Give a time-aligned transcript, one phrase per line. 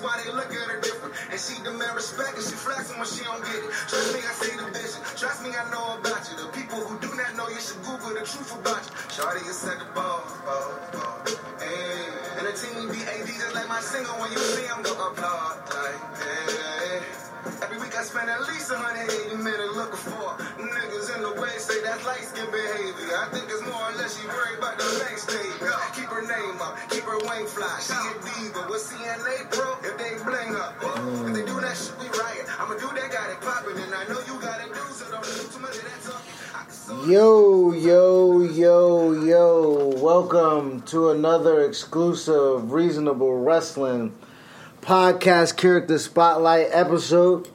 [0.00, 1.14] why they look at her different.
[1.30, 3.70] And she demand respect and she flexing when she don't get it.
[3.90, 5.00] Trust me, I see the vision.
[5.16, 6.34] Trust me, I know about you.
[6.38, 8.92] The people who do not know, you should Google the truth about you.
[9.10, 11.18] Shorty, you said the ball, ball, ball.
[11.60, 15.62] And the team be AD just like my single when you see them go applaud.
[15.74, 16.08] Like.
[17.62, 21.82] Every week I spend at least 180 minutes looking for niggas in the way say
[21.82, 23.14] that's light skin behavior.
[23.18, 25.58] I think it's more or less she worried about the next stage.
[26.18, 27.78] Her name up, keep her wing fly.
[27.80, 28.66] She a diva.
[28.68, 30.74] With CNA Pro, if they bling up,
[31.28, 32.44] if they do that shit, we riot.
[32.58, 35.08] I'm a dude that got it poppin', and I know you got it do, so
[35.12, 37.08] don't do too much of that talking.
[37.08, 39.92] Yo, yo, yo, yo.
[39.96, 44.12] Welcome to another exclusive Reasonable Wrestling
[44.80, 47.48] podcast character spotlight episode.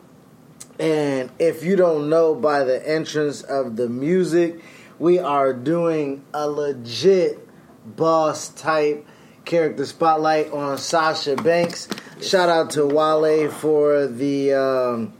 [0.80, 4.62] And if you don't know by the entrance of the music,
[5.00, 7.43] we are doing a legit
[7.86, 9.06] boss type
[9.46, 11.88] character spotlight on Sasha Banks.
[12.22, 15.14] Shout out to Wale for the um,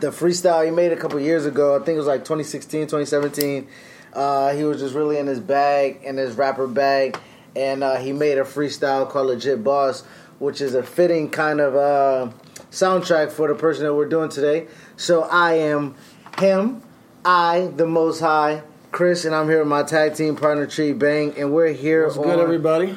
[0.00, 1.74] the freestyle he made a couple years ago.
[1.74, 3.68] I think it was like 2016, 2017.
[4.12, 7.18] Uh, he was just really in his bag, in his rapper bag,
[7.54, 10.02] and uh, he made a freestyle called Legit Boss,
[10.38, 12.32] which is a fitting kind of uh,
[12.70, 14.66] soundtrack for the person that we're doing today.
[14.96, 15.94] So I am
[16.38, 16.82] him,
[17.24, 21.34] I, the Most High, Chris, and I'm here with my tag team partner Tree Bang,
[21.38, 22.04] and we're here.
[22.06, 22.96] What's on, good, everybody?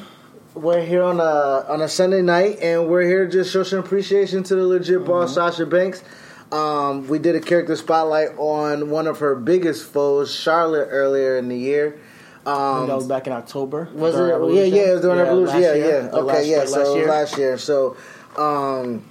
[0.54, 3.78] We're here on a on a Sunday night, and we're here to just show some
[3.80, 6.02] appreciation to the legit boss Sasha Banks.
[6.52, 11.48] Um, we did a character spotlight on one of her biggest foes, Charlotte, earlier in
[11.48, 11.98] the year.
[12.46, 13.88] Um, that was back in October.
[13.94, 14.54] was it?
[14.54, 15.54] Yeah, yeah, it was during Revolution.
[15.54, 16.00] last Yeah, year.
[16.12, 16.18] yeah.
[16.18, 16.56] Okay, last- yeah.
[16.58, 17.08] last so year.
[17.08, 17.58] last year.
[17.58, 17.96] So,
[18.36, 19.04] um,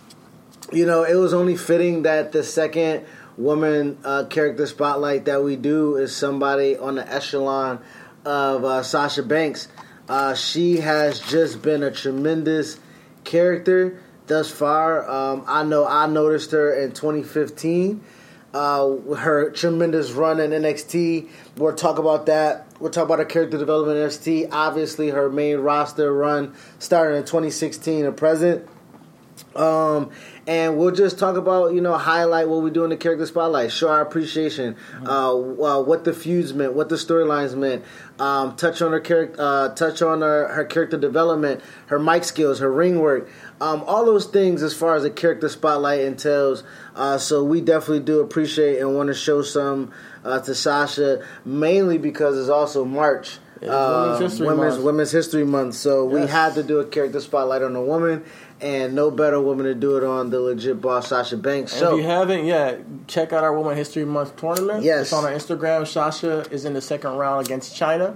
[0.71, 3.05] you know, it was only fitting that the second
[3.37, 7.81] woman uh, character spotlight that we do is somebody on the echelon
[8.25, 9.67] of uh, Sasha Banks.
[10.07, 12.79] Uh, she has just been a tremendous
[13.23, 15.09] character thus far.
[15.09, 18.03] Um, I know I noticed her in 2015.
[18.53, 21.27] Uh, her tremendous run in NXT.
[21.57, 22.67] We'll talk about that.
[22.79, 24.49] We'll talk about her character development in NXT.
[24.51, 28.67] Obviously, her main roster run starting in 2016 and present.
[29.55, 30.11] Um,
[30.45, 33.71] and we'll just talk about, you know, highlight what we do in the character spotlight,
[33.71, 37.83] show our appreciation, uh, uh, what the feuds meant, what the storylines meant,
[38.19, 42.59] um, touch on her character, uh, touch on her, her character development, her mic skills,
[42.59, 43.29] her ring work,
[43.61, 46.63] um, all those things as far as the character spotlight entails.
[46.95, 49.91] Uh, so we definitely do appreciate and want to show some
[50.25, 53.39] uh, to Sasha, mainly because it's also March.
[53.61, 54.79] It's uh, Women's History Women's.
[54.79, 58.25] Women's History Month, so we had to do a character spotlight on a woman,
[58.61, 61.73] and no better woman to do it on the legit boss Sasha Banks.
[61.73, 64.83] So if you haven't yet, check out our Women History Month tournament.
[64.83, 65.03] Yes.
[65.03, 65.85] It's on our Instagram.
[65.87, 68.15] Sasha is in the second round against Chyna.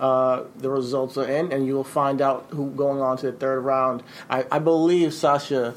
[0.00, 3.32] Uh, the results are in, and you will find out who going on to the
[3.36, 4.02] third round.
[4.28, 5.74] I, I believe Sasha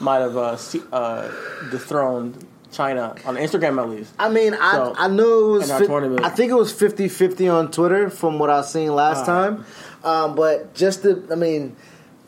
[0.00, 0.56] might have uh,
[0.92, 1.30] uh,
[1.70, 4.14] dethroned Chyna on Instagram at least.
[4.18, 5.72] I mean, I So, I know it was.
[5.72, 9.64] fif- I think it was 50-50 on Twitter from what I seen last time.
[10.04, 11.76] Um, but just the, I mean,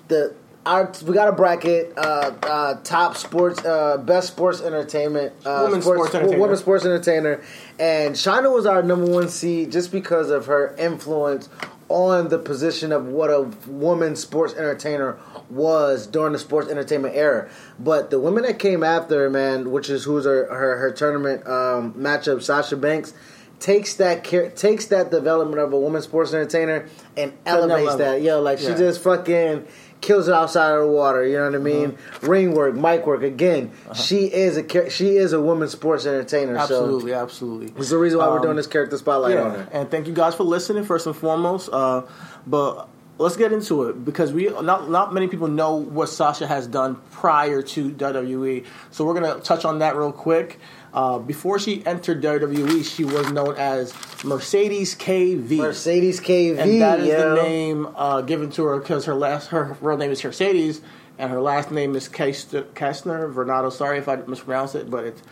[0.08, 0.34] the
[0.68, 1.94] our we got a bracket.
[1.96, 6.40] Uh, uh, top sports, uh, best sports entertainment, uh, Women's sports entertainer.
[6.40, 7.42] women's sports entertainer,
[7.78, 11.48] and Chyna was our number one seed just because of her influence
[11.88, 15.18] on the position of what a woman sports entertainer
[15.48, 17.50] was during the sports entertainment era.
[17.78, 21.46] But the women that came after her, man, which is who's her her, her tournament
[21.46, 23.14] um, matchup, Sasha Banks,
[23.58, 28.22] takes that care, takes that development of a woman sports entertainer and elevates that.
[28.22, 29.66] Yo, like she just fucking
[30.00, 31.26] kills it outside of the water.
[31.26, 31.86] You know what I mean?
[31.90, 32.26] Uh-huh.
[32.28, 33.22] Ring work, mic work.
[33.22, 36.56] Again, she is a she is a woman sports entertainer.
[36.56, 37.72] Absolutely, So absolutely.
[37.76, 39.68] it's the reason why we're Um, doing this character spotlight on her.
[39.72, 41.68] and thank you guys for listening first and foremost.
[41.72, 42.02] Uh,
[42.46, 42.88] but
[43.18, 46.96] let's get into it because we not not many people know what Sasha has done
[47.10, 48.64] prior to WWE.
[48.92, 50.58] So we're gonna touch on that real quick.
[50.92, 53.92] Uh, before she entered WWE, she was known as
[54.24, 55.58] Mercedes KV.
[55.58, 57.34] Mercedes KV, and that is yo.
[57.34, 60.80] the name uh, given to her because her last her real name is Mercedes
[61.18, 63.72] and her last name is Kester- Kestner Vernado.
[63.72, 65.22] Sorry if I mispronounce it, but it's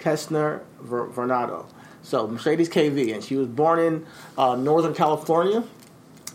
[0.00, 1.66] Kestner Ver- Vernado.
[2.02, 4.06] So Mercedes KV, and she was born in
[4.36, 5.62] uh, Northern California.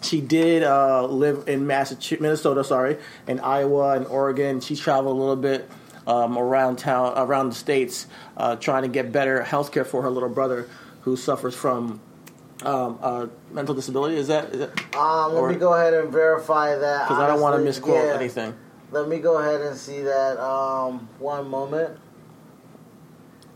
[0.01, 2.97] She did uh, live in Massachusetts, Minnesota, sorry,
[3.27, 4.59] in Iowa and Oregon.
[4.59, 5.69] She traveled a little bit
[6.07, 8.07] um, around town, around the states,
[8.37, 10.67] uh, trying to get better health care for her little brother,
[11.01, 11.99] who suffers from
[12.63, 14.15] um, uh, mental disability.
[14.15, 14.45] Is that?
[14.53, 17.57] Is that Um, let or- me go ahead and verify that because I don't want
[17.57, 18.13] to misquote Yeah.
[18.13, 18.53] anything.
[18.91, 20.39] Let me go ahead and see that.
[20.39, 21.97] Um, one moment.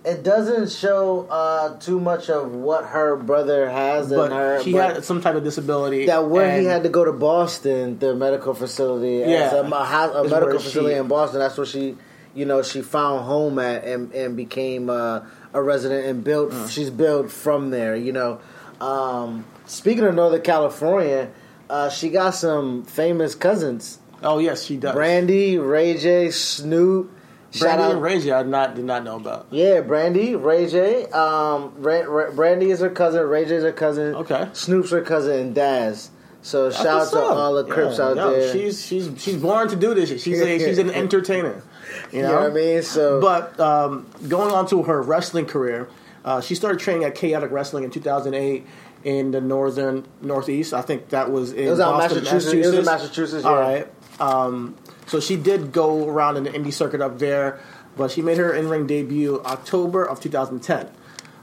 [0.06, 4.62] It doesn't show uh, too much of what her brother has in but her.
[4.62, 6.06] he but had some type of disability.
[6.06, 9.54] that where he had to go to Boston, the medical facility, as Yeah.
[9.60, 11.40] a, a, a medical facility she- in Boston.
[11.40, 11.98] That's where she,
[12.35, 15.21] you know, she found home at and and became uh,
[15.53, 16.51] a resident and built.
[16.51, 16.69] Mm.
[16.69, 17.95] She's built from there.
[17.95, 18.39] You know,
[18.81, 21.29] um, speaking of Northern California,
[21.69, 24.94] uh, she got some famous cousins: Oh yes, she does.
[24.94, 27.12] Brandy, Ray J, Snoop.
[27.50, 29.47] Shout Brandy out and Ray J, I not did not know about.
[29.51, 31.06] yeah, Brandy, Ray J.
[31.06, 33.25] Um, Ra- Ra- Brandy is her cousin.
[33.25, 34.15] Ray J is her cousin.
[34.15, 34.50] Okay.
[34.51, 36.12] Snoop's her cousin, and Daz.
[36.41, 38.51] So shout out to all the Crips Yeah, out yo, there.
[38.53, 40.09] She's she's she's born to do this.
[40.21, 41.63] She's a, she's an entertainer.
[42.12, 42.33] You you know?
[42.33, 42.83] know what I mean?
[42.83, 45.89] So, But um, going on to her wrestling career,
[46.24, 48.65] uh, she started training at Chaotic Wrestling in 2008
[49.04, 50.74] in the northern northeast.
[50.74, 52.54] I think that was in it was Boston, Massachusetts.
[52.54, 53.44] It was in Massachusetts.
[53.44, 53.50] Yeah.
[53.50, 53.88] All right.
[54.19, 54.75] Um,
[55.06, 57.59] so she did go around in the indie circuit up there,
[57.95, 60.89] but she made her in-ring debut October of 2010.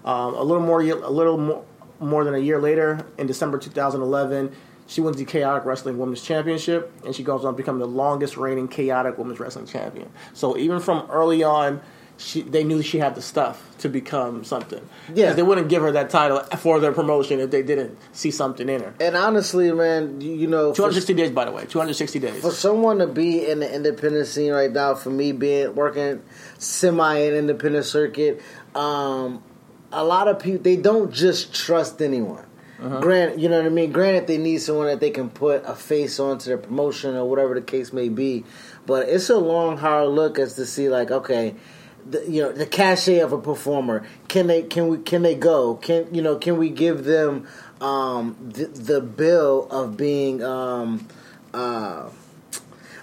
[0.04, 1.64] Um, a little more, a little more,
[1.98, 4.54] more than a year later, in December 2011,
[4.86, 8.36] she wins the Chaotic Wrestling Women's Championship, and she goes on to become the longest
[8.36, 10.10] reigning Chaotic Women's Wrestling Champion.
[10.34, 11.80] So even from early on,
[12.16, 14.88] she, they knew she had the stuff to become something.
[15.12, 15.32] Yeah.
[15.32, 18.82] they wouldn't give her that title for their promotion if they didn't see something in
[18.82, 18.94] her.
[19.00, 22.40] And honestly, man, you, you know, 260 days, by the way, 260 days.
[22.40, 26.22] for someone to be in the independent scene right now, for me being working
[26.58, 28.40] semi in independent circuit,
[28.74, 29.42] um,
[29.90, 32.43] a lot of people they don't just trust anyone.
[32.80, 33.00] Uh-huh.
[33.00, 33.92] Granted, you know what I mean.
[33.92, 37.54] Granted, they need someone that they can put a face onto their promotion or whatever
[37.54, 38.44] the case may be.
[38.86, 41.54] But it's a long, hard look as to see, like, okay,
[42.04, 44.06] the, you know, the cachet of a performer.
[44.28, 44.62] Can they?
[44.62, 44.98] Can we?
[44.98, 45.76] Can they go?
[45.76, 46.36] Can you know?
[46.36, 47.46] Can we give them
[47.80, 50.42] um, the, the bill of being?
[50.42, 51.08] Um,
[51.52, 52.10] uh,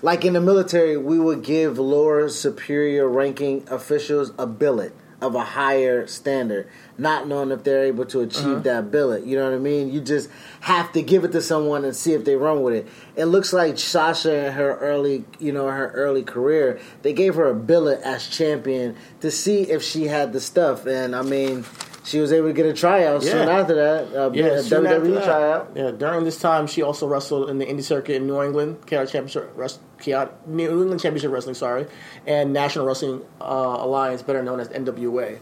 [0.03, 5.43] like in the military, we would give lower superior ranking officials a billet of a
[5.43, 8.59] higher standard, not knowing if they're able to achieve uh-huh.
[8.59, 9.25] that billet.
[9.25, 9.91] You know what I mean?
[9.91, 10.29] You just
[10.61, 12.87] have to give it to someone and see if they run with it.
[13.15, 17.47] It looks like Sasha in her early, you know, her early career, they gave her
[17.49, 20.87] a billet as champion to see if she had the stuff.
[20.87, 21.65] And I mean,
[22.03, 24.15] she was able to get a tryout soon after that.
[24.15, 25.23] Uh, Yeah, soon after that.
[25.23, 25.71] tryout.
[25.75, 29.11] Yeah, during this time, she also wrestled in the indie circuit in New England, Chaotic
[29.11, 31.85] Championship, Rest, Chaotic, New England Championship Wrestling, sorry,
[32.25, 35.37] and National Wrestling uh, Alliance, better known as NWA.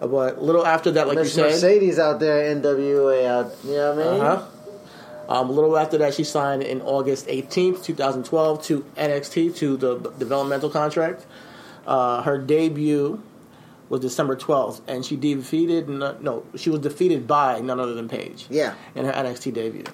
[0.00, 3.52] Uh, But a little after that, like Miss you said, Mercedes out there, NWA out.
[3.64, 4.20] You know what I mean?
[4.20, 4.46] uh-huh.
[5.28, 9.96] Um, a little after that, she signed in August 18th, 2012, to NXT to the
[10.18, 11.24] developmental contract.
[11.86, 13.22] Uh, her debut
[13.90, 18.08] was December 12th, and she defeated no, no, she was defeated by none other than
[18.08, 18.46] Paige.
[18.48, 18.74] Yeah.
[18.94, 19.84] in her NXT debut.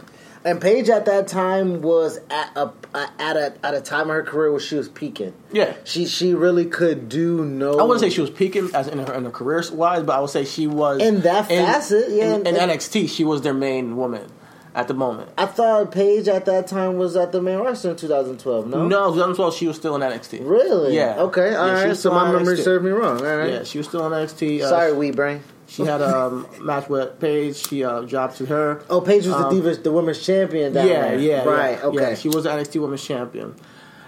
[0.44, 4.22] And Paige at that time was at a at a at a time of her
[4.22, 5.32] career where she was peaking.
[5.50, 5.75] Yeah.
[5.82, 7.81] She she really could do no.
[7.81, 10.20] I wouldn't say she was peaking as in her, in her career wise, but I
[10.20, 13.54] would say she was In that facet, yeah, In, in and- NXT, she was their
[13.54, 14.31] main woman
[14.76, 15.31] at the moment.
[15.38, 18.69] I thought Paige at that time was at the main roster in 2012.
[18.69, 18.87] No.
[18.87, 20.49] No, 2012 she was still in NXT.
[20.49, 20.94] Really?
[20.94, 21.17] Yeah.
[21.19, 21.55] Okay.
[21.55, 21.96] All Yeah, right.
[21.96, 23.19] So my memory served me wrong.
[23.26, 23.50] All right.
[23.55, 24.61] Yeah, she was still in NXT.
[24.61, 25.43] Uh, Sorry, wee brain.
[25.67, 27.56] She had a um, match with Paige.
[27.56, 28.82] She uh, dropped to her.
[28.88, 30.75] Oh, Paige was the Um, Divas, the women's champion.
[30.75, 31.79] Down yeah, yeah, Right.
[31.79, 31.84] yeah.
[31.87, 32.11] Okay.
[32.11, 33.56] Yeah, she was the NXT Women's Champion.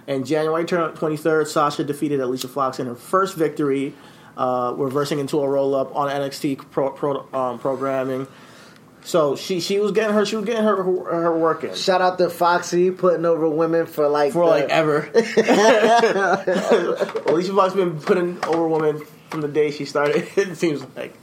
[0.07, 3.93] And January 23rd, Sasha defeated Alicia Fox in her first victory,
[4.37, 8.27] uh, reversing into a roll up on NXT pro, pro, um, programming.
[9.05, 12.01] So she she was getting her she was getting her her, her work in Shout
[12.03, 15.09] out to Foxy putting over women for like for the- like ever.
[17.27, 20.29] Alicia Fox been putting over women from the day she started.
[20.37, 21.15] It seems like.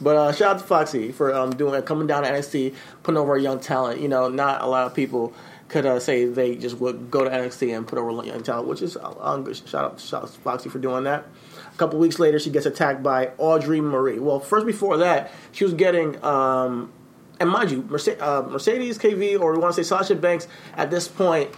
[0.00, 3.36] But uh, shout out to Foxy for um, doing coming down to NXT, putting over
[3.36, 4.00] a young talent.
[4.00, 5.32] You know, not a lot of people
[5.68, 8.68] could uh, say they just would go to NXT and put over a young talent,
[8.68, 9.56] which is um, good.
[9.56, 11.24] shout out shout out to Foxy for doing that.
[11.72, 14.18] A couple weeks later, she gets attacked by Audrey Marie.
[14.18, 16.22] Well, first before that, she was getting.
[16.24, 16.92] Um,
[17.40, 20.90] and mind you, Mercedes, uh, Mercedes KV, or we want to say Sasha Banks, at
[20.90, 21.50] this point,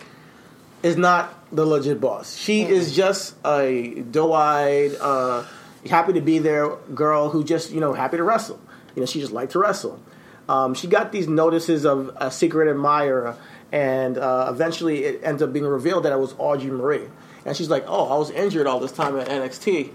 [0.83, 2.37] is not the legit boss.
[2.37, 5.45] She is just a doe-eyed, uh,
[5.88, 8.61] happy to be there girl who just you know happy to wrestle.
[8.95, 10.00] You know, she just liked to wrestle.
[10.49, 13.37] Um, she got these notices of a secret admirer,
[13.73, 17.09] and uh, eventually it ends up being revealed that it was Audrey Marie.
[17.45, 19.92] And she's like, "Oh, I was injured all this time at NXT.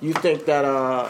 [0.00, 1.08] You think that uh,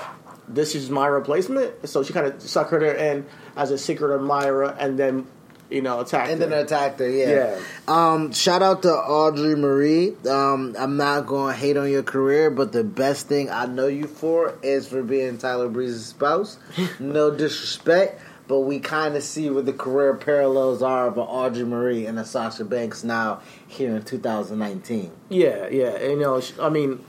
[0.49, 3.27] this is my replacement?" So she kind of sucked her in
[3.59, 5.27] as a secret admirer, and then
[5.69, 6.49] you know attacked And her.
[6.49, 7.29] then attacked her, yeah.
[7.59, 7.61] Yeah.
[7.87, 10.15] Um, shout out to Audrey Marie.
[10.27, 13.87] Um, I'm not going to hate on your career, but the best thing I know
[13.87, 16.59] you for is for being Tyler Breeze's spouse.
[16.99, 22.07] no disrespect, but we kind of see what the career parallels are of Audrey Marie
[22.07, 25.11] and a Sasha Banks now here in 2019.
[25.29, 26.03] Yeah, yeah.
[26.03, 27.05] You know, I mean,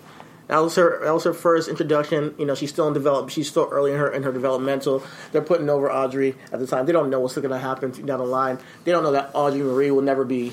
[0.50, 1.06] That was her.
[1.06, 2.34] That was her first introduction.
[2.40, 3.30] You know, she's still in develop.
[3.30, 5.04] She's still early in her in her developmental.
[5.32, 6.88] They're putting over Audrey at the time.
[6.88, 8.58] They don't know what's going to happen down the line.
[8.84, 10.52] They don't know that Audrey Marie will never be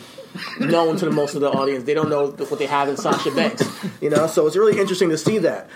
[0.61, 1.85] known to the most of the audience.
[1.85, 3.67] They don't know what they have in Sasha Banks.
[4.03, 5.67] You know, so it's really interesting to see that.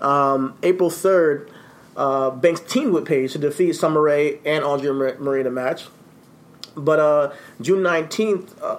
[0.00, 1.50] Um, April third,
[1.98, 5.84] uh, Banks teamed with Paige to defeat Summer Rae and Audrey Marie in a match.
[6.74, 8.78] But uh, June nineteenth, uh,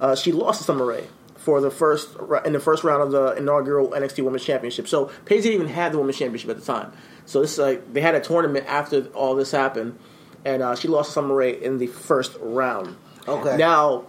[0.00, 1.08] uh, she lost to Summer Rae
[1.44, 4.88] for the first in the first round of the inaugural NXT Women's Championship.
[4.88, 6.90] So Paige didn't even have the Women's Championship at the time.
[7.26, 9.98] So this is like they had a tournament after all this happened,
[10.46, 12.96] and uh, she lost to Summer Rae in the first round.
[13.28, 13.58] Okay.
[13.58, 14.06] Now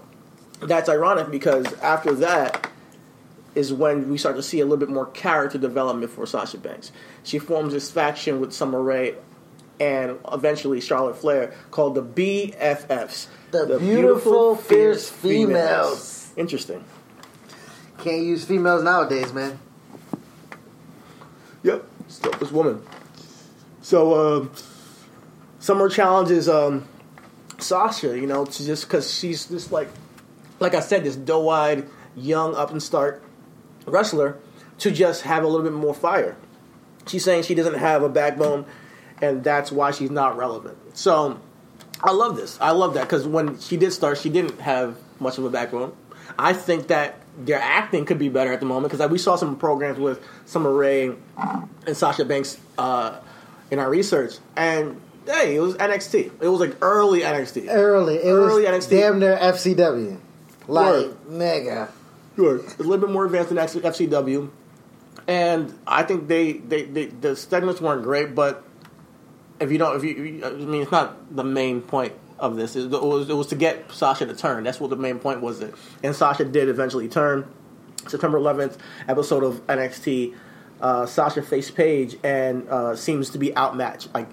[0.61, 2.71] that's ironic because after that
[3.53, 6.93] is when we start to see a little bit more character development for Sasha Banks.
[7.23, 9.15] She forms this faction with Summer Rae
[9.79, 13.27] and eventually Charlotte Flair called the BFFs.
[13.51, 16.31] The, beautiful, fierce females.
[16.37, 16.83] Interesting.
[18.05, 19.57] Can't use females nowadays, man.
[21.63, 22.83] Yep, still this woman.
[23.81, 24.51] So, um,
[25.57, 26.87] Summer challenges um,
[27.57, 29.89] Sasha, you know, to just because she's just like,
[30.59, 33.23] like I said, this doe-eyed, young, up and start
[33.87, 34.37] wrestler,
[34.77, 36.37] to just have a little bit more fire.
[37.07, 38.67] She's saying she doesn't have a backbone,
[39.19, 40.77] and that's why she's not relevant.
[40.95, 41.39] So,
[42.03, 42.59] I love this.
[42.61, 45.97] I love that because when she did start, she didn't have much of a backbone.
[46.37, 49.57] I think that their acting could be better at the moment because we saw some
[49.57, 51.11] programs with Summer Rae
[51.85, 53.19] and Sasha Banks uh,
[53.71, 56.31] in our research, and hey, it was NXT.
[56.41, 57.67] It was like early NXT.
[57.69, 58.89] Early, it Early was NXT.
[58.89, 60.19] damn near FCW.
[60.67, 61.17] Like, Word.
[61.29, 61.89] nigga.
[62.35, 64.49] Sure, it's a little bit more advanced than FCW,
[65.27, 68.63] and I think they, they, they the segments weren't great, but
[69.59, 72.75] if you don't, if you, I mean, it's not the main point of this.
[72.75, 74.63] It was, it was to get Sasha to turn.
[74.63, 75.61] That's what the main point was.
[75.61, 75.73] It
[76.03, 77.49] And Sasha did eventually turn.
[78.07, 78.77] September 11th
[79.07, 80.35] episode of NXT,
[80.81, 84.27] uh, Sasha faced Paige and uh, seems to be outmatched, like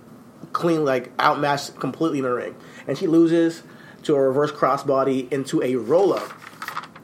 [0.52, 2.54] clean, like outmatched completely in the ring,
[2.86, 3.62] and she loses
[4.02, 6.32] to a reverse crossbody into a roll up.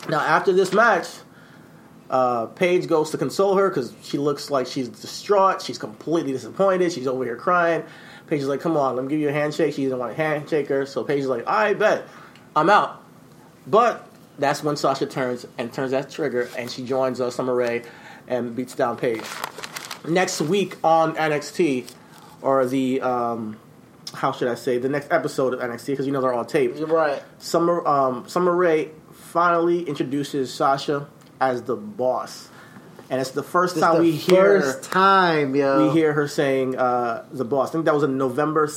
[0.08, 1.06] Now after this match,
[2.10, 5.62] uh, Paige goes to console her because she looks like she's distraught.
[5.62, 6.92] She's completely disappointed.
[6.92, 7.84] She's over here crying.
[8.28, 10.14] Paige is like, "Come on, let me give you a handshake." She doesn't want a
[10.14, 12.06] handshake her, so Paige is like, "I bet,
[12.54, 13.02] I'm out."
[13.66, 14.06] But
[14.38, 17.82] that's when Sasha turns and turns that trigger, and she joins uh, Summer Rae
[18.26, 19.24] and beats down Paige.
[20.06, 21.90] Next week on NXT,
[22.40, 23.58] or the um,
[24.14, 26.78] how should I say, the next episode of NXT, because you know they're all taped.
[26.78, 27.22] You're right.
[27.38, 31.08] Summer um, Summer Rae finally introduces Sasha
[31.40, 32.48] as the boss,
[33.10, 35.86] and it's the first time the we hear first time, yo.
[35.86, 37.70] we hear her saying uh, the boss.
[37.70, 38.68] I think that was in November.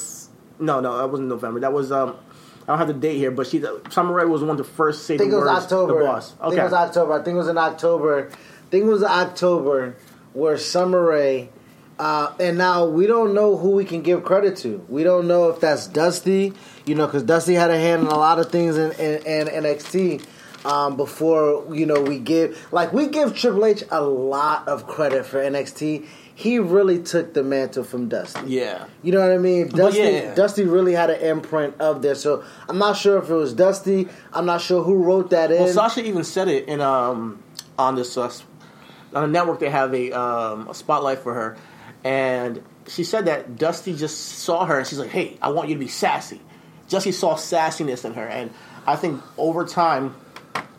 [0.59, 1.59] No, no, that wasn't November.
[1.61, 2.15] That was um,
[2.63, 5.15] I don't have the date here, but she Summer Rae was one to first say
[5.15, 5.99] I think the it was words October.
[5.99, 6.33] the boss.
[6.33, 7.13] I think Okay, it was October.
[7.13, 8.29] I think it was in October.
[8.31, 9.95] I think it was October
[10.33, 11.49] where Summer Rae.
[11.99, 14.83] Uh, and now we don't know who we can give credit to.
[14.89, 16.53] We don't know if that's Dusty,
[16.85, 19.47] you know, because Dusty had a hand in a lot of things in, in, in
[19.63, 20.25] NXT.
[20.63, 25.25] Um, before you know, we give like we give Triple H a lot of credit
[25.25, 26.05] for NXT.
[26.35, 28.41] He really took the mantle from Dusty.
[28.47, 28.85] yeah.
[29.03, 29.67] You know what I mean?
[29.69, 30.33] Dusty, yeah.
[30.33, 32.15] Dusty really had an imprint of there.
[32.15, 34.07] So I'm not sure if it was Dusty.
[34.33, 35.63] I'm not sure who wrote that in.
[35.63, 37.43] Well, Sasha even said it in um
[37.77, 38.31] on this uh,
[39.13, 39.59] on a network.
[39.59, 41.57] They have a um, a spotlight for her,
[42.03, 45.75] and she said that Dusty just saw her and she's like, "Hey, I want you
[45.75, 46.41] to be sassy."
[46.89, 48.51] Dusty saw sassiness in her, and
[48.85, 50.15] I think over time,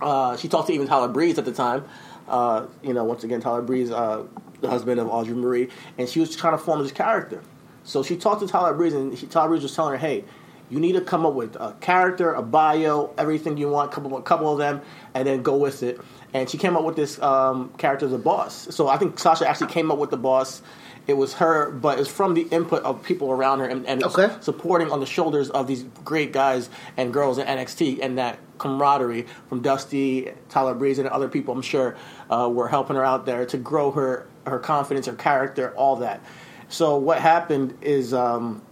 [0.01, 1.85] uh, she talked to even Tyler Breeze at the time.
[2.29, 4.25] Uh, you know, once again, Tyler Breeze, uh,
[4.61, 7.43] the husband of Audrey Marie, and she was trying to form this character.
[7.85, 10.25] So she talked to Tyler Breeze, and Tyler Breeze was telling her, "Hey,
[10.71, 14.23] you need to come up with a character, a bio, everything you want, couple a
[14.23, 14.81] couple of them,
[15.15, 16.01] and then go with it."
[16.33, 18.69] And she came up with this um, character, the boss.
[18.75, 20.63] So I think Sasha actually came up with the boss.
[21.09, 24.31] It was her, but it's from the input of people around her and, and Okay.
[24.41, 29.27] supporting on the shoulders of these great guys and girls in NXT and that camaraderie
[29.49, 31.55] from Dusty, Tyler Breeze, and other people.
[31.55, 31.97] I'm sure
[32.31, 36.25] uh, were helping her out there to grow her her confidence, her character, all that.
[36.69, 38.63] So what happened is um,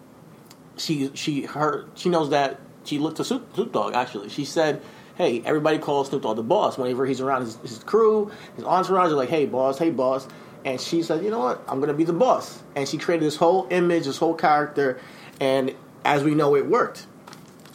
[0.76, 4.30] she she her she knows that she looked to Snoop, Dogg actually.
[4.30, 4.80] She said,
[5.16, 6.78] "Hey, everybody calls Snoop Dogg the boss.
[6.78, 10.26] Whenever he's around his, his crew, his entourage are like, hey boss, hey boss."
[10.64, 11.62] And she said, "You know what?
[11.68, 14.98] I'm gonna be the boss." And she created this whole image, this whole character,
[15.40, 17.06] and as we know, it worked.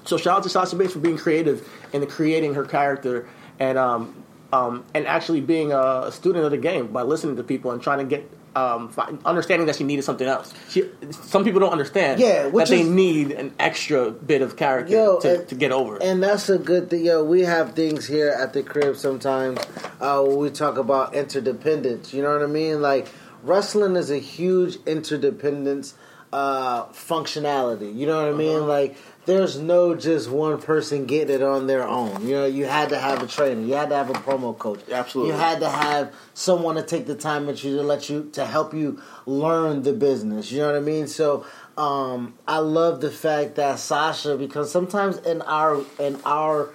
[0.06, 3.28] So shout out to Sasha Banks for being creative and creating her character
[3.60, 4.24] and um,
[4.54, 8.00] um, and actually being a student of the game by listening to people and trying
[8.00, 8.90] to get um,
[9.26, 10.54] understanding that she needed something else.
[10.70, 15.20] She, some people don't understand Yeah, that they need an extra bit of character Yo,
[15.20, 16.02] to, and- to get over.
[16.02, 17.04] And that's a good thing.
[17.06, 19.60] Yo, we have things here at the crib sometimes
[20.00, 22.14] uh, when we talk about interdependence.
[22.14, 22.82] You know what I mean?
[22.82, 23.08] Like
[23.44, 25.96] wrestling is a huge interdependence
[26.32, 27.94] uh, functionality.
[27.94, 28.68] You know what I mean?
[28.68, 28.96] Like
[29.26, 32.26] there's no just one person getting it on their own.
[32.28, 33.62] You know, you had to have a trainer.
[33.62, 34.82] You had to have a promo coach.
[34.92, 35.34] Absolutely.
[35.34, 38.46] You had to have someone to take the time with you to let you to
[38.46, 40.52] help you learn the business.
[40.52, 41.08] You know what I mean?
[41.08, 41.46] So
[41.78, 46.70] um, I love the fact that Sasha because sometimes in our in our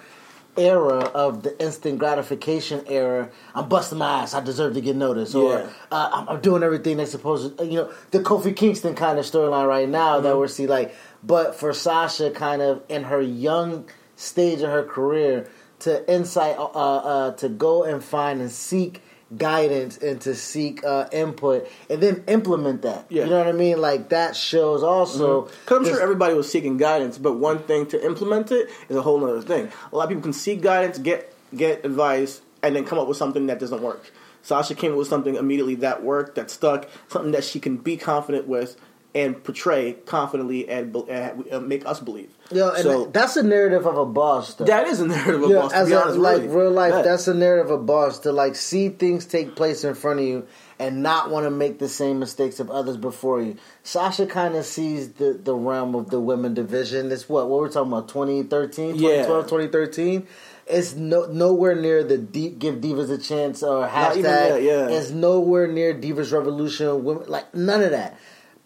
[0.57, 4.33] era of the instant gratification era, I'm busting my ass.
[4.33, 5.69] I deserve to get noticed, or Yeah.
[5.91, 7.65] uh, I'm, I'm doing everything that's supposed to.
[7.65, 10.67] You know, the Kofi Kingston kind of storyline right now that we're seeing.
[10.67, 15.49] Like, but for Sasha, kind of in her young stage of her career,
[15.79, 19.01] to insight, uh, uh, to go and find and seek
[19.37, 23.05] guidance and to seek uh, input and then implement that.
[23.09, 23.23] Yeah.
[23.23, 23.79] You know what I mean?
[23.79, 25.43] Like that shows also.
[25.43, 29.01] Because I'm sure everybody was seeking guidance, but one thing to implement it is a
[29.01, 29.71] whole other thing.
[29.91, 33.17] A lot of people can seek guidance, get get advice, and then come up with
[33.17, 34.11] something that doesn't work.
[34.43, 37.95] Sasha came up with something immediately that worked, that stuck, something that she can be
[37.95, 38.75] confident with
[39.13, 42.29] and portray confidently and, and uh, make us believe.
[42.49, 44.53] And so that's a narrative of a boss.
[44.55, 44.65] Though.
[44.65, 45.71] that is a narrative of Yeah, boss.
[45.71, 46.47] To as a, honest, like really.
[46.47, 47.01] real life, Yeah.
[47.01, 50.25] that's a narrative of a boss to like see things take place in front of
[50.25, 50.47] you
[50.79, 53.57] and not want to make the same mistakes of others before you.
[53.83, 57.11] Sasha kind of sees the, the realm of the women division.
[57.11, 59.23] It's what what we're talking about 2013, Yeah.
[59.25, 60.27] 2012, 2013.
[60.67, 64.17] It's no nowhere near the deep give divas a chance or hashtag.
[64.17, 64.87] even yeah.
[64.89, 67.03] It's nowhere near divas revolution.
[67.03, 68.17] Women like none of that.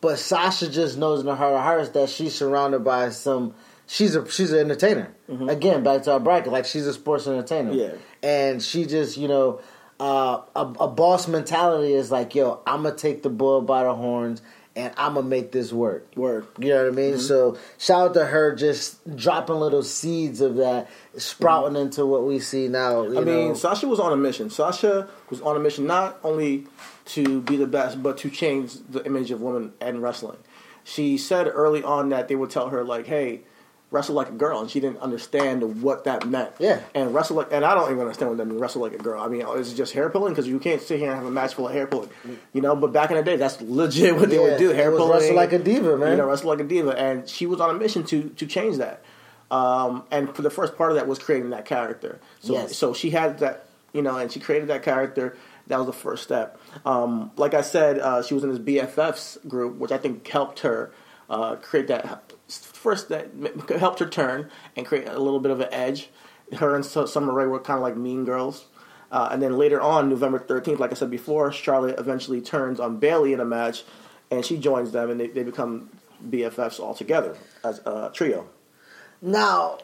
[0.05, 3.55] But Sasha just knows in her heart of hearts that she's surrounded by some.
[3.87, 5.11] She's a she's an entertainer.
[5.49, 7.71] Again, back to our bracket, like she's a sports entertainer.
[7.73, 7.93] Yeah.
[8.21, 9.61] and she just you know
[9.99, 13.95] uh, a, a boss mentality is like, yo, I'm gonna take the bull by the
[13.95, 14.43] horns
[14.75, 16.15] and I'm gonna make this work.
[16.15, 16.55] Work.
[16.59, 17.17] You know what I mean?
[17.17, 22.37] So shout out to her just dropping little seeds of that, sprouting into what we
[22.37, 23.01] see now.
[23.07, 23.55] You I mean.
[23.55, 24.51] Sasha was on a mission.
[24.51, 26.67] Sasha was on a mission not only
[27.05, 30.37] to be the best, but to change the image of women and wrestling.
[30.83, 33.41] She said early on that they would tell her like, "Hey,
[33.91, 36.51] wrestle like a girl," and she didn't understand what that meant.
[36.59, 36.79] Yeah.
[36.93, 38.59] and wrestle like, and I don't even understand what that means.
[38.61, 39.21] Wrestle like a girl.
[39.21, 40.33] I mean, is it just hair pulling?
[40.33, 42.09] Because you can't sit here and have a match full of hair pulling,
[42.53, 42.75] you know.
[42.75, 44.69] But back in the day, that's legit what they Yeah, would do.
[44.69, 46.11] Hair pulling, wrestle like a diva, man.
[46.11, 48.77] You know, wrestle like a diva, and she was on a mission to to change
[48.77, 49.03] that.
[49.51, 52.19] Um, and for the first part of that was creating that character.
[52.41, 52.75] So Yes.
[52.75, 55.37] so she had that, you know, and she created that character.
[55.67, 56.59] That was the first step.
[56.85, 60.59] Um, like I said, uh, she was in this BFFs group, which I think helped
[60.59, 60.91] her
[61.29, 63.31] uh, create that first that
[63.79, 66.09] helped her turn and create a little bit of an edge.
[66.57, 68.65] Her and Su- Summer Rae were kind of like mean girls.
[69.11, 72.97] Uh, and then later on, November 13th, like I said before, Charlotte eventually turns on
[72.97, 73.83] Bayley in a match,
[74.29, 75.89] and she joins them, and they, they become
[76.27, 78.47] BFFs all together as a trio.
[79.21, 79.77] now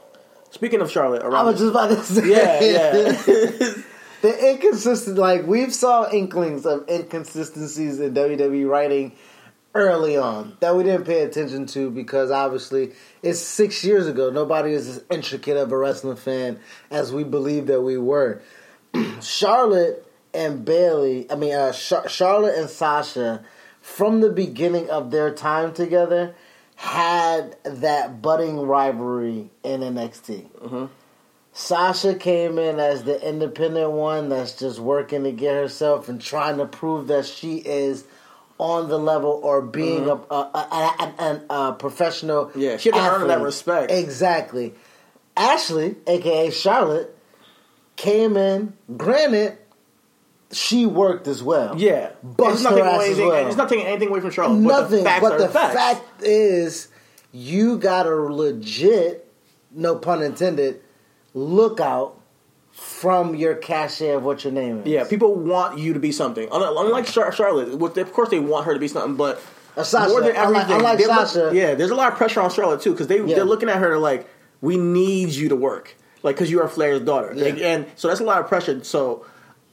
[0.51, 3.73] Speaking of Charlotte, I was just about to say, yeah, yeah.
[4.21, 9.13] the inconsistent, like we've saw inklings of inconsistencies in WWE writing
[9.73, 12.91] early on that we didn't pay attention to because obviously
[13.23, 14.29] it's six years ago.
[14.29, 18.41] Nobody is as intricate of a wrestling fan as we believe that we were.
[19.21, 23.43] Charlotte and Bayley, I mean, uh, Char- Charlotte and Sasha,
[23.81, 26.35] from the beginning of their time together,
[26.75, 30.89] had that budding rivalry in NXT.
[31.61, 36.57] Sasha came in as the independent one that's just working to get herself and trying
[36.57, 38.03] to prove that she is
[38.57, 42.47] on the level or being a, a, a, a, a, a professional.
[42.47, 42.59] Mm-hmm.
[42.59, 43.91] Yeah, she had to earn that respect.
[43.91, 44.73] Exactly.
[45.37, 47.15] Ashley, aka Charlotte,
[47.95, 48.73] came in.
[48.97, 49.57] Granted,
[50.51, 51.79] she worked as well.
[51.79, 53.27] Yeah, Bust it's not her taking ass away as anything.
[53.27, 53.47] well.
[53.47, 54.57] It's not taking anything away from Charlotte.
[54.57, 56.87] Nothing, but the but the fact is,
[57.31, 59.31] you got a legit,
[59.71, 60.81] no pun intended,
[61.33, 62.17] lookout
[62.71, 64.87] from your cachet of what your name is.
[64.87, 66.47] Yeah, people want you to be something.
[66.51, 69.41] Unlike unlike Charlotte, of course they want her to be something, but
[69.77, 72.49] Uh, Sasha, more than everything, unlike look- Sasha- yeah, there's a lot of pressure on
[72.49, 73.35] Charlotte too because they Yeah.
[73.35, 74.27] they're looking at her like
[74.61, 77.45] we need you to work, like because you are Flair's daughter, Yeah.
[77.45, 78.83] Like, and so that's a lot of pressure.
[78.83, 79.25] So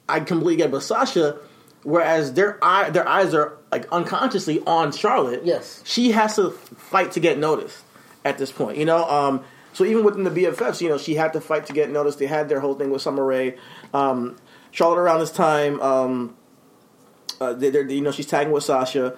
[0.09, 0.73] I completely get, it.
[0.73, 1.37] but Sasha,
[1.83, 5.81] whereas their eye their eyes are like unconsciously on Charlotte, Yes.
[5.85, 7.79] she has to fight to get noticed
[8.25, 8.79] at this point.
[8.79, 9.41] You know, um,
[9.73, 12.19] so even within the BFFs, you know, she had to fight to get noticed.
[12.19, 13.57] They had their whole thing with Summer Rae.
[13.95, 14.37] Um,
[14.71, 16.37] Charlotte around this time, um,
[17.41, 19.17] uh, they, you know, she's tagging with Sasha,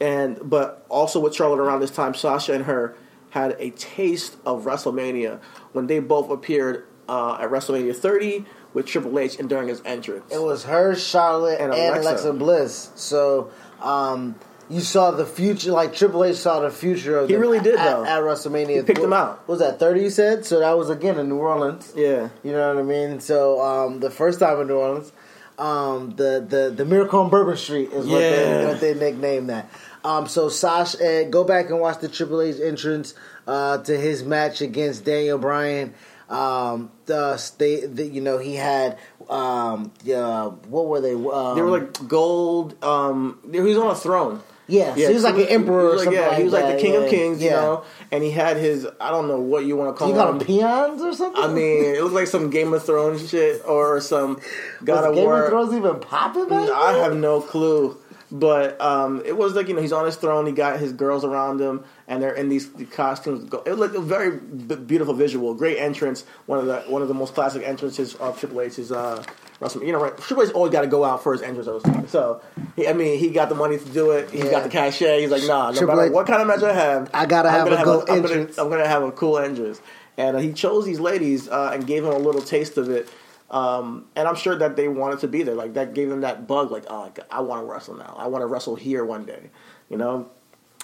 [0.00, 2.96] and but also with Charlotte around this time, Sasha and her
[3.30, 5.38] had a taste of WrestleMania
[5.72, 10.32] when they both appeared uh, at WrestleMania 30 with Triple H and during his entrance.
[10.32, 12.08] It was her, Charlotte, And and, Alexa.
[12.08, 12.32] Alexa.
[12.34, 12.90] Bliss.
[12.94, 14.34] So um,
[14.70, 17.84] you saw the future, like Triple H saw the future of He really did, at,
[17.84, 18.04] though.
[18.04, 18.76] at WrestleMania.
[18.76, 19.38] He picked What- them out.
[19.46, 20.02] what was that thirty?
[20.02, 20.60] You said so.
[20.60, 21.92] That was again in New Orleans.
[21.96, 22.28] yeah.
[22.42, 23.20] You know what I mean?
[23.20, 25.12] So um, the first time in New Orleans,
[25.58, 28.30] um, the the the Miracle on Bourbon Street is what Yeah.
[28.60, 29.70] they what they nicknamed that.
[30.04, 33.14] Um, so Sasha, uh, go back and watch the Triple H entrance
[33.46, 35.94] uh, to his match against Daniel Bryan.
[36.30, 38.98] Um, the, they, the, you know, he had
[39.30, 41.14] um, yeah, what were they?
[41.14, 42.82] Um, They were like gold.
[42.84, 44.40] Um, he was on a throne.
[44.68, 46.20] Yeah, so he was like an emperor he or was like, something.
[46.20, 46.76] yeah, like he was like that.
[46.76, 47.84] the king yeah, of kings, you know.
[48.12, 50.46] And he had his I don't know what you want to call You got him
[50.46, 51.42] peons or something?
[51.42, 54.40] I mean, it looked like some Game of Thrones shit or some
[54.84, 55.42] God was of Game War.
[55.44, 57.96] of Thrones even popping back I have no clue.
[58.30, 60.44] But um, it was like you know he's on his throne.
[60.44, 63.50] He got his girls around him, and they're in these costumes.
[63.64, 66.24] It looked a very b- beautiful visual, great entrance.
[66.44, 69.24] One of the one of the most classic entrances of Triple H's uh,
[69.62, 69.86] WrestleMania.
[69.86, 70.16] You know, right?
[70.18, 72.10] Triple H's always got to go out for his entrance.
[72.10, 72.42] So
[72.76, 74.28] he, I mean, he got the money to do it.
[74.30, 74.50] He Yeah.
[74.50, 75.22] got the cachet.
[75.22, 77.48] He's like, nah, no Triple matter H- what kind of match I have, I gotta
[77.48, 78.58] I'm have gonna a good I'm gonna- entrance.
[78.58, 79.80] I'm gonna have a cool entrance.
[80.18, 83.08] And uh, he chose these ladies uh, and gave them a little taste of it.
[83.50, 85.54] Um, and I'm sure that they wanted to be there.
[85.54, 86.70] Like that gave them that bug.
[86.70, 88.14] Like, oh, I want to wrestle now.
[88.18, 89.50] I want to wrestle here one day.
[89.88, 90.28] You know.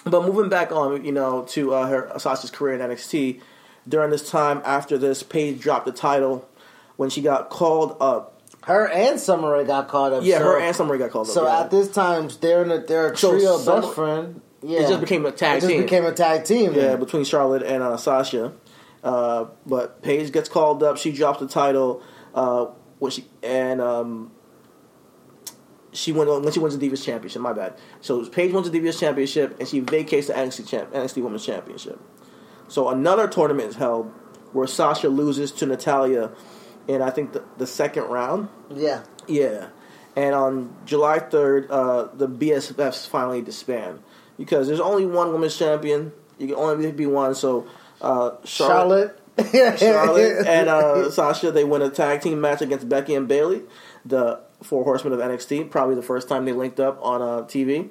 [0.03, 3.41] But moving back on, you know, to uh, her Sasha's career in NXT,
[3.87, 6.47] during this time after this, Paige dropped the title
[6.95, 8.41] when she got called up.
[8.65, 10.23] Her and Summer got called up.
[10.23, 11.47] Yeah, so, her and Summer got called So up.
[11.59, 11.63] yeah.
[11.65, 14.41] at this time, they're in a they're a So trio Summer- best friend.
[14.63, 15.81] Yeah, it just became a tag It just team.
[15.83, 16.73] became a tag team.
[16.73, 16.99] Yeah, then.
[16.99, 18.53] between Charlotte and uh, Sasha.
[19.03, 20.97] Uh, but Paige gets called up.
[20.97, 22.01] She drops the title.
[22.35, 22.67] Uh,
[22.99, 24.31] when she and um,
[25.91, 27.41] she went when she wins the Divas Championship.
[27.41, 27.77] My bad.
[28.01, 31.99] So Paige wins the Divas Championship and she vacates the NXT champ, NXT Women's Championship.
[32.67, 34.11] So another tournament is held
[34.51, 36.31] where Sasha loses to Natalya
[36.87, 38.49] in I think the, the second round.
[38.73, 39.03] yeah.
[39.27, 39.69] Yeah.
[40.15, 44.01] And on July 3rd, uh, the BSFs finally disband
[44.37, 46.13] because there's only one women's champion.
[46.37, 47.35] You can only be one.
[47.35, 47.67] So
[48.01, 49.21] uh, Charlotte, Charlotte,
[49.77, 53.63] Charlotte and uh, Sasha, they win a tag team match against Becky and Bayley,
[54.05, 55.69] the Four Horsemen of NXT.
[55.69, 57.89] Probably the first time they linked up on uh, TV.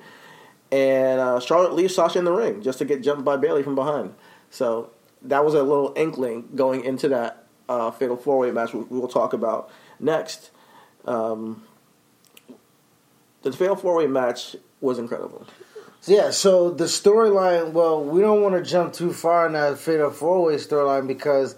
[0.72, 3.74] And uh, Charlotte leaves Sasha in the ring just to get jumped by Bayley from
[3.74, 4.14] behind.
[4.50, 4.90] So
[5.22, 8.98] that was a little inkling going into that uh, Fatal Four Way match, we we
[8.98, 10.50] will talk about next.
[11.04, 11.64] Um,
[13.42, 15.46] the Fatal Four Way match was incredible.
[16.06, 20.10] Yeah, so the storyline, well, we don't want to jump too far in that Fatal
[20.10, 21.56] Four Way storyline because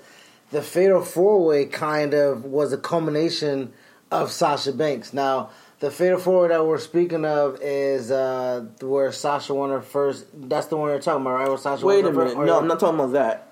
[0.50, 3.72] the Fatal Four Way kind of was a culmination
[4.11, 5.12] of Sasha Banks.
[5.12, 9.82] Now, the Fatal Four Way that we're speaking of is uh, where Sasha won her
[9.82, 10.26] first.
[10.32, 11.48] That's the one you're talking about, right?
[11.48, 12.35] Where Sasha Wait a minute.
[12.35, 13.50] first, No, I'm not talking about that.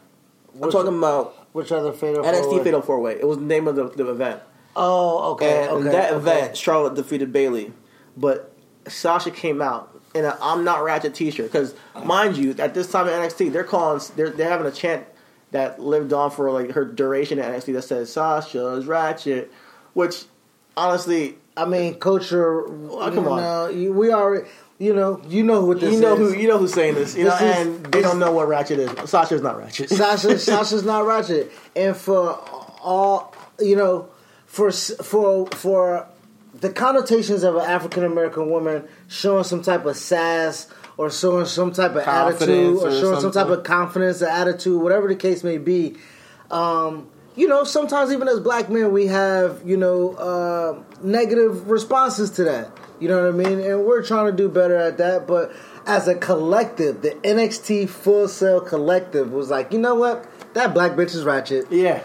[0.63, 2.65] I'm talking about Which other Fatal NXT Four-Way?
[2.65, 3.13] Fatal Four Way.
[3.15, 4.41] It was the name of the, the event.
[4.77, 5.65] Oh, okay.
[5.65, 6.17] and okay, that okay.
[6.17, 7.73] event, Charlotte defeated Bayley,
[8.17, 8.53] but
[8.89, 11.51] Sasha came out in a "I'm not Ratchet" T-shirt.
[11.51, 11.75] Because
[12.05, 15.05] mind you, at this time in NXT, they're calling they're they're having a chant
[15.51, 19.53] that lived on for like her duration at NXT that says Sasha's Ratchet,
[19.93, 20.25] which
[20.77, 22.67] honestly, I mean, culture.
[22.67, 23.41] Oh, come on.
[23.41, 24.49] No, you, we already.
[24.77, 26.35] You know, you know what this you know is.
[26.35, 28.81] who you know who's saying this, you know, is- and they don't know what Ratchet
[28.81, 29.09] is.
[29.09, 29.89] Sasha's not Ratchet.
[29.89, 32.31] Sasha, Sasha's not ratchet, and for
[32.83, 34.09] all you know,
[34.47, 36.09] for for for
[36.61, 41.73] the connotations of an African American woman showing some type of sass or showing some
[41.73, 45.17] type of Confidence attitude or or showing some type of confidence or attitude, whatever the
[45.17, 45.97] case may be.
[46.51, 52.31] Um, you know, sometimes even as black men, we have you know uh, negative responses
[52.33, 52.71] to that.
[53.01, 53.61] You know what I mean?
[53.61, 55.27] And we're trying to do better at that.
[55.27, 55.53] But
[55.87, 60.29] as a collective, the NXT Full Sail Collective was like, you know what?
[60.55, 61.67] That black bitch is ratchet.
[61.73, 62.03] Yeah.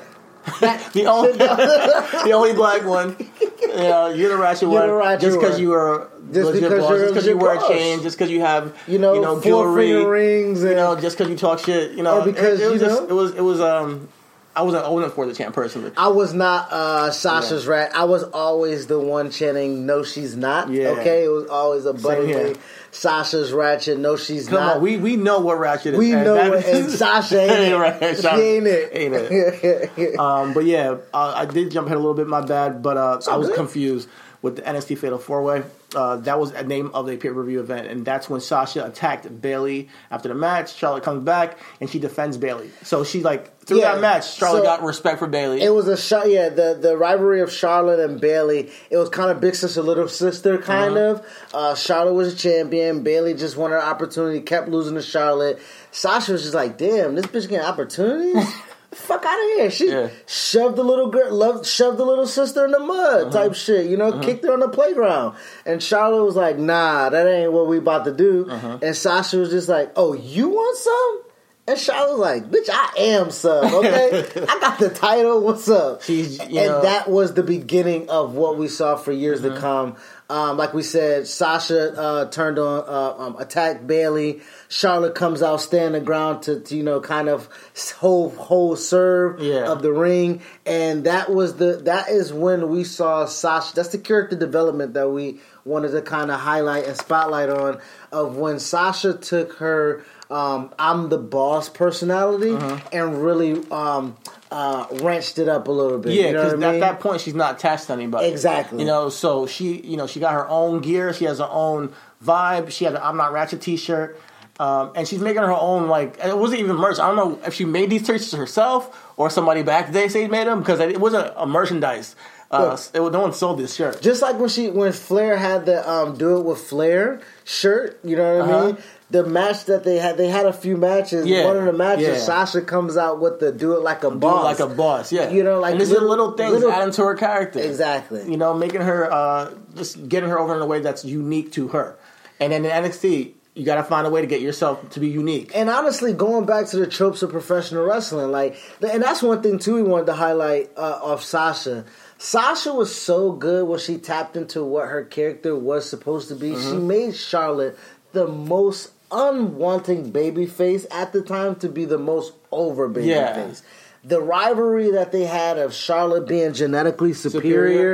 [0.94, 3.16] the only the only black one.
[3.62, 4.88] Yeah, you're the ratchet You're one.
[4.88, 8.02] the ratchet just because you are Just because boss, just because you wear a chain,
[8.02, 11.38] just because you have You know, you know jewelry, rings, you know, just because you
[11.38, 13.62] talk shit, you know, because, it, it was you just, know- it was it was
[13.62, 14.08] um,
[14.56, 15.92] I wasn't I wasn't for the chant personally.
[15.96, 17.96] I was not uh, Sasha's rat.
[17.96, 20.90] I was always the one chanting, "No, she's not." Yeah.
[20.90, 22.56] Okay, it was always a buddy.
[22.92, 24.00] Sasha's ratchet.
[24.00, 24.76] No, she's Come not.
[24.78, 26.00] on, we we know what ratchet is.
[26.00, 27.76] We and know that it, and is- Sasha ain't it.
[27.76, 28.90] right, She ain't it.
[28.94, 30.20] Ain't it?
[30.20, 32.28] Um, but yeah, uh, I did jump ahead a little bit.
[32.28, 33.56] My bad, but uh, I was good.
[33.56, 34.10] confused
[34.42, 35.64] with the NXT Fatal Four Way.
[35.96, 38.86] Uh, that was a name of the pay per view event, and that's when Sasha
[38.86, 40.76] attacked Bayley after the match.
[40.76, 42.70] Charlotte comes back and she defends Bayley.
[42.84, 45.62] So she like through Yeah, that match, Charlotte so- got respect for Bayley.
[45.64, 46.50] It was a shot, yeah.
[46.50, 48.70] The the rivalry of Charlotte and Bayley.
[48.92, 51.22] It was kind of big sister, little sister, kind Uh-huh.
[51.22, 51.26] of.
[51.54, 53.02] Uh, Charlotte was a champion.
[53.02, 55.60] Bayley just won her opportunity, kept losing to Charlotte.
[55.92, 58.48] Sasha was just like, "Damn, this bitch getting opportunities."
[58.92, 59.70] fuck out of here.
[59.72, 60.10] She Yeah.
[60.26, 63.30] shoved the little girl, loved, shoved the little sister in the mud, Uh-huh.
[63.32, 63.86] type shit.
[63.88, 65.36] You know, kicked her on the playground.
[65.66, 68.78] And Charlotte was like, "Nah, that ain't what we about to do." Uh-huh.
[68.82, 71.20] And Sasha was just like, "Oh, you want some?"
[71.68, 73.72] And Charlotte was like, "Bitch, I am some.
[73.76, 75.40] Okay, I got the title.
[75.42, 79.42] What's up?" She's, and know- that was the beginning of what we saw for years
[79.44, 79.96] to come.
[80.30, 84.42] Um, like we said, Sasha uh, turned on, uh, um, attacked Bayley.
[84.68, 87.50] Charlotte comes out, stand the ground to, to you know, kind of
[87.98, 89.72] whole whole serve Yeah.
[89.72, 93.74] of the ring, and that was the that is when we saw Sasha.
[93.76, 97.80] That's the character development that we wanted to kind of highlight and spotlight on
[98.12, 102.78] of when Sasha took her um, "I'm the boss" personality Uh-huh.
[102.92, 104.16] and really um,
[104.52, 106.14] uh, wrenched it up a little bit.
[106.14, 106.70] Yeah, you know because mean?
[106.76, 108.28] at that point she's not attached to anybody.
[108.28, 108.80] Exactly.
[108.80, 111.14] You know, so she, you know, she got her own gear.
[111.14, 112.72] She has her own vibe.
[112.72, 114.20] She had an "I'm Not Ratchet" T-shirt,
[114.60, 115.88] um, and she's making her own.
[115.88, 117.00] Like it wasn't even merch.
[117.00, 120.48] I don't know if she made these t-shirts herself or somebody back the say made
[120.48, 122.16] them because it wasn't a merchandise.
[122.52, 124.02] Uh, it, no one sold this shirt.
[124.02, 128.16] Just like when she when Flair had the um, "Do It with Flair" shirt, you
[128.16, 128.66] know what I Uh-huh.
[128.68, 128.78] mean.
[129.12, 131.26] The match that they had, they had a few matches.
[131.26, 132.18] Yeah, One of the matches, yeah.
[132.20, 135.12] Sasha comes out with the "Do It Like a Do it Boss," like a boss,
[135.12, 135.30] yeah.
[135.32, 137.60] You know, like and these little- little things little- adding to her character.
[137.60, 138.30] Exactly.
[138.30, 141.70] You know, making her uh, just getting her over in a way that's unique to
[141.70, 141.98] her.
[142.40, 145.10] And then in NXT, you got to find a way to get yourself to be
[145.10, 145.52] unique.
[145.56, 149.58] And honestly, going back to the tropes of professional wrestling, like, and that's one thing
[149.58, 151.84] too we wanted to highlight uh, of Sasha.
[152.20, 156.52] Sasha was so good when she tapped into what her character was supposed to be.
[156.52, 156.70] Mm-hmm.
[156.72, 157.78] She made Charlotte
[158.12, 163.34] the most unwanting baby face at the time to be the most over baby Yeah.
[163.34, 163.62] face.
[164.04, 167.42] The rivalry that they had of Charlotte being genetically superior,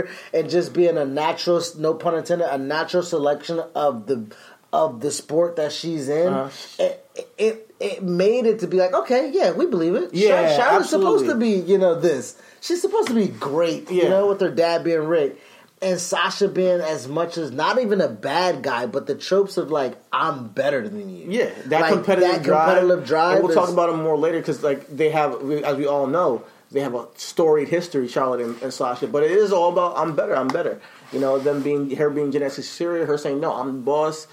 [0.04, 0.10] Superior.
[0.34, 4.26] and just being a natural, no pun intended, a natural selection of the
[4.74, 6.50] of the sport that she's in, Uh-huh.
[6.84, 7.06] it,
[7.38, 10.14] it it made it to be like, okay, yeah, we believe it.
[10.14, 12.36] Yeah, Char- Charlotte's supposed to be, you know, this.
[12.62, 15.38] She's supposed to be great, you know, with her dad being Ric.
[15.86, 19.70] And Sasha being as much as not even a bad guy, but the tropes of
[19.72, 21.28] like I'm better than you.
[21.30, 22.68] Yeah, that Like, competitive that drive.
[22.78, 25.78] competitive drive And we'll is- talk about them more later because, like, they have, as
[25.78, 29.06] we all know, they have a storied history, Charlotte and, and Sasha.
[29.08, 30.82] But it is all about I'm better, I'm better.
[31.14, 34.26] You know, them being her being genetically superior, her saying no, I'm the boss,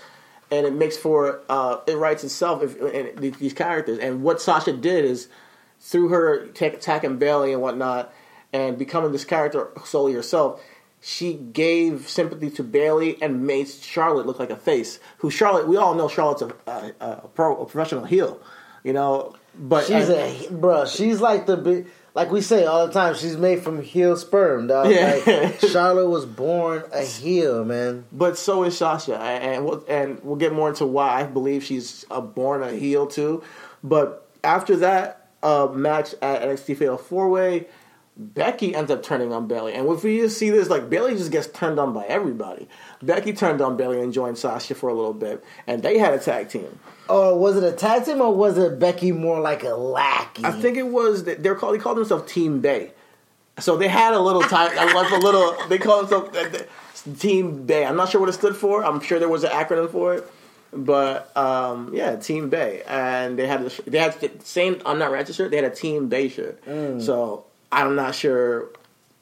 [0.51, 3.99] and it makes for uh, it writes itself if, in these- these characters.
[3.99, 5.29] And what Sasha did is
[5.81, 8.11] through her ta- attacking Bayley and whatnot,
[8.55, 10.61] and becoming this character solely herself,
[11.05, 15.01] she gave sympathy to Bayley and made Charlotte look like a face.
[15.19, 15.67] Who Charlotte?
[15.67, 18.41] We all know Charlotte's a, a, a pro, a professional heel,
[18.85, 19.35] you know.
[19.59, 20.87] But She's a bruh.
[20.87, 23.17] She's like the big, like we say all the time.
[23.17, 24.91] She's made from heel sperm, dog.
[24.91, 25.21] Yeah.
[25.27, 28.05] Like, Charlotte was born a heel, man.
[28.13, 31.65] But so is Sasha, and and we'll, and we'll get more into why I believe
[31.65, 33.43] she's a born a heel too.
[33.83, 37.67] But after that uh, match at NXT Fatal Four Way,
[38.17, 41.33] Becky ends up turning on Bayley, and if we just see this, like Bayley just
[41.33, 42.69] gets turned on by everybody.
[43.03, 46.19] Becky turned on Bayley and joined Sasha for a little bit, and they had a
[46.19, 46.79] tag team.
[47.09, 50.45] Or was it a tag team, or was it Becky more like a lackey?
[50.45, 52.93] I think it was they're called they called themselves Team Bay.
[53.59, 55.57] So they had a little time, I like a little.
[55.69, 57.87] They called themselves uh, Team Bay.
[57.87, 58.85] I'm not sure what it stood for.
[58.85, 60.31] I'm sure there was an acronym for it,
[60.73, 62.83] but um, yeah, Team Bay.
[62.87, 64.83] And they had the, they had the same.
[64.85, 65.51] I'm not shirt.
[65.51, 66.63] They had a Team Bay shirt.
[67.03, 68.69] So I'm not sure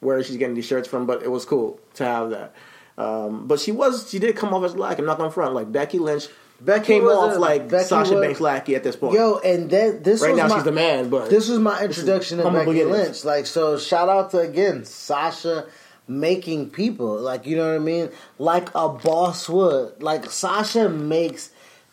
[0.00, 2.54] where she's getting these shirts from, but it was cool to have that.
[2.98, 5.00] Um, but she was she did come off as lackey.
[5.00, 6.26] I'm not gonna front like Becky Lynch.
[6.60, 9.14] Becky came off a- like Becky Sasha was- Banks lackey at this point.
[9.14, 11.82] Yo, and that this right was now my, she's the man, but This was my
[11.82, 12.90] introduction to Becky beginnings.
[12.92, 13.24] Lynch.
[13.24, 15.66] Like, so shout out to again Sasha
[16.06, 17.16] making people.
[17.18, 18.10] Like, you know what I mean?
[18.38, 20.02] Like a boss would.
[20.02, 21.50] Like Sasha makes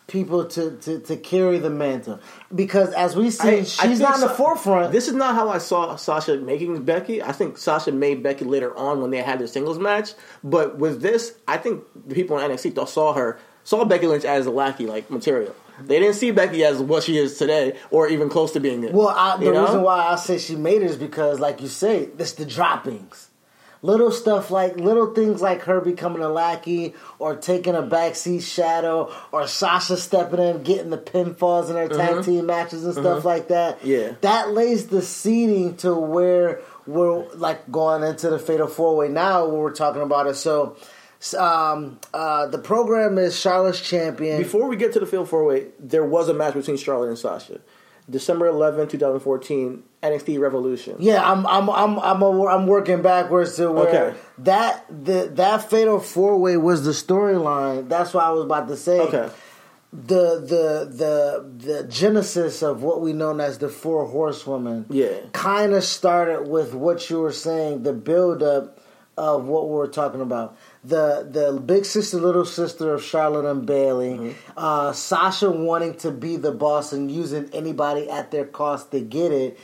[0.08, 2.18] people to to, to carry the mantle
[2.52, 4.90] because as we see, I- I she's think not in the Sa- forefront.
[4.92, 7.22] This is not how I saw Sasha making Becky.
[7.22, 10.14] I think Sasha made Becky later on when they had their singles match.
[10.42, 14.46] But with this, I think the people in NXT saw her saw Becky Lynch as
[14.46, 15.54] a lackey like material.
[15.80, 18.92] They didn't see Becky as what she is today, or even close to being it.
[18.92, 19.62] Well, I, the You know?
[19.64, 23.27] reason why I say she made it is because, like you say, it's the droppings.
[23.80, 29.12] Little stuff like little things like her becoming a lackey or taking a backseat shadow
[29.30, 33.48] or Sasha stepping in, getting the pinfalls in her tag team matches and stuff like
[33.48, 33.84] that.
[33.84, 34.14] Yeah.
[34.22, 39.46] That lays the seeding to where we're like going into the fatal four way now
[39.46, 40.34] when we're talking about it.
[40.34, 40.76] So
[41.36, 44.38] um, uh, the program is Charlotte's champion.
[44.38, 47.18] Before we get to the Fatal Four Way, there was a match between Charlotte and
[47.18, 47.60] Sasha,
[48.08, 50.96] December 11, 2014, NXT Revolution.
[51.00, 54.18] Yeah, I'm I'm I'm I'm a, I'm working backwards to where Okay.
[54.38, 57.88] that the that fatal four way was the storyline.
[57.88, 59.00] That's what I was about to say.
[59.00, 59.28] Okay.
[59.92, 65.08] the the the the genesis of what we know as the four horsewomen Yeah.
[65.32, 68.78] kind of started with what you were saying the build up
[69.16, 74.36] of what we're talking about the the big sister little sister of charlotte and bayley
[74.56, 79.32] uh, sasha wanting to be the boss and using anybody at their cost to get
[79.32, 79.58] it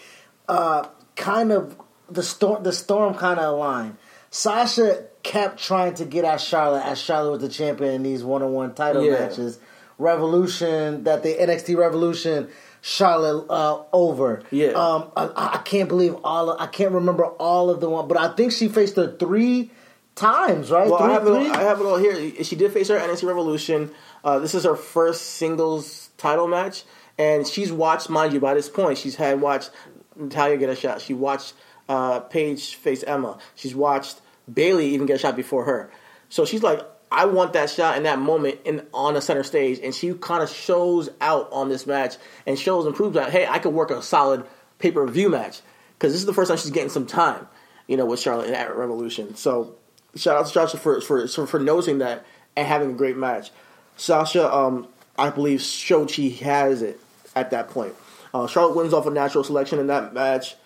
[0.49, 1.77] uh, kind of
[2.11, 3.97] the storm the storm kind of aligned
[4.31, 8.75] sasha kept trying to get at charlotte as charlotte was the champion in these one-on-one
[8.75, 9.13] title Yeah.
[9.13, 9.59] matches
[9.97, 12.49] Revolution that the NXT Revolution
[12.81, 14.43] Charlotte uh, over.
[14.51, 14.69] Yeah.
[14.71, 16.51] Um, I, I can't believe all.
[16.51, 19.71] Of, I can't remember all of the one, but I think she faced her three
[20.15, 20.89] times, right?
[20.89, 21.53] Well, three, I have, it all.
[21.53, 22.45] I have it all here.
[22.45, 23.91] She did face her NXT Revolution.
[24.23, 26.85] Uh, this is her first singles title match,
[27.19, 29.71] and she's watched, mind you, by this point, she's had watched
[30.17, 31.01] Natalya get a shot.
[31.01, 31.55] She watched
[31.89, 33.39] uh, Paige face Emma.
[33.55, 34.21] She's watched
[34.53, 35.91] Bayley even get a shot before her.
[36.29, 39.79] So she's like, I want that shot in that moment in on the center stage,
[39.83, 43.47] and she kind of shows out on this match and shows and proves that hey,
[43.47, 44.45] I could work a solid
[44.79, 45.61] pay per view match
[45.97, 47.47] because this is the first time she's getting some time,
[47.87, 49.37] you know, with Charlotte at Revolution.
[49.37, 49.77] So
[50.17, 53.51] shout out to Sasha for for for, noticing that and having a great match.
[53.97, 57.01] Sasha, um, I believe, showed she has it
[57.37, 57.95] at that point.
[58.35, 60.57] Uh, Charlotte wins off a natural selection in that match.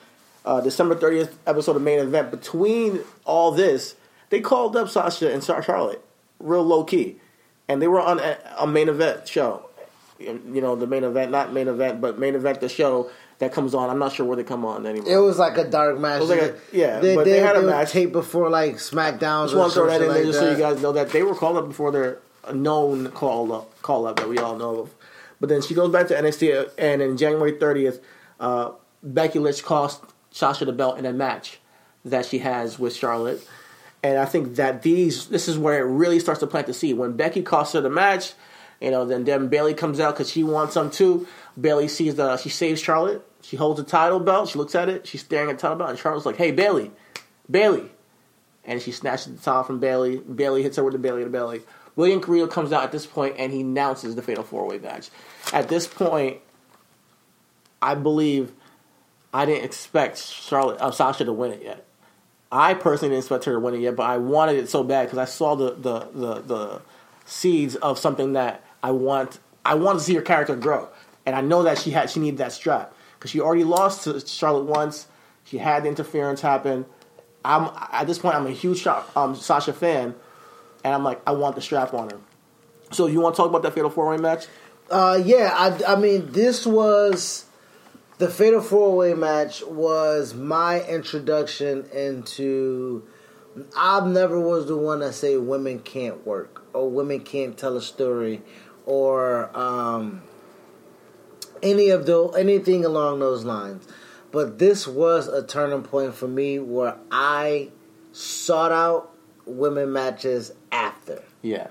[0.45, 2.31] Uh, December 30th episode of main event.
[2.31, 3.95] Between all this,
[4.31, 6.03] they called up Sasha and Charlotte,
[6.41, 7.17] real low key,
[7.69, 9.67] and they were on a, a main event show.
[10.19, 13.75] You know, the main event, not main event, but main event, the show that comes
[13.75, 13.91] on.
[13.91, 15.09] I'm not sure where they come on anymore.
[15.13, 16.21] It was like a dark match.
[16.21, 17.91] was like a- yeah, they, but they, they had a match.
[17.93, 19.47] tape before like SmackDowns.
[19.47, 21.35] just want to throw that in there just so you guys know that they were
[21.35, 22.19] called up before they're
[22.53, 24.95] known call up call up that we all know of.
[25.41, 28.01] But then she goes back to NXT, and in January 30th,
[28.41, 28.73] uh,
[29.03, 31.61] Becky Lynch cost Sasha the belt in a match
[32.05, 33.47] that she has with Charlotte.
[34.03, 36.97] And I think that these this is where it really starts to plant the seed.
[36.97, 38.35] When Becky costs her the match,
[38.81, 41.27] you know, then then Bayley comes out because she wants some too.
[41.61, 43.27] Bayley sees the she saves Charlotte.
[43.43, 44.49] She holds the title belt.
[44.49, 45.07] She looks at it.
[45.07, 46.93] She's staring at the title belt, and Charlotte's like, "Hey, Bayley,
[47.51, 47.91] Bayley,"
[48.65, 50.19] and she snatches the title from Bayley.
[50.19, 51.63] Bayley hits her with the Bayley to belly.
[51.99, 55.11] William Carrillo comes out at this point and he announces the Fatal Four Way match.
[55.53, 56.39] At this point,
[57.83, 58.53] I believe
[59.35, 61.85] I didn't expect Charlotte uh, Sasha to win it yet.
[62.53, 65.07] I personally didn't expect her to win it yet, but I wanted it so bad
[65.07, 66.83] because I saw the, the, the, the
[67.25, 69.41] seeds of something that I want.
[69.65, 70.89] I want to see her character grow,
[71.27, 74.25] and I know that she had she needed that strap because she already lost to
[74.25, 75.09] Charlotte once.
[75.45, 76.87] She had the interference happen.
[77.45, 78.37] I'm at this point.
[78.37, 80.15] I'm a huge um, Sasha fan,
[80.85, 82.19] and I'm like, I want the strap on her.
[82.93, 84.47] So you want to talk about that Fatal Four Way match?
[84.91, 87.45] Uh, yeah, I, I mean, this was
[88.19, 93.07] the Fatal Four Way match was my introduction into.
[93.77, 97.83] I never was the one that say women can't work or women can't tell a
[97.83, 98.41] story
[98.87, 100.23] or um,
[101.63, 103.87] any of the anything along those lines.
[104.31, 107.71] But this was a turning point for me where I
[108.13, 109.15] sought out
[109.49, 111.69] women matches after Yeah.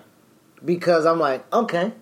[0.65, 1.93] because I'm like, okay,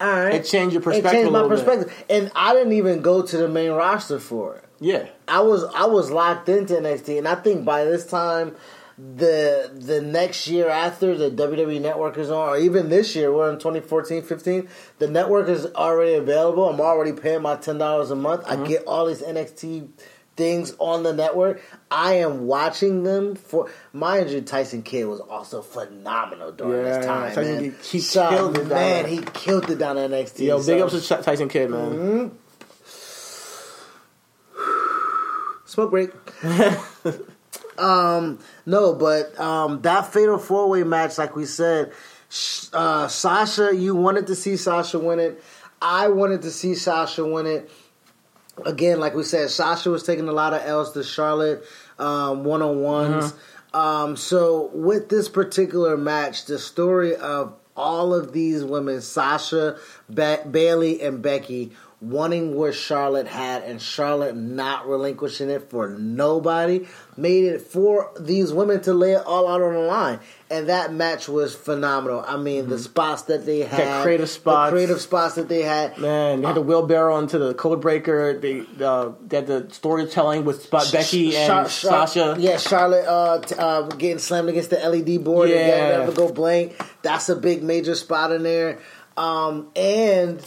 [0.00, 0.34] all right.
[0.34, 1.64] It changed your perspective It changed my little bit.
[1.64, 4.64] perspective, and I didn't even go to the main roster for it.
[4.80, 5.06] Yeah.
[5.28, 8.56] I was I was locked into NXT, and I think by this time,
[8.98, 13.48] the the next year after the WWE Network is on, or even this year, we're
[13.50, 14.68] in 2014, 15.
[14.98, 16.68] The network is already available.
[16.68, 18.42] I'm already paying my ten dollars a month.
[18.44, 18.64] Mm-hmm.
[18.64, 19.88] I get all these NXT
[20.36, 21.60] things on the network.
[21.90, 23.70] I am watching them for.
[23.92, 27.34] Mind you, Tyson Kidd was also phenomenal during Yeah, this time.
[27.34, 27.62] Tyson man.
[27.72, 29.06] Kidd, he So, killed it down man.
[29.06, 30.46] He killed it down at NXT.
[30.46, 32.30] Yo, big so- ups to Tyson Kidd, man.
[35.66, 36.10] Smoke break.
[37.78, 41.92] um, no, but um, that fatal four way match, like we said,
[42.72, 45.42] uh, Sasha, you wanted to see Sasha win it.
[45.80, 47.70] I wanted to see Sasha win it.
[48.66, 51.64] Again, like we said, Sasha was taking a lot of L's to Charlotte
[51.96, 53.34] one on ones.
[53.74, 60.44] Um, so with this particular match, the story of all of these women, Sasha, ba-
[60.50, 61.72] Bayley, and Becky,
[62.02, 66.84] wanting what Charlotte had and Charlotte not relinquishing it for nobody,
[67.16, 70.18] made it for these women to lay it all out on the line.
[70.50, 72.24] And that match was phenomenal.
[72.26, 74.70] I mean, the spots that they had, creative spots.
[74.70, 75.96] the creative spots that they had.
[75.96, 78.36] Man, they had the wheelbarrow into the code breaker.
[78.36, 82.36] They, uh, they had the storytelling with Spot Becky and Char- Sasha.
[82.36, 85.66] Yeah, Charlotte uh, t- uh, getting slammed against the LED board Yeah.
[85.68, 86.74] getting never go blank.
[87.02, 88.80] That's a big major spot in there.
[89.16, 90.40] Um, and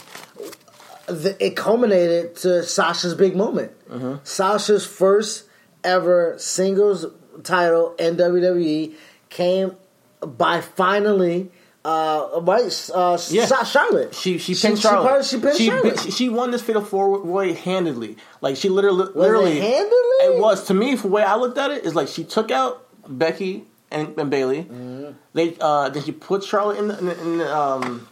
[1.08, 3.72] the, it culminated to Sasha's big moment.
[3.88, 4.16] Mm-hmm.
[4.24, 5.44] Sasha's first
[5.84, 7.06] ever singles
[7.42, 8.94] title in WWE
[9.28, 9.76] came
[10.20, 11.50] by finally
[11.84, 13.46] Uh, right, uh, Yeah.
[13.62, 14.12] Charlotte.
[14.12, 15.06] She she She- pinned she Charlotte.
[15.06, 16.00] probably- she pinned Charlotte.
[16.00, 18.16] She, she won this fatal four way handedly.
[18.40, 20.18] Like she literally, literally it handedly?
[20.26, 20.96] It was to me.
[20.96, 24.64] The way I looked at it, is like she took out Becky and, and Bayley.
[24.64, 25.12] Mm-hmm.
[25.34, 28.08] They uh, then she put Charlotte in the in the, in the um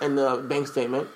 [0.00, 1.08] in the bank statement.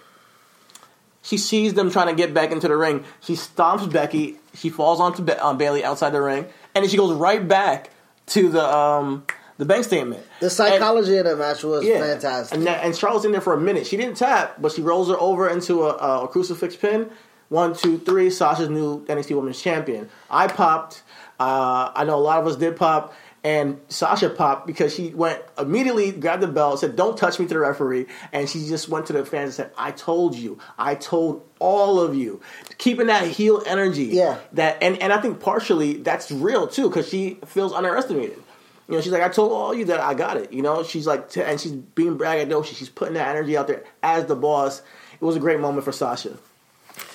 [1.23, 3.05] She sees them trying to get back into the ring.
[3.21, 4.39] She stomps Becky.
[4.55, 7.91] She falls onto Be- on Bayley outside the ring, and then she goes right back
[8.29, 9.25] to the um
[9.59, 10.23] the bank statement.
[10.41, 12.57] The And- psychology of that match was fantastic.
[12.57, 13.87] and, that, and Charlotte's in there for a minute.
[13.87, 17.11] She didn't tap, but she rolls her over into a, a crucifix pin.
[17.51, 18.31] One, two, three.
[18.31, 20.09] Sasha's new NXT Women's Champion.
[20.31, 21.03] I popped.
[21.39, 23.13] Uh, I know a lot of us did pop.
[23.43, 27.55] And Sasha popped because she went immediately, grabbed the belt, said, Don't touch me to
[27.55, 28.07] the referee.
[28.33, 30.59] And she just went to the fans and said, I told you.
[30.79, 32.43] I told all of you.
[32.77, 34.05] Keeping that heel energy.
[34.05, 34.39] Yeah.
[34.53, 38.43] That and, and I think partially that's real too, because she feels underestimated.
[38.89, 40.53] You know, she's like, I told all you that I got it.
[40.53, 42.77] You know, she's like, and she's being braggadocious.
[42.77, 44.83] She's putting that energy out there as the boss.
[45.15, 46.37] It was a great moment for Sasha.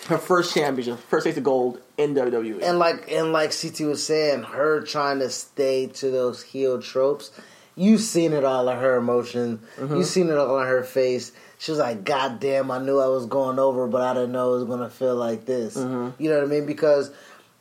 [0.07, 2.13] Her first championship, first taste of gold in.
[2.13, 2.61] WWE.
[2.61, 7.31] And like and like CT was saying, her trying to stay to those heel tropes.
[7.75, 9.59] You've seen it all in her emotion.
[9.77, 9.97] Mm-hmm.
[9.97, 11.31] You've seen it all in her face.
[11.57, 14.53] She was like, "God damn, I knew I was going over, but I didn't know
[14.53, 16.21] it was gonna feel like this." Mm-hmm.
[16.21, 16.65] You know what I mean?
[16.65, 17.11] Because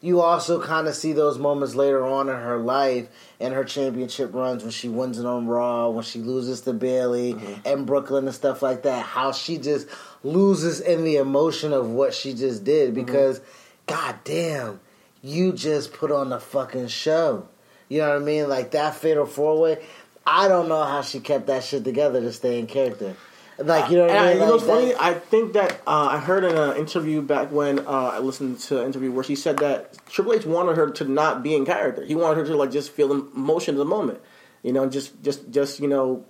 [0.04, 3.08] you also kind of see those moments later on in her life
[3.40, 7.32] and her championship runs when she wins it on Raw, when she loses to Bayley
[7.34, 7.52] Mm-hmm.
[7.66, 9.06] and Brooklyn and stuff like that.
[9.06, 9.88] How she just
[10.22, 13.04] loses in the emotion of what she just did Mm-hmm.
[13.06, 13.40] because,
[13.86, 14.80] god damn,
[15.22, 17.48] you just put on the fucking show.
[17.88, 18.48] You know what I mean?
[18.48, 19.82] Like that fatal four way.
[20.26, 23.14] I don't know how she kept that shit together to stay in character.
[23.58, 24.40] Like you know what And I mean?
[24.42, 24.86] you know Like, funny?
[24.92, 27.82] that- I think that uh, I heard in an interview back when uh,
[28.14, 31.42] I listened to an interview where she said that Triple H wanted her to not
[31.42, 32.04] be in character.
[32.04, 34.20] He wanted her to like just feel the emotion of the moment,
[34.62, 36.24] you know, just just just you know,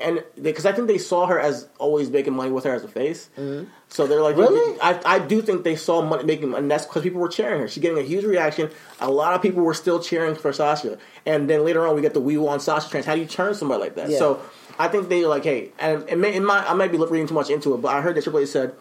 [0.00, 2.88] and because I think they saw her as always making money with her as a
[2.88, 3.28] face.
[3.88, 4.52] So they're like, Mm-hmm.
[4.54, 4.80] Really?
[4.80, 7.68] I, I do think they saw money making, and that's because people were cheering her.
[7.68, 8.70] She's getting a huge reaction.
[9.00, 12.14] A lot of people were still cheering for Sasha, and then later on we get
[12.14, 13.06] the we want Sasha trans.
[13.06, 14.10] How do you turn somebody like that?
[14.10, 14.18] Yeah.
[14.18, 14.40] So
[14.78, 17.26] I think they were like, hey, and it may, it might, I might be reading
[17.26, 18.74] too much into it, but I heard that Triple H said,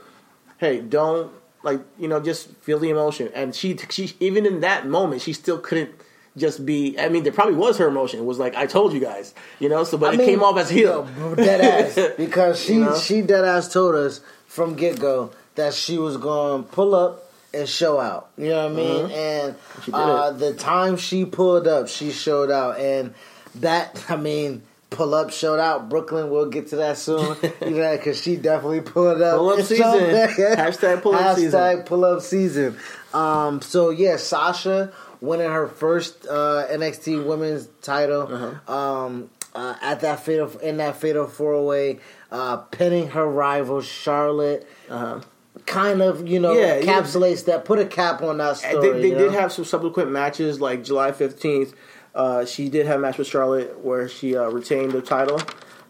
[0.60, 1.32] hey, don't
[1.64, 5.34] like you know just feel the emotion, and she she even in that moment she
[5.34, 5.92] still couldn't.
[6.38, 7.00] Just be.
[7.00, 8.20] I mean, there probably was her emotion.
[8.20, 9.84] It was like I told you guys, you know.
[9.84, 11.10] So, but I it mean, came off as heel.
[11.18, 12.96] yo, dead ass because she You know?
[12.96, 17.32] she dead ass told us from get go that she was going to pull up
[17.56, 18.30] and show out.
[18.38, 19.12] You know what I mean?
[19.12, 19.86] And Mm-hmm.
[19.86, 23.16] Did uh, the time she pulled up, she showed out, and
[23.56, 24.62] that I mean.
[24.90, 25.90] Pull up, showed out.
[25.90, 27.36] Brooklyn, we'll get to that soon.
[27.62, 29.38] you know, because she definitely pulled up.
[29.38, 29.84] Pull up season.
[29.86, 31.60] Hashtag pull up season.
[31.60, 32.78] Hashtag pull up season.
[33.14, 38.74] Um, so yeah, Sasha winning her first uh, NXT Women's title Uh-huh.
[38.74, 42.00] um, uh, at that fatal in that fatal four way,
[42.32, 44.68] uh, pinning her rival Charlotte.
[44.90, 45.20] Uh-huh.
[45.66, 47.66] Kind of, you know, Yeah, encapsulates that.
[47.66, 49.02] Put a cap on that story.
[49.02, 49.40] they they did know?
[49.40, 51.74] have some subsequent matches, like July fifteenth.
[52.18, 55.40] Uh, she did have a match with Charlotte where she uh, retained the title.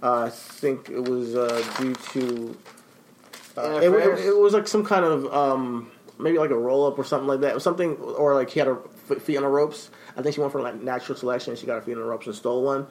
[0.04, 2.58] Uh, I think it was uh, due to
[3.58, 7.00] uh, it, it, it was like some kind of um, maybe like a roll up
[7.00, 7.52] or something like that.
[7.52, 8.78] It was something or like he had her
[9.20, 9.90] feet on the ropes.
[10.18, 11.56] I think she went for like natural selection.
[11.56, 12.88] She got her feet on the ropes and stole one.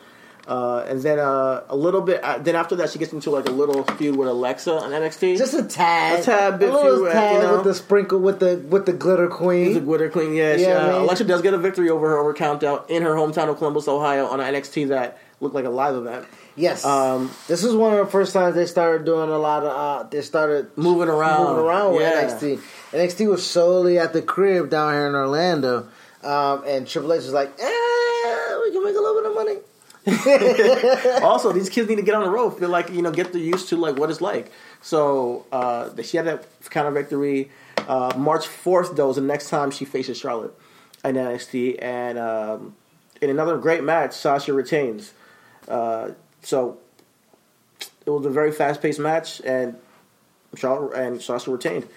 [0.49, 2.23] Uh, and then uh, a little bit.
[2.23, 5.37] Uh, then after that, she gets into like a little feud with Alexa on NXT.
[5.39, 7.55] just a tad, A tad bit a little few, uh, tad you know.
[7.57, 9.75] with the sprinkle with the with the glitter queen.
[9.75, 10.57] The Glitter Queen, yeah.
[10.57, 10.95] she, Yeah, uh, man.
[11.01, 14.27] Alexa does get a victory over her over countdown in her hometown of Columbus, Ohio,
[14.27, 16.25] on an NXT that looked like a live event.
[16.55, 19.69] Yes, Um, this is one of the first times they started doing a lot of.
[20.07, 21.49] Uh, they started Moving around.
[21.49, 22.23] moving around with Yeah.
[22.23, 22.61] NXT.
[22.93, 25.89] NXT was solely at the crib down here in Orlando,
[26.23, 29.57] um, and Triple H was like, "Eh, we can make a little bit of money."
[31.23, 33.41] also, these kids need to get on the road, feel like you know, get the
[33.41, 34.53] used to like what it's like.
[34.81, 37.51] So uh, she had that kind of victory.
[37.89, 40.57] Uh, March fourth, though, is the next time she faces Charlotte
[41.05, 42.77] in NXT, and um,
[43.21, 45.13] in another great match, Sasha retains.
[45.67, 46.11] Uh,
[46.43, 46.79] so
[48.05, 49.77] it was a very fast paced match, and
[50.55, 51.89] Charlotte and Sasha retained.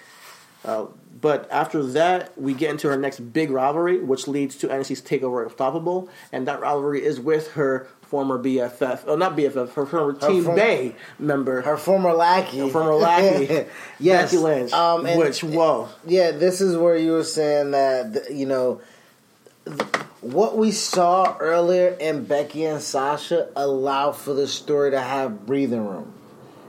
[0.64, 0.86] Uh,
[1.20, 5.44] but after that, we get into her next big rivalry, which leads to NXT's takeover
[5.44, 10.12] of Unstoppable, and that rivalry is with her former BFF, oh not BFF, her former
[10.14, 13.66] Team former- Bay member, Her former lackey, her former lackey,
[14.00, 14.72] yes, Becky Lynch.
[14.72, 18.80] Um, which whoa, Yeah, this is where you were saying that you know
[20.20, 25.86] what we saw earlier in Becky and Sasha allowed for the story to have breathing
[25.86, 26.12] room.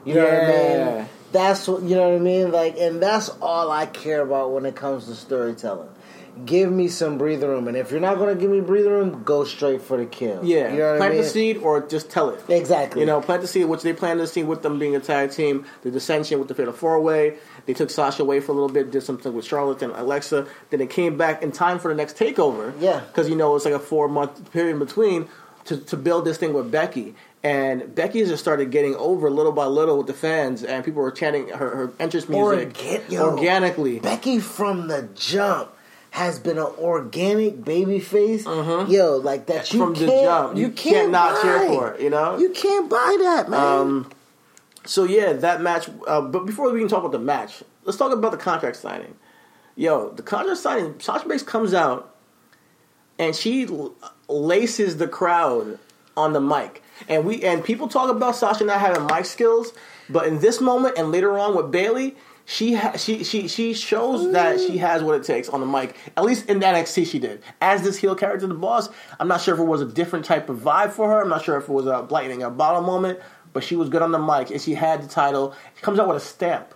[0.05, 0.47] You know what I
[0.97, 1.09] mean?
[1.31, 2.51] That's what you know what I mean.
[2.51, 5.89] Like, and that's all I care about when it comes to storytelling.
[6.45, 7.67] Give me some breathing room.
[7.67, 10.43] And if you're not gonna give me breathing room, go straight for the kill.
[10.43, 11.23] Yeah, you know what plant I mean?
[11.23, 12.41] the seed or just tell it.
[12.49, 13.01] Exactly.
[13.01, 15.31] You know, plant the seed, which they planted the seed with them being a tag
[15.31, 17.37] team, the dissension with the Fatal Four Way.
[17.65, 20.47] They took Sasha away for a little bit, did something with Charlotte and Alexa.
[20.69, 22.73] Then they came back in time for the next takeover.
[22.79, 22.99] Yeah.
[23.01, 25.27] Because, you know, it's like a four month period in between
[25.65, 27.15] to, to build this thing with Becky.
[27.43, 31.11] And Becky just started getting over little by little with the fans, and people were
[31.11, 33.99] chanting her, her entrance music Organ- yo, organically.
[33.99, 35.71] Becky from the jump
[36.11, 38.45] has been an organic baby face.
[38.45, 39.79] Yo, like that you.
[39.79, 40.57] From the can't, jump.
[40.57, 41.41] you, You can't, can't not buy.
[41.41, 42.37] cheer for it, you know?
[42.37, 43.59] You can't buy that, man.
[43.59, 44.11] Um,
[44.85, 45.89] so yeah, that match.
[46.07, 49.15] Uh, but before we can talk about the match, let's talk about the contract signing.
[49.75, 50.99] Yo, the contract signing.
[50.99, 52.13] Sasha Banks comes out,
[53.17, 53.93] and she l-
[54.27, 55.79] laces the crowd
[56.17, 59.71] on the mic, and we and people talk about Sasha not having mic skills,
[60.09, 62.15] but in this moment and later on with Bayley.
[62.51, 65.95] She, ha- she she she shows that she has what it takes on the mic.
[66.17, 67.41] At least in that NXT, she did.
[67.61, 68.89] As this heel character, the boss,
[69.21, 71.21] I'm not sure if it was a different type of vibe for her.
[71.21, 73.21] I'm not sure if it was a lightning a bottle moment,
[73.53, 75.55] but she was good on the mic and she had the title.
[75.75, 76.75] She comes out with a stamp.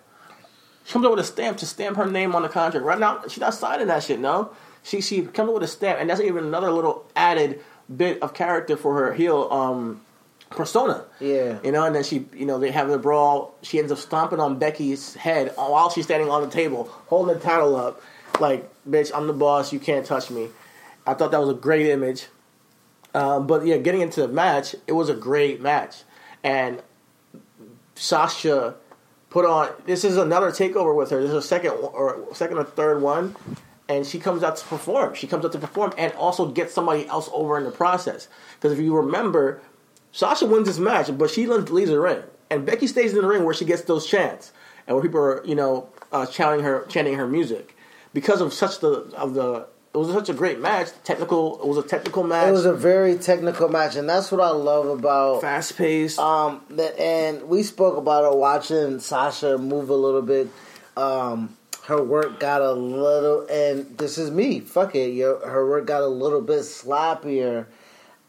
[0.86, 2.86] She comes out with a stamp to stamp her name on the contract.
[2.86, 4.22] Right now, she's not signing that shit.
[4.22, 4.52] No,
[4.82, 7.60] she she comes out with a stamp, and that's even another little added
[7.94, 10.05] bit of character for her heel um,
[10.56, 11.06] persona.
[11.20, 11.60] Yeah.
[11.64, 11.86] you know.
[11.86, 13.56] And then she, you know, they have the brawl.
[13.62, 17.42] She ends up stomping on Becky's head while she's standing on the table, holding the
[17.42, 18.02] title up,
[18.40, 19.72] like, "Bitch, I'm the boss.
[19.74, 20.50] You can't touch me."
[21.08, 22.28] I thought that was a great image.
[23.14, 26.04] Um, but yeah, getting into the match, it was a great match,
[26.44, 26.82] and
[27.96, 28.76] Sasha
[29.30, 29.70] put on.
[29.86, 31.22] This is another takeover with her.
[31.22, 33.36] This is a second or second or third one,
[33.88, 35.14] and she comes out to perform.
[35.14, 38.28] She comes out to perform and also get somebody else over in the process.
[38.56, 39.62] Because if you remember,
[40.16, 43.44] Sasha wins this match, but she leaves the ring, and Becky stays in the ring
[43.44, 44.54] where she gets those chants
[44.88, 47.76] and where people are you know uh, chanting her chanting her music
[48.14, 49.68] because of such the of the.
[49.94, 50.88] It was such a great match.
[51.04, 51.62] Technical.
[51.62, 52.48] It was a technical match.
[52.48, 56.18] it was a very technical match, and that's what I love about fast paced.
[56.18, 60.48] Um, that, and we spoke about it watching Sasha move a little bit.
[60.96, 61.58] Um,
[61.88, 64.62] her work got a little, and this is me.
[64.62, 65.40] Fuck it, yo.
[65.40, 67.66] Her work got a little bit sloppier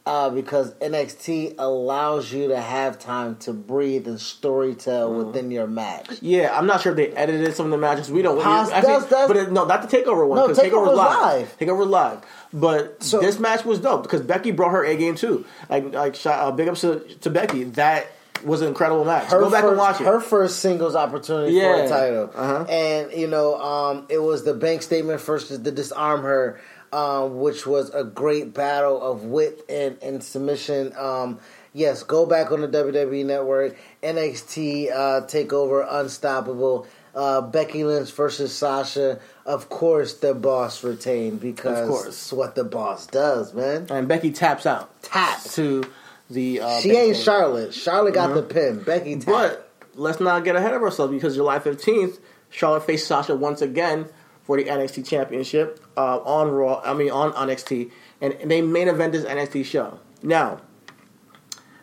[0.07, 4.77] uh, because NXT allows you to have time to breathe and storytell
[5.11, 5.27] Mm-hmm.
[5.27, 6.09] within your match.
[6.23, 8.11] Yeah, I'm not sure if they edited some of the matches.
[8.11, 8.39] We don't.
[8.41, 10.39] I think- that's- that's- but it, no, not the takeover one.
[10.39, 11.21] No, TakeOver was live.
[11.21, 11.59] live.
[11.59, 12.19] Takeover live.
[12.53, 15.45] But So- this match was dope because Becky brought her A game too.
[15.69, 17.65] Like, like uh, big ups to, to Becky.
[17.65, 18.07] That
[18.45, 19.31] was an incredible match.
[19.33, 20.05] her Go back first, and watch it.
[20.05, 22.65] Her first singles opportunity for a title, Uh-huh.
[22.69, 26.61] and you know, um, it was the bank statement first to disarm her,
[26.97, 30.93] um, which was a great battle of wit and, and submission.
[30.97, 31.39] Um,
[31.75, 36.87] yes, go back on the WWE Network, NXT uh, Takeover, Unstoppable.
[37.15, 39.19] Uh, Becky Lynch versus Sasha.
[39.47, 42.07] Of course, the boss retained because Of course.
[42.09, 43.87] it's what the boss does, man.
[43.91, 45.03] and Becky taps out.
[45.03, 45.55] Taps.
[45.55, 45.85] to
[46.29, 46.61] the.
[46.61, 47.17] Uh, She ain't.
[47.17, 47.73] Charlotte.
[47.73, 48.83] Charlotte got the pin.
[48.83, 49.27] Becky tapped.
[49.27, 52.19] But let's not get ahead of ourselves because July 15th,
[52.51, 54.07] Charlotte faced Sasha once again
[54.47, 56.81] for the NXT Championship uh, on Raw.
[56.85, 57.91] I mean, on NXT,
[58.21, 59.99] and they main event this NXT show.
[60.23, 60.61] Now,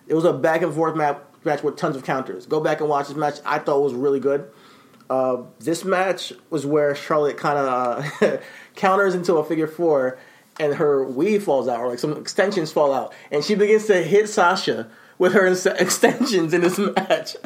[0.08, 2.46] it was a back and forth match, match with tons of counters.
[2.46, 3.40] Go back and watch this match.
[3.46, 4.50] I thought was really good.
[5.10, 8.38] Uh, this match was where Charlotte kind of uh,
[8.76, 10.18] counters into a figure four,
[10.58, 14.02] and her weave falls out, or like some extensions fall out, and she begins to
[14.02, 15.46] hit Sasha with her
[15.78, 17.36] extensions in this match.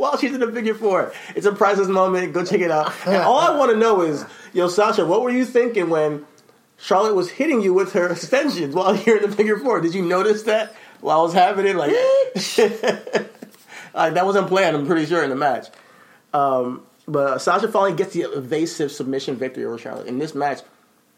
[0.00, 2.32] While she's in a figure four, it's a priceless moment.
[2.32, 2.90] Go check it out.
[3.06, 4.24] And all I want to know is,
[4.54, 6.24] yo, Sasha, what were you thinking when
[6.78, 9.78] Charlotte was hitting you with her extensions while you're in the figure four?
[9.82, 11.76] Did you notice that while I was happening?
[11.76, 11.92] Like,
[13.94, 14.74] uh, that wasn't planned.
[14.74, 15.66] I'm pretty sure in the match.
[16.32, 20.06] Um, but Sasha finally gets the evasive submission victory over Charlotte.
[20.06, 20.60] In this match,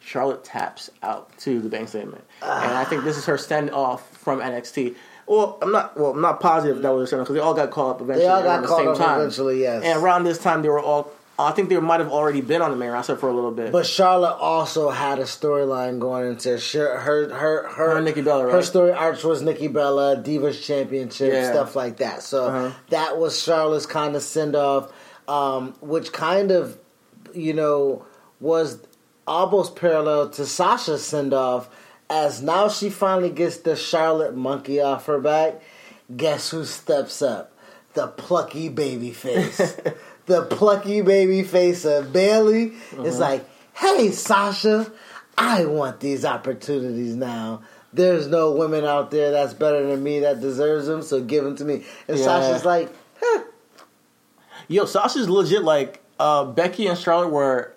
[0.01, 4.05] Charlotte taps out to the bank statement, and I think this is her send off
[4.17, 4.97] from NXT.
[5.33, 5.97] Well, I'm not.
[5.99, 8.27] Well, I'm not positive that was send off because they all got called up eventually.
[8.27, 9.21] They all got around the called same up time.
[9.21, 9.83] eventually, yes.
[9.83, 11.11] And around this time, they were all.
[11.39, 13.73] I think they might have already been on the main roster for a little bit.
[13.73, 18.51] But Charlotte also had a storyline going into her her her her, Her Nikki Bella,
[18.53, 21.51] Her story arch was Nikki Bella, Divas Championship, Yeah.
[21.51, 22.23] stuff like that.
[22.23, 22.71] So Uh-huh.
[22.91, 24.93] that was Charlotte's kind of send off,
[25.27, 26.77] um, which kind of
[27.33, 28.05] you know
[28.39, 28.79] was
[29.27, 31.71] almost parallel to Sasha's send off.
[32.11, 35.63] As now she finally gets the Charlotte monkey off her back.
[36.15, 37.53] Guess who steps up?
[37.95, 39.59] The plucky baby face.
[40.27, 43.45] the plucky baby face of Bayley is like,
[43.75, 44.93] hey, Sasha,
[45.37, 47.63] I want these opportunities now.
[47.93, 51.57] There's no women out there that's better than me that deserves them, so give them
[51.57, 51.85] to me.
[52.09, 52.25] And Yeah.
[52.25, 52.91] Sasha's like,
[53.21, 53.45] huh.
[54.69, 57.75] Yo, Sasha's legit like uh, Becky and Charlotte were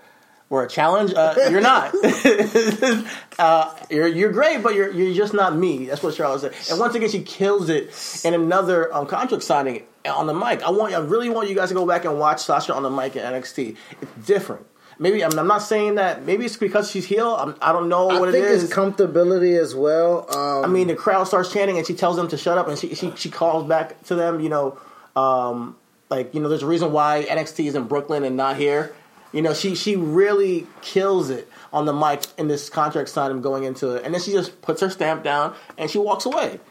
[0.55, 1.93] for a challenge, uh, you're not.
[3.39, 5.85] uh, you're you're great, but you're you're just not me.
[5.85, 6.71] That's what Charlotte said.
[6.71, 7.91] And once again, she kills it
[8.23, 10.63] in another um, contract signing on the mic.
[10.63, 12.89] I want I really want you guys to go back and watch Sasha on the
[12.89, 13.75] mic in NXT.
[14.01, 14.65] It's different.
[14.97, 16.23] Maybe I'm, I'm not saying that.
[16.23, 17.35] Maybe it's because she's heel.
[17.35, 18.63] I'm, I don't know what I think it is.
[18.63, 20.33] it's comfortability as well.
[20.33, 22.79] Um, I mean, the crowd starts chanting, and she tells them to shut up, and
[22.79, 24.39] she she, she calls back to them.
[24.39, 24.79] You know,
[25.17, 25.75] um,
[26.09, 28.95] like you know, there's a reason why NXT is in Brooklyn and not here.
[29.35, 33.65] You know, she she really kills it on the mic in this contract signing going
[33.65, 36.61] into it, and then she just puts her stamp down and she walks away.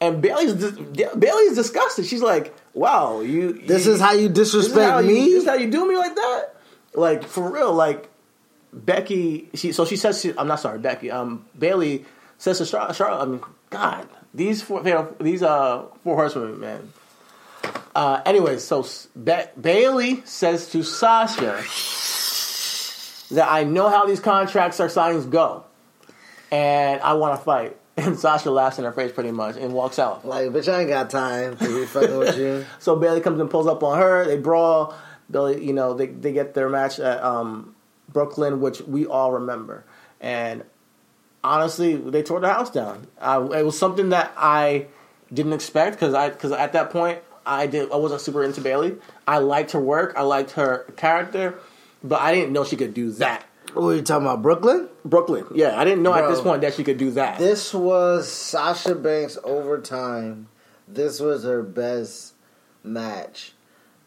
[0.00, 2.06] And Bayley's Bayley's disgusted.
[2.06, 5.24] She's like, "Wow, you this you, is how you this is disrespect you- me.
[5.30, 6.54] this is how you do me like that?
[6.94, 7.74] Like for real?
[7.74, 8.08] Like
[8.72, 9.50] Becky?
[9.54, 11.10] She so she says she, I'm not sorry, Becky.
[11.10, 12.06] Um, Bayley
[12.38, 12.96] says to Charlotte.
[12.96, 14.82] Charlotte I mean, God, these four
[15.20, 16.92] these uh four horsewomen, man.
[17.94, 21.62] Uh, anyway, so Ba- Bayley says to Sasha
[23.34, 25.64] that I know how these contracts or signings go,
[26.50, 27.76] and I want to fight.
[27.98, 30.26] And Sasha laughs in her face pretty much and walks out.
[30.26, 32.66] like, bitch, I ain't got time to be fucking with you.
[32.78, 34.26] So Bayley comes and pulls up on her.
[34.26, 34.94] They brawl.
[35.30, 37.74] Bayley, you know, they they get their match at um,
[38.12, 39.86] Brooklyn, which we all remember.
[40.20, 40.64] And
[41.42, 43.06] honestly, they tore the house down.
[43.18, 44.88] I, it was something that I
[45.32, 48.96] didn't expect because I because at that point I did I wasn't super into Bayley.
[49.26, 50.14] I liked her work.
[50.16, 51.58] I liked her character,
[52.02, 53.44] but I didn't know she could do that.
[53.74, 54.88] What are you talking about, Brooklyn?
[55.04, 57.38] Brooklyn, yeah, I didn't know at this point that she could do that.
[57.38, 60.48] This was Sasha Banks overtime.
[60.88, 62.34] This was her best
[62.82, 63.52] match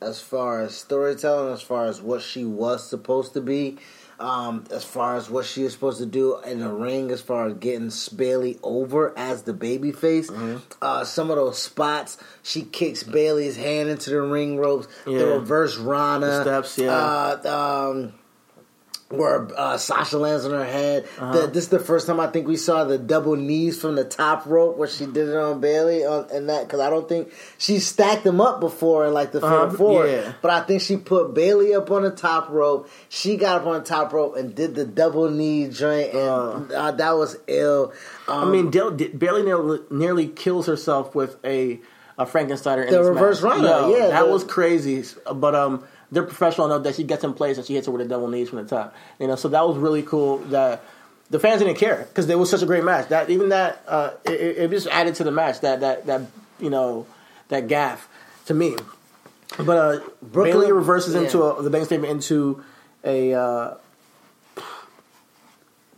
[0.02, 3.78] as far as storytelling, as far as what she was supposed to be,
[4.20, 7.48] um, as far as what she was supposed to do in the ring, as far
[7.48, 10.30] as getting Bayley over as the baby face.
[10.30, 10.58] Mm-hmm.
[10.82, 15.78] Uh, some of those spots, she kicks Bayley's hand into the ring ropes, the reverse
[15.78, 16.92] Rana, The steps, yeah.
[16.92, 18.14] Uh, um,
[19.10, 21.06] where uh, Sasha lands on her head.
[21.18, 21.32] Uh-huh.
[21.32, 24.04] The, this is the first time I think we saw the double knees from the
[24.06, 27.34] top rope where she did it on Bayley on and that because I don't think
[27.58, 30.06] she stacked them up before in like the Uh-huh, four.
[30.06, 30.34] yeah.
[30.44, 32.88] But I think she put Bayley up on the top rope.
[33.10, 36.92] She got up on the top rope and did the double knee joint, and uh,
[36.92, 37.92] that was ill.
[38.28, 41.80] Um, I mean, Del- Bayley nearly, nearly kills herself with a,
[42.20, 43.54] a Frankensteiner in The reverse match.
[43.54, 45.04] Rana, Yo, yeah, that the- was crazy.
[45.34, 48.02] But um, they're professional enough that she gets in place and she hits her with
[48.02, 48.96] a double knees from the top.
[49.20, 50.40] You know, so that was really cool.
[50.40, 50.84] That
[51.30, 53.10] the fans didn't care because it was such a great match.
[53.10, 55.62] That even that uh, it, it just added to the match.
[55.62, 56.22] That that that
[56.60, 57.06] you know
[57.50, 58.08] that gaff
[58.46, 58.76] to me.
[59.58, 61.22] But uh, Brooklyn- reverses yeah.
[61.22, 62.64] into a, the bank statement into
[63.04, 63.34] a.
[63.34, 63.74] Uh,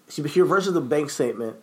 [0.09, 1.55] she, she reverses the bank statement.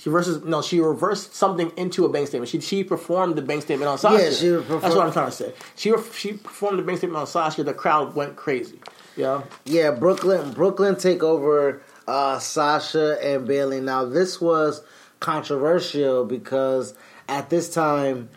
[0.00, 0.62] She reverses no.
[0.62, 2.48] She reversed something into a bank statement.
[2.48, 4.24] She she performed the bank statement on Sasha.
[4.24, 5.52] Yeah, she performed- That's what I'm trying to say.
[5.76, 7.62] She she performed the bank statement on Sasha.
[7.64, 8.80] The crowd went crazy.
[9.16, 13.80] Yeah, Yeah, Brooklyn Brooklyn take over uh, Sasha and Bayley.
[13.82, 14.82] Now this was
[15.20, 16.94] controversial because
[17.28, 18.28] at this time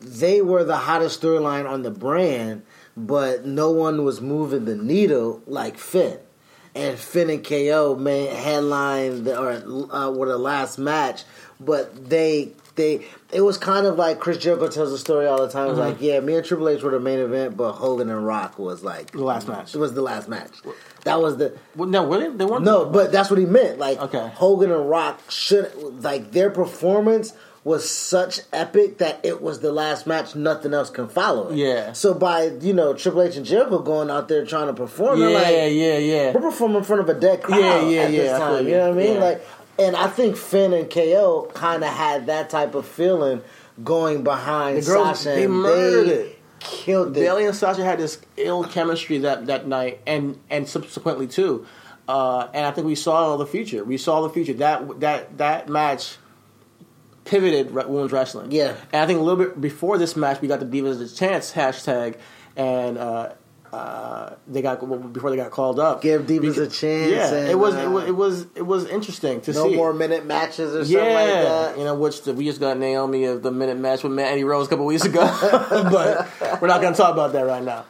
[0.00, 2.62] they were the hottest storyline on the brand,
[2.96, 6.18] but no one was moving the needle like Finn.
[6.74, 11.24] And Finn and KO man headline the, or uh, were the last match,
[11.60, 15.52] but they they it was kind of like Chris Jericho tells the story all the
[15.52, 15.68] time.
[15.68, 18.58] Was like, yeah, me and Triple H were the main event, but Hogan and Rock
[18.58, 19.74] was like the last match.
[19.74, 20.50] it was the last match.
[21.04, 22.34] That was the Well, no, really?
[22.34, 22.64] They weren't.
[22.64, 23.78] no, but that's what he meant.
[23.78, 24.30] Like Okay.
[24.34, 27.34] Hogan and Rock should like their performance
[27.64, 30.34] was such epic that it was the last match.
[30.34, 31.56] Nothing else can follow it.
[31.56, 31.92] Yeah.
[31.92, 35.28] So by you know Triple H and Jericho going out there trying to perform, yeah,
[35.28, 36.32] like, yeah, yeah.
[36.32, 37.60] we're performing in front of a dead crowd.
[37.60, 38.66] Yeah, yeah, at yeah, feel time.
[38.66, 38.72] you.
[38.72, 39.14] Know what I mean?
[39.14, 39.20] Yeah.
[39.20, 39.46] Like,
[39.78, 43.42] and I think Finn and KO kind of had that type of feeling
[43.82, 45.36] going behind The girls, Sasha.
[45.36, 46.38] they and murdered they it.
[46.60, 47.20] Killed it.
[47.20, 51.66] Bayley and Sasha had this ill chemistry that, that night, and and subsequently too.
[52.08, 53.84] Uh, and I think we saw the future.
[53.84, 54.54] We saw the future.
[54.54, 56.18] That that that match
[57.24, 58.50] pivoted women's wrestling.
[58.52, 58.74] Yeah.
[58.92, 61.52] and I think a little bit before this match, we got the Divas a Chance
[61.52, 62.16] hashtag,
[62.56, 63.32] and uh,
[63.72, 66.02] uh, they got well, before they got called up.
[66.02, 67.10] Give Divas Beca- a chance.
[67.10, 69.76] Yeah, and, it was, uh, it was it was it was interesting to no see.
[69.76, 71.78] more minute matches or Yeah, something like that.
[71.78, 74.66] you know, which the, we just got Naomi of the minute match with Mandy Rose
[74.66, 75.20] a couple weeks ago,
[76.40, 77.86] but we're not going to talk about that right now.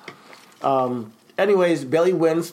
[0.63, 2.53] Um, anyways, Bayley wins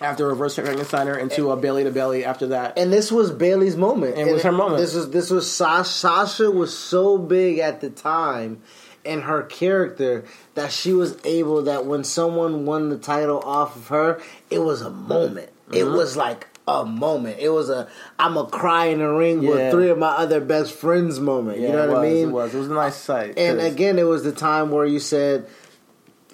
[0.00, 2.24] after reverse Frankensteiner into a belly to belly.
[2.24, 4.18] After that, And this was Bayley's moment.
[4.18, 4.78] It was her moment.
[4.80, 5.88] This was this was Sasha.
[5.90, 8.60] Sasha was so big at the time
[9.04, 10.24] in her character
[10.54, 14.20] that she was able that when someone won the title off of her,
[14.50, 15.50] it was a moment.
[15.72, 15.96] It Mm-hmm.
[15.96, 17.38] was like a moment.
[17.38, 17.86] It was a
[18.18, 19.50] I'm a cry in the ring Yeah.
[19.50, 21.58] with three of my other best friends moment.
[21.60, 22.28] yeah, you know what was, I mean?
[22.28, 22.54] It was.
[22.54, 23.38] It was a nice sight.
[23.38, 25.46] And again, it was the time where you said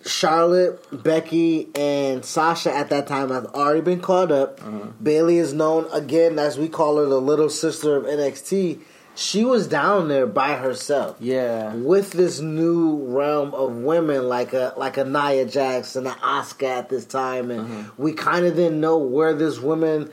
[0.05, 4.61] Charlotte, Becky, and Sasha at that time have already been called up.
[5.03, 8.81] Bayley is known again as we call her the little sister of NXT.
[9.17, 11.17] She was down there by herself.
[11.21, 11.75] Yeah.
[11.75, 16.63] With this new realm of women like a like a Nia Jax and an Asuka
[16.79, 18.03] at this time, and Mm-hmm.
[18.03, 20.11] we kind of didn't know where this women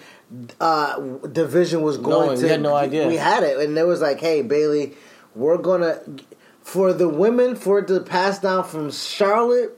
[0.60, 1.00] uh,
[1.32, 2.44] division was going No, to.
[2.44, 3.08] we had no idea.
[3.08, 4.94] We had it, and it was like, "Hey, Bayley,
[5.36, 6.02] we're gonna
[6.68, 9.72] for the women for it to pass down from Charlotte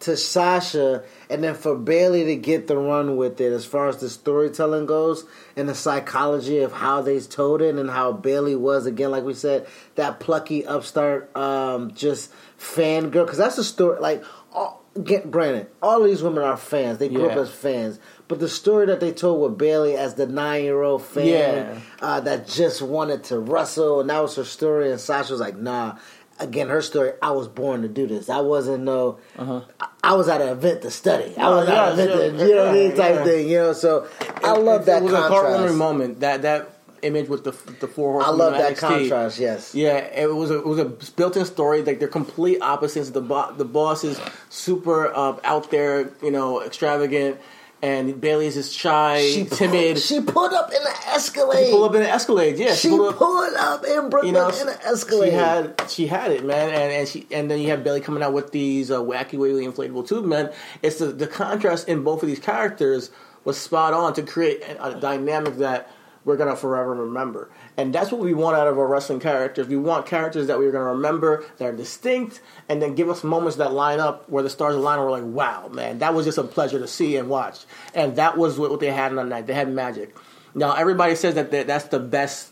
[0.00, 3.96] to Sasha, and then for Bayley to get the run with it as far as
[3.96, 5.24] the storytelling goes
[5.56, 9.32] and the psychology of how they told it and how Bayley was again, like we
[9.32, 13.24] said, that plucky upstart, um, just fan girl.
[13.24, 13.98] Because that's the story.
[13.98, 14.22] Like,
[14.52, 16.98] all, get granted, all these women are fans.
[16.98, 17.98] They grew up as fans.
[18.28, 21.78] But the story that they told with Bayley as the nine year old fan Yeah.
[22.02, 24.90] uh, that just wanted to wrestle, and that was her story.
[24.90, 25.96] And Sasha was like, "Nah."
[26.38, 27.12] Again, her story.
[27.22, 28.28] I was born to do this.
[28.28, 29.18] I wasn't no.
[29.38, 29.62] I,
[30.04, 31.34] I was at an event to study.
[31.36, 33.14] I No, was at yeah, an event yeah, to, you know what I mean, type
[33.14, 33.24] yeah.
[33.24, 33.48] thing.
[33.48, 34.06] You know, so
[34.44, 35.44] I love that It was a contrast.
[35.46, 36.20] heartwarming moment.
[36.20, 36.70] That that
[37.02, 38.34] image with the the four horsemen.
[38.40, 38.78] I love that NXT.
[38.80, 39.38] contrast.
[39.38, 39.74] Yes.
[39.74, 41.82] Yeah, it was a, it was a built-in story.
[41.82, 43.10] Like they're complete opposites.
[43.10, 44.20] The bo- the boss is
[44.50, 47.38] super uh, out there, you know, extravagant,
[47.82, 49.98] and Bayley's just shy, she timid.
[49.98, 51.66] She pulled up in an Escalade.
[51.66, 52.56] She pulled up in an Escalade.
[52.58, 55.30] Yeah, She pulled up- pulled up in Brooklyn you know, in an Escalade.
[55.30, 58.22] she had she had it, man, and and she and then you have Bayley coming
[58.22, 60.50] out with these uh, wacky, wavy, inflatable tube men.
[60.82, 63.10] It's the the contrast in both of these characters
[63.44, 65.90] was spot on to create a, a dynamic that
[66.26, 67.48] we're gonna forever remember,
[67.78, 69.68] and that's what we want out of our wrestling characters.
[69.68, 73.56] We want characters that we're gonna remember that are distinct, and then give us moments
[73.56, 74.98] that line up where the stars align.
[74.98, 77.64] And we're like, wow, man, that was just a pleasure to see and watch,
[77.94, 79.46] and that was what, what they had on that night.
[79.46, 80.14] They had magic.
[80.54, 82.50] Now everybody says that that's the best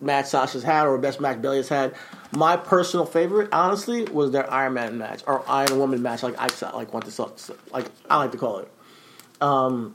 [0.00, 1.94] match Sasha's had or best match Bayley's had.
[2.32, 6.48] My personal favorite, honestly, was their Iron Man match or Iron Woman match, like I
[6.74, 8.70] like want to like I like to call it.
[9.40, 9.94] Um,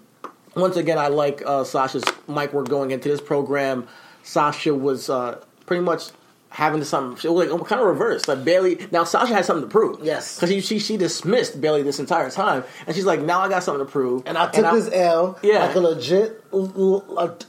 [0.58, 3.88] once again, I like uh, Sasha's mic work going into this program.
[4.24, 6.10] Sasha was uh, pretty much
[6.50, 7.32] having something.
[7.32, 8.28] Like kind of reversed.
[8.28, 10.04] Like Bayley now, Sasha had something to prove.
[10.04, 10.40] Yes.
[10.40, 13.86] because she she dismissed Bayley this entire time, and she's like, now I got something
[13.86, 15.66] to prove, and I took this L Yeah.
[15.68, 16.56] like a legit, a,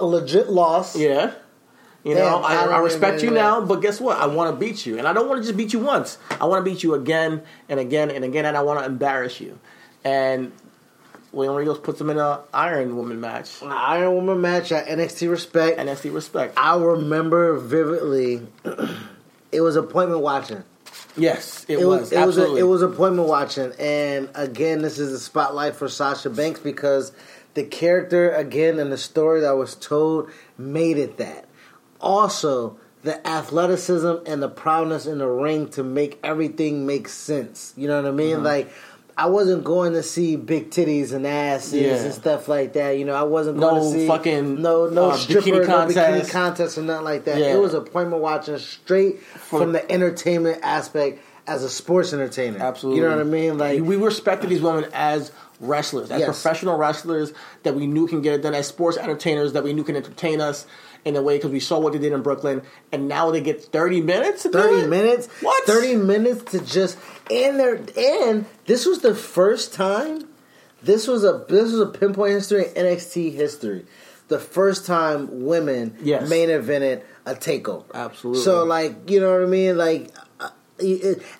[0.06, 0.96] legit loss.
[0.96, 1.32] Yeah.
[2.04, 3.60] You know, Damn, I I, I respect you know.
[3.60, 4.18] now, but guess what?
[4.18, 4.98] I want to beat you.
[4.98, 6.16] And I don't want to just beat you once.
[6.40, 9.40] I want to beat you again and again and again, and I want to embarrass
[9.40, 9.58] you.
[10.04, 10.52] And
[11.32, 13.60] William Regal puts him in a Iron Woman match.
[13.62, 15.78] An Iron Woman match at NXT Respect.
[15.78, 16.54] NXT Respect.
[16.56, 18.46] I remember vividly.
[19.52, 20.64] it was appointment watching.
[21.16, 22.00] yes, it, It was.
[22.00, 22.60] was, it was a, absolutely.
[22.60, 27.12] it was appointment watching, and again, this is a spotlight for Sasha Banks because
[27.54, 31.46] the character again and the story that was told made it that.
[32.00, 37.74] Also, the athleticism and the proudness in the ring to make everything make sense.
[37.76, 38.36] You know what I mean?
[38.36, 38.44] Mm-hmm.
[38.44, 38.70] Like.
[39.18, 41.96] I wasn't going to see big titties and asses Yeah.
[41.96, 42.92] and stuff like that.
[42.98, 45.86] You know, I wasn't No going to see fucking, no no uh, stripper, bikini no
[45.86, 46.30] bikini contest.
[46.30, 47.38] contest or nothing like that.
[47.38, 47.54] Yeah.
[47.54, 52.58] It was appointment watching straight from the entertainment aspect as a sports entertainer.
[52.60, 53.00] Absolutely.
[53.00, 53.58] You know what I mean?
[53.58, 56.26] Like we respected these women as wrestlers, as Yes.
[56.26, 57.32] professional wrestlers
[57.64, 60.40] that we knew can get it done, as sports entertainers that we knew can entertain
[60.40, 60.64] us
[61.08, 63.64] in a way because we saw what they did in Brooklyn, and now they get
[63.64, 64.42] thirty minutes.
[64.44, 64.88] To do 30 it?
[64.88, 65.26] minutes.
[65.40, 65.64] What?
[65.66, 66.98] 30 minutes to just
[67.30, 70.28] and there and this was the first time
[70.82, 73.84] this was a this was a pinpoint history in NXT history.
[74.28, 76.28] The first time women Yes.
[76.28, 77.84] main evented a takeover.
[77.94, 78.42] Absolutely.
[78.42, 79.76] So like, you know what I mean?
[79.78, 80.12] Like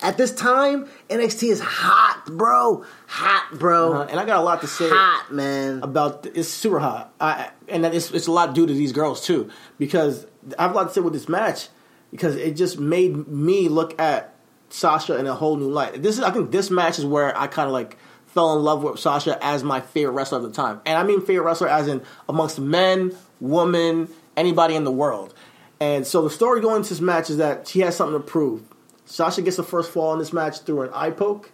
[0.01, 2.85] at this time NXT is hot, bro.
[3.07, 3.93] Hot, bro.
[3.93, 4.89] Uh, and I got a lot to say.
[4.89, 5.81] hot, man.
[5.83, 9.49] about it's super hot, I, and it's, it's a lot due to these girls too,
[9.77, 10.25] because
[10.57, 11.69] I have a lot to say with this match
[12.11, 14.33] because it just made me look at
[14.69, 16.01] Sasha in a whole new light.
[16.01, 18.83] This is, I think, this match is where I kind of like fell in love
[18.83, 21.87] with Sasha as my favorite wrestler of the time, and I mean favorite wrestler as
[21.87, 25.33] in amongst men, women, anybody in the world.
[25.81, 28.61] And so the story going into this match is that she has something to prove.
[29.09, 31.51] Sasha gets the first fall in this match through an eye poke.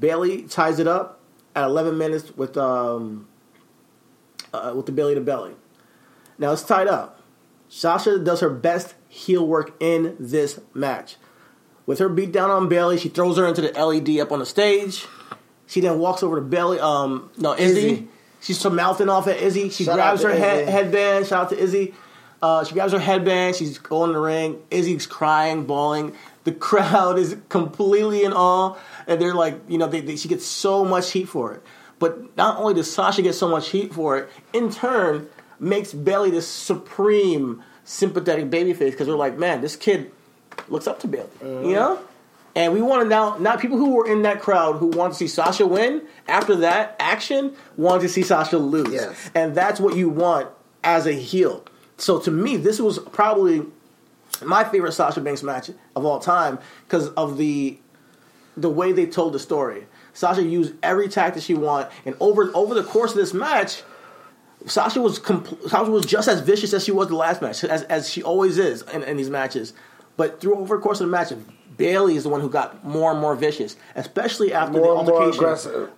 [0.00, 1.20] Bayley ties it up
[1.54, 3.28] at 11 minutes with um
[4.52, 5.54] uh, with the belly to belly.
[6.36, 7.22] Now it's tied up.
[7.68, 11.16] Sasha does her best heel work in this match.
[11.86, 14.46] With her beat down on Bayley, she throws her into the LED up on the
[14.46, 15.06] stage.
[15.66, 16.80] She then walks over to Bayley.
[16.80, 17.78] Um, no, Izzy.
[17.78, 18.08] Izzy.
[18.40, 19.70] She's mouthing off at Izzy.
[19.70, 21.26] She Shout grabs her head, headband.
[21.26, 21.94] Shout out to Izzy.
[22.44, 23.56] Uh, she grabs her headband.
[23.56, 24.60] She's going in the ring.
[24.70, 26.14] Izzy's crying, bawling.
[26.44, 28.76] The crowd is completely in awe,
[29.06, 31.62] and they're like, you know, they, they, she gets so much heat for it.
[31.98, 35.26] But not only does Sasha get so much heat for it, in turn
[35.58, 40.12] makes Bayley this supreme sympathetic babyface because they're like, man, this kid
[40.68, 41.98] looks up to Bayley, you know.
[42.54, 45.18] And we want to now, now people who were in that crowd who want to
[45.18, 48.92] see Sasha win, after that action, want to see Sasha lose.
[48.92, 49.30] Yes.
[49.34, 50.48] And that's what you want
[50.82, 51.64] as a heel.
[51.96, 53.62] So to me, this was probably
[54.44, 57.78] my favorite Sasha Banks match of all time because of the
[58.56, 59.86] the way they told the story.
[60.12, 63.82] Sasha used every tactic she wanted, and over over the course of this match,
[64.66, 67.82] Sasha was compl- Sasha was just as vicious as she was the last match, as,
[67.84, 69.72] as she always is in, in these matches.
[70.16, 71.32] But through over the course of the match,
[71.76, 75.88] Bayley is the one who got more and more vicious, especially after More the altercation.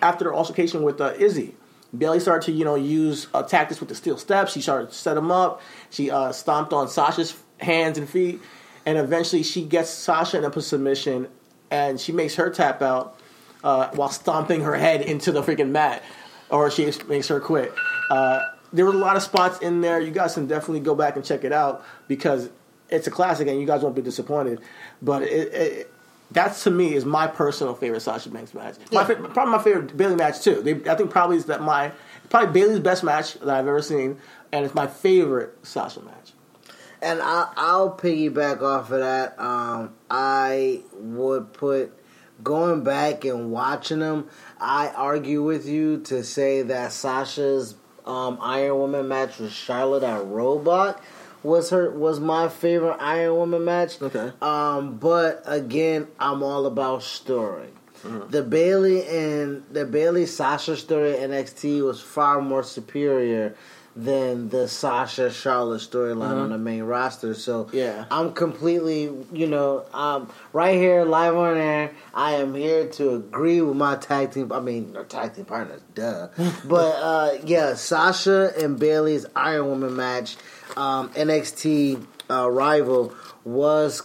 [0.00, 1.56] after the altercation with uh, Izzy.
[1.98, 4.52] Bayley started to, you know, use uh, tactics with the steel steps.
[4.52, 5.60] She started to set him up.
[5.90, 8.40] She uh, stomped on Sasha's hands and feet,
[8.86, 11.28] and eventually she gets Sasha in a submission,
[11.70, 13.18] and she makes her tap out
[13.62, 16.02] uh, while stomping her head into the freaking mat,
[16.50, 17.72] or she makes her quit.
[18.10, 18.40] Uh,
[18.72, 20.00] there were a lot of spots in there.
[20.00, 22.50] You guys can definitely go back and check it out because
[22.90, 24.60] it's a classic, and you guys won't be disappointed.
[25.00, 25.93] But it, it,
[26.34, 28.74] that's to me is my personal favorite Sasha Banks match.
[28.92, 29.06] My Yeah.
[29.06, 30.60] fa- probably my favorite Bayley match too.
[30.62, 31.92] They, I think probably is that my
[32.28, 34.18] probably Bayley's best match that I've ever seen,
[34.52, 36.32] and it's my favorite Sasha match.
[37.00, 39.38] And I, I'll piggyback off of that.
[39.38, 41.92] Um, I would put
[42.42, 44.28] going back and watching them.
[44.60, 47.74] I argue with you to say that Sasha's
[48.06, 50.98] um, Iron Woman match with Charlotte at Roadblock
[51.44, 54.02] was her was my favorite Iron Woman match.
[54.02, 54.32] Okay.
[54.42, 57.68] Um, but again, I'm all about story.
[58.28, 63.54] The Bayley and the Bayley Sasha story in NXT was far more superior
[63.96, 67.32] than the Sasha Charlotte storyline on the main roster.
[67.32, 68.04] So Yeah.
[68.10, 71.92] I'm completely, you know, um, right here live on air.
[72.12, 74.52] I am here to agree with my tag team.
[74.52, 76.28] I mean, our tag team partners, duh.
[76.64, 80.36] but uh, yeah, Sasha and Bayley's Iron Woman match,
[80.76, 83.14] um, NXT uh, rival
[83.44, 84.02] was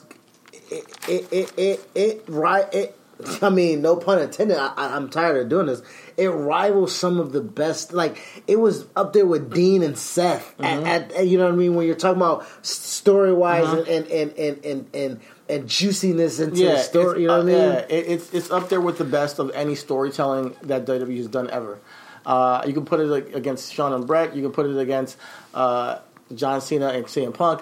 [0.72, 2.96] it it it it, it right it.
[3.42, 4.58] I mean, no pun intended.
[4.58, 5.82] I, I'm tired of doing this.
[6.16, 7.92] It rivals some of the best.
[7.92, 8.18] Like
[8.48, 10.58] it was up there with Dean and Seth.
[10.58, 10.88] Mm-hmm.
[10.88, 11.76] At, at, you know what I mean?
[11.76, 16.64] When you're talking about story wise and, and, and, and and and and juiciness into
[16.64, 17.24] the story.
[17.24, 17.74] You know what I uh, mean?
[17.74, 21.28] Yeah, it, it's it's up there with the best of any storytelling that WWE has
[21.28, 21.80] done ever.
[22.26, 24.36] Uh, you can put it like, against Shawn and Bret.
[24.36, 25.18] You can put it against
[25.54, 26.00] uh,
[26.36, 27.62] John Cena and CM Punk,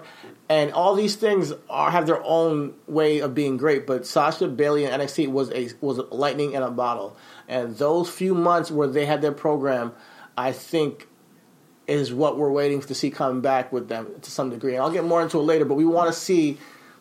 [0.49, 3.87] and all these things are have their own way of being great.
[3.87, 7.15] But Sasha Bayley and NXT was a was lightning in a bottle,
[7.47, 9.93] and those few months where they had their program,
[10.37, 11.07] I think
[11.87, 14.73] is what we're waiting to see coming back with them to some degree.
[14.75, 16.57] And I'll get more into it later, but we want to see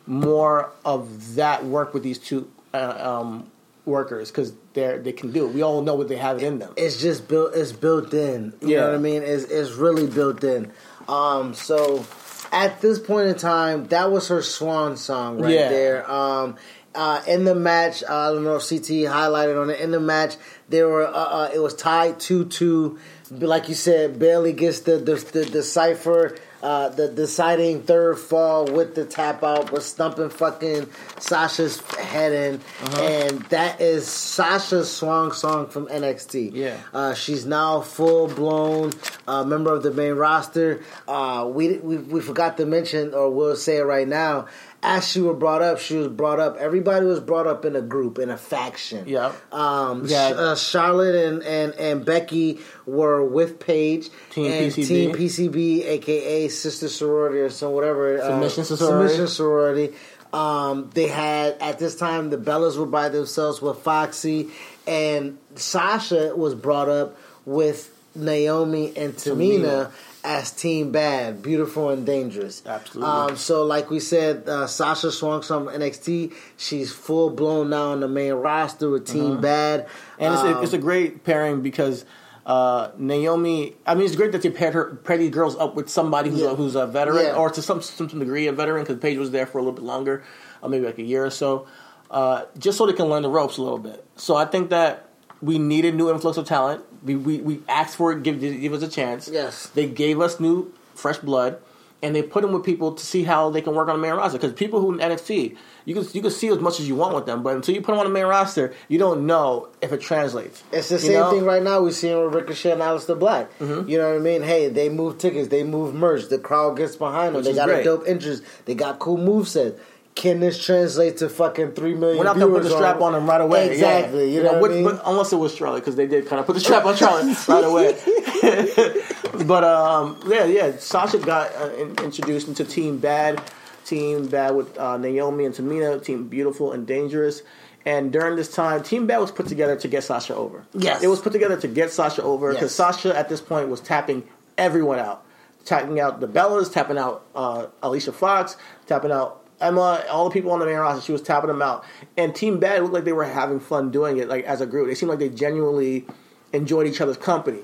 [0.07, 3.51] more of that work with these two uh, um,
[3.85, 5.53] workers because they they can do it.
[5.55, 6.73] We all know what they have in them.
[6.77, 8.81] it's just built it's built in you Yeah.
[8.81, 10.73] know what i mean it's, it's really built in
[11.09, 12.05] um so
[12.53, 15.69] at this point in time that was her swan song right Yeah.
[15.69, 16.57] there um
[16.95, 19.81] uh, in the match, uh, I don't know if CT highlighted on it.
[19.81, 20.37] In the match,
[20.71, 22.99] there were uh, uh, it was tied two two.
[23.31, 28.65] Like you said, Bayley gets the the, the, the cipher, uh, the deciding third fall
[28.67, 30.89] with the tap out, was stumping fucking
[31.21, 33.03] Sasha's head in, Uh-huh.
[33.03, 36.51] and that is Sasha's swan song from NXT.
[36.53, 36.77] Yeah.
[36.93, 38.93] Uh, she's now full blown
[39.29, 40.83] uh, member of the main roster.
[41.07, 44.47] Uh, we, we we forgot to mention, or we'll say it right now.
[44.89, 46.57] As she was brought up, she was brought up.
[46.59, 49.09] Everybody was brought up in a group, in a faction.
[49.09, 49.33] Yeah.
[49.51, 50.29] Um, Yeah.
[50.29, 54.09] Uh, Charlotte and, and, and Becky were with Paige.
[54.31, 54.87] Team and PCB.
[54.87, 58.17] Team PCB, aka Sister Sorority or some whatever.
[58.23, 59.09] uh, Submission Sorority.
[59.09, 59.95] Submission Sorority.
[60.33, 64.51] Um, they had at this time the Bellas were by themselves with Foxy,
[64.87, 69.93] and Sasha was brought up with Naomi and Tamina, Tamina.
[70.27, 72.61] As Team Bad, Beautiful and Dangerous.
[72.67, 73.09] Absolutely.
[73.11, 76.33] Um, so, like we said, uh, Sasha swung from NXT.
[76.57, 79.89] She's full blown now on the main roster with Team Bad, Uh-huh.
[80.19, 82.05] And it's, Um, a, it's a great pairing because
[82.45, 83.77] uh, Naomi.
[83.87, 86.41] I mean, it's great that they paired her, paired these girls up with somebody who's
[86.41, 86.51] Yeah.
[86.53, 87.37] a, who's a veteran Yeah.
[87.37, 89.85] or to some some degree a veteran because Paige was there for a little bit
[89.85, 90.23] longer,
[90.63, 91.67] uh, maybe like a year or so,
[92.11, 94.05] uh, just so they can learn the ropes a little bit.
[94.17, 95.09] So I think that
[95.43, 96.83] we needed new influx of talent.
[97.07, 99.29] We we, we asked for it, give give us a chance.
[99.33, 99.69] Yes.
[99.69, 101.59] they gave us new fresh blood.
[102.03, 104.13] And they put them with people to see how they can work on the main
[104.13, 104.37] roster.
[104.37, 107.15] Because people who in NXT, you can you can see as much as you want
[107.15, 109.93] with them, but until you put them on the main roster, you don't know if
[109.93, 110.63] it translates.
[110.73, 111.31] It's the same know?
[111.31, 113.51] thing right now we're seeing with Ricochet and Aleister Black.
[113.59, 113.89] Mm-hmm.
[113.89, 114.43] You know what I mean?
[114.43, 117.69] Hey, they move tickets, they move merch, the crowd gets behind them, Which they got
[117.69, 117.81] great.
[117.81, 119.79] a dope interest, they got cool movesets.
[120.17, 122.19] Can this translate to fucking three million?
[122.19, 123.71] We're not gonna put the strap on them right away.
[123.71, 124.31] Exactly.
[124.31, 124.37] Yeah.
[124.39, 124.85] You know what with- I mean?
[124.85, 127.37] but unless it was Charlotte, because they did kind of put the strap on Charlotte
[127.49, 129.45] right away.
[129.47, 130.77] but um, yeah, yeah.
[130.79, 133.41] Sasha got uh, in, introduced into Team Bad.
[133.85, 137.43] Team Bad with uh, Naomi and Tamina, Team Beautiful and Dangerous.
[137.85, 140.65] And during this time, Team Bad was put together to get Sasha over.
[140.75, 141.03] Yes.
[141.05, 142.97] It was put together to get Sasha over because Yes.
[142.97, 144.27] Sasha at this point was tapping
[144.59, 145.25] everyone out.
[145.65, 148.57] Tapping out the Bellas, tapping out uh, Alicia Fox,
[148.87, 151.03] tapping out Emma, all the people on the main roster.
[151.03, 151.85] She was tapping them out.
[152.17, 154.89] And Team Bad looked like they were having fun doing it like as a group.
[154.89, 156.07] They seemed like they genuinely
[156.53, 157.61] enjoyed each other's company.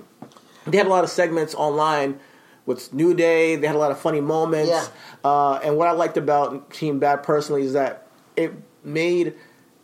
[0.67, 2.21] They had a lot of segments online
[2.67, 3.57] with New Day.
[3.57, 4.71] They had a lot of funny moments.
[4.71, 4.87] Yeah.
[5.25, 8.53] Uh, and what I liked about Team Bad personally is that it
[8.85, 9.35] made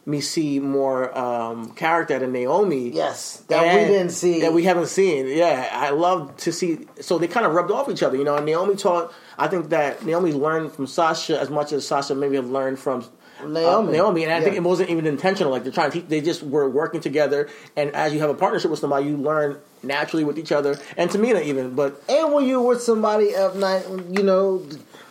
[0.08, 2.88] me see more um, character than Naomi.
[2.88, 4.40] Yes, that we didn't see.
[4.40, 5.28] That we haven't seen.
[5.28, 6.86] Yeah, I love to see.
[7.00, 8.36] So they kind of rubbed off each other, you know.
[8.36, 9.12] And Naomi taught.
[9.36, 13.04] I think that Naomi learned from Sasha as much as Sasha maybe have learned from
[13.40, 13.92] uh, Naomi.
[13.92, 15.52] Naomi, and I think it wasn't even intentional.
[15.52, 16.00] Like they're trying to.
[16.00, 17.48] They just were working together.
[17.76, 20.78] And as you have a partnership with somebody, you learn naturally with each other.
[20.96, 24.66] And Tamina even, but And when you're with somebody up night, you know,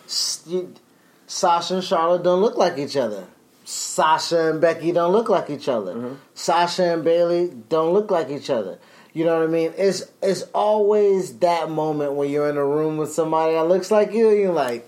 [0.07, 3.27] Sasha and Charlotte don't look like each other.
[3.69, 5.93] Sasha and Becky don't look like each other.
[5.93, 6.13] Mm-hmm.
[6.33, 8.79] Sasha and Bayley don't look like each other.
[9.11, 9.73] You know what I mean?
[9.77, 14.13] It's it's always that moment when you're in a room with somebody that looks like
[14.13, 14.87] you, and you're like,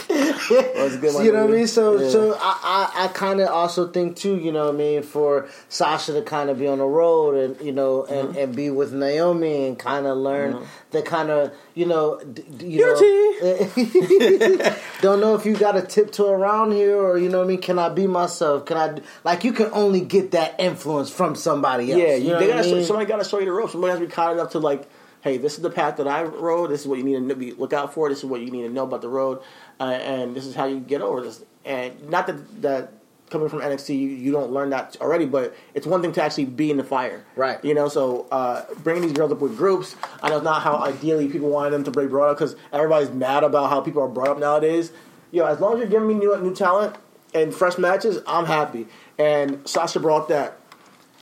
[0.08, 0.33] That's a good one,
[1.24, 1.66] you know what I mean?
[1.66, 2.08] So, Yeah.
[2.08, 4.36] so I, I, I kind of also think too.
[4.36, 5.02] You know what I mean?
[5.02, 8.38] For Sasha to kind of be on the road and you know and, Mm-hmm.
[8.38, 12.80] and be with Naomi and kind of learn the kind of you know d- you
[12.80, 12.94] know
[15.00, 17.44] don't know if you got a tip to tiptoe around here or you know what
[17.44, 17.60] I mean.
[17.60, 18.66] Can I be myself?
[18.66, 22.00] Can I like you can only get that influence from somebody else?
[22.00, 22.84] Yeah, you you, know they gotta show, mean?
[22.84, 23.72] somebody got to show you the ropes.
[23.72, 24.88] Somebody has to be kind enough to like,
[25.22, 26.70] hey, this is the path that I rode.
[26.70, 28.08] This is what you need to be, look out for.
[28.08, 29.40] This is what you need to know about the road,
[29.80, 31.44] uh, and this is how you get over this.
[31.64, 32.92] And not that that
[33.30, 36.44] coming from NXT, you, you don't learn that already, but it's one thing to actually
[36.44, 37.64] be in the fire, Right.
[37.64, 40.76] You know, so uh, bringing these girls up with groups, I know it's not how
[40.76, 44.08] ideally people wanted them to be brought up because everybody's mad about how people are
[44.08, 44.92] brought up nowadays.
[45.32, 46.96] You know, as long as you're giving me new new talent
[47.32, 48.86] and fresh matches, I'm happy.
[49.18, 50.58] And Sasha brought that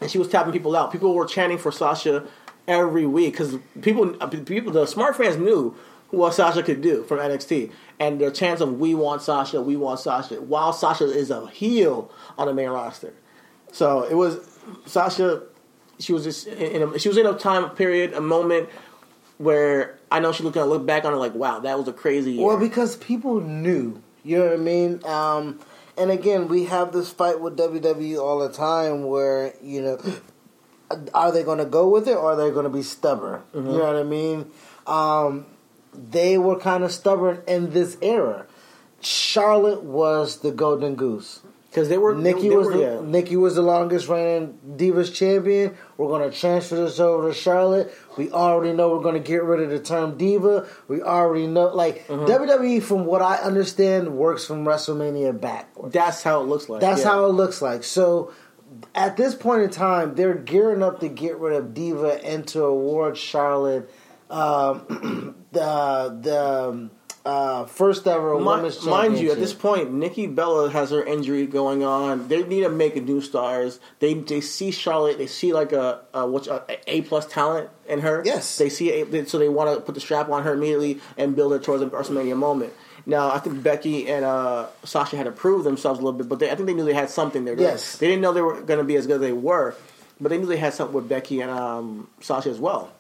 [0.03, 0.93] and she was tapping people out.
[0.93, 2.27] People were chanting for Sasha
[2.67, 5.75] every week because people, uh, people, the smart fans knew
[6.13, 9.99] what Sasha could do from NXT, and their chance of "We want Sasha, we want
[9.99, 13.15] Sasha," while Sasha is a heel on the main roster.
[13.73, 14.39] So it was
[14.87, 15.43] Sasha.
[15.99, 18.69] She was just in a, she was in a time period, a moment
[19.39, 21.93] where I know she looked gonna look back on it like, "Wow, that was a
[21.93, 22.47] crazy." Year.
[22.47, 25.05] Well, because people knew, you know what I mean.
[25.05, 25.61] Um,
[25.97, 29.99] and again, we have this fight with WWE all the time, where you know,
[31.15, 33.41] are they going to go with it or are they going to be stubborn?
[33.55, 33.71] Mm-hmm.
[33.71, 34.51] You know what I mean.
[34.87, 35.47] Um,
[35.93, 38.47] they were kind of stubborn in this era.
[39.01, 41.41] Charlotte was the golden goose.
[41.69, 43.01] because they were Nikki they was were, the, yeah.
[43.03, 45.75] Nikki was the longest reigning Divas champion.
[45.97, 47.93] We're going to transfer this over to Charlotte.
[48.17, 50.69] We already know we're going to get rid of the term diva.
[50.87, 52.27] We already know, like Mm-hmm.
[52.27, 55.93] WWE, from what I understand, works from WrestleMania backwards.
[55.95, 56.81] That's how it looks like.
[56.81, 57.09] That's yeah.
[57.09, 57.83] how it looks like.
[57.85, 58.33] So
[58.95, 62.63] at this point in time, they're gearing up to get rid of Diva and to
[62.65, 63.91] award Charlotte
[64.31, 66.91] um, the the um,
[67.25, 71.47] uh, first ever Mi- women's mind you, at this point, Nikki Bella has her injury
[71.47, 72.27] going on.
[72.29, 73.79] They need to make new stars.
[74.01, 75.19] They they see Charlotte.
[75.19, 78.23] They see like a, a a A plus talent in her.
[78.25, 78.59] Yes.
[78.59, 81.53] they see a, so they want to put the strap on her immediately and build
[81.53, 82.73] it towards a WrestleMania moment.
[83.05, 86.39] Now, I think Becky and uh, Sasha had to prove themselves a little bit, but
[86.39, 87.57] they, I think they knew they had something there.
[87.57, 87.97] They- Yes.
[87.99, 89.75] they didn't know they were going to be as good as they were,
[90.21, 92.93] but they knew they had something with Becky and um, Sasha as well.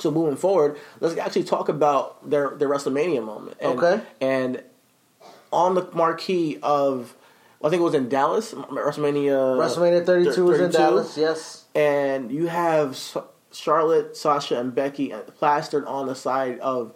[0.00, 3.56] So moving forward, let's actually talk about their their WrestleMania moment.
[3.60, 4.00] And, Okay.
[4.20, 4.62] And
[5.52, 7.14] on the marquee of,
[7.62, 9.56] I think it was in Dallas, WrestleMania.
[9.58, 10.78] WrestleMania 32 was in 32.
[10.78, 11.16] Dallas.
[11.18, 11.64] Yes.
[11.74, 12.98] And you have
[13.52, 16.92] Charlotte, Sasha, and Becky plastered on the side of.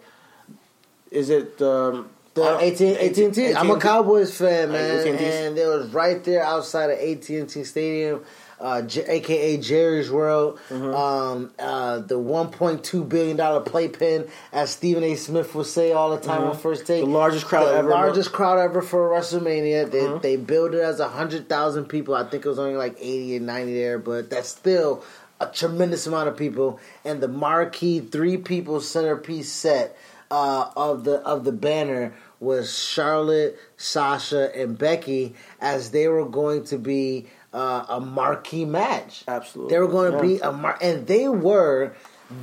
[1.11, 3.53] Is it um, The don't- AT and T.
[3.53, 5.23] I'm a Cowboys fan, man, AT&T.
[5.25, 8.23] and it was right there outside of AT and T Stadium,
[8.59, 10.59] uh, J- aka Jerry's World.
[10.69, 10.95] Mm-hmm.
[10.95, 15.15] Um, uh, the 1.2 billion dollar playpen, as Stephen A.
[15.15, 17.03] Smith would say all the time on First Take.
[17.03, 17.11] Mm-hmm.
[17.11, 17.73] The largest crowd ever.
[17.73, 17.89] the ever.
[17.89, 19.91] largest crowd ever for WrestleMania.
[19.91, 20.21] They Mm-hmm.
[20.21, 22.15] they built it as hundred thousand people.
[22.15, 25.03] I think it was only like 80 and 90 there, but that's still
[25.41, 26.79] a tremendous amount of people.
[27.03, 29.97] And the marquee three people centerpiece set
[30.31, 36.63] uh, of the of the banner was Charlotte, Sasha, and Becky as they were going
[36.65, 39.23] to be uh, a marquee match.
[39.27, 39.73] Absolutely.
[39.73, 40.23] they were going to Yeah.
[40.23, 41.93] be a mar- and they were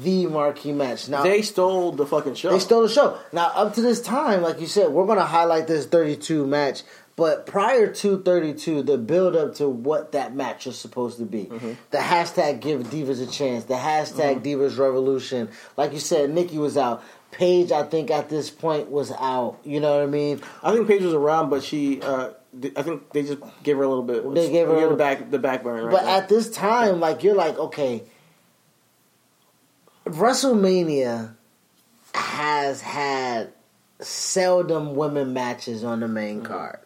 [0.02, 1.08] the marquee match.
[1.08, 2.50] Now They stole the fucking show.
[2.50, 3.18] they stole the show.
[3.32, 6.82] Now, up to this time, like you said, we're going to highlight this 32 match.
[7.14, 11.44] But prior to 32, the build up to what that match is supposed to be,
[11.90, 15.50] the hashtag give Divas a chance, the hashtag Divas Revolution.
[15.76, 17.02] Like you said, Nikki was out.
[17.30, 19.58] Paige, I think at this point was out.
[19.64, 20.40] You know what I mean?
[20.62, 22.00] I think Paige was around, but she.
[22.00, 22.30] Uh,
[22.76, 24.34] I think they just gave her a little bit.
[24.34, 25.84] They gave her a the back the back burn.
[25.84, 26.18] Right But now.
[26.18, 28.02] at this time, like you're like, okay,
[30.06, 31.34] WrestleMania
[32.14, 33.52] has had
[34.00, 36.46] seldom women matches on the main Mm-hmm.
[36.46, 36.78] card.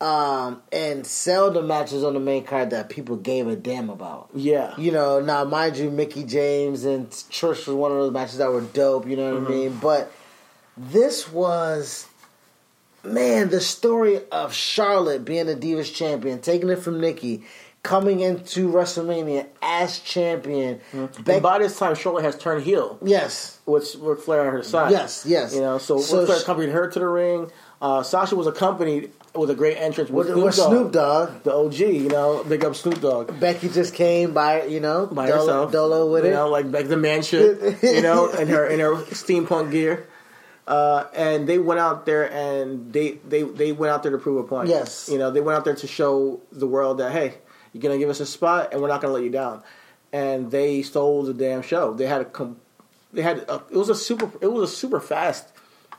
[0.00, 4.28] Um, and seldom matches on the main card that people gave a damn about.
[4.34, 8.38] yeah, You know, now mind you, Mickie James and Trish was one of those matches
[8.38, 9.06] that were dope.
[9.08, 9.52] You know what Mm-hmm.
[9.52, 9.78] I mean?
[9.80, 10.12] But
[10.76, 12.06] this was,
[13.04, 17.42] man, the story of Charlotte being the Divas champion, taking it from Nikki,
[17.82, 20.80] coming into WrestleMania as champion.
[20.92, 24.62] Beck- and by this time, Charlotte has turned heel, yes, with Ric Flair on her
[24.62, 24.90] side.
[24.92, 25.54] Yes, yes.
[25.54, 27.50] You know, so, So Ric Flair accompanied her to the ring.
[27.82, 31.42] Uh, Sasha was accompanied with a great entrance with, with, Snoop, with Dogg, Snoop Dogg.
[31.42, 31.78] the OG.
[31.80, 33.38] You know, big up Snoop Dogg.
[33.40, 35.72] Becky just came by, you know, by Dolo, herself.
[35.72, 36.34] Dolo with you it.
[36.34, 40.06] know, like like the mansion, you know, in her in her steampunk gear.
[40.66, 44.38] Uh, and they went out there and they, they they went out there to prove
[44.38, 44.68] a point.
[44.68, 45.08] Yes.
[45.12, 47.34] you know, they went out there to show the world that hey,
[47.72, 49.62] you're gonna give us a spot and we're not gonna let you down.
[50.12, 51.92] And they stole the damn show.
[51.92, 52.56] They had a com-
[53.12, 55.46] they had a, it was a super it was a super fast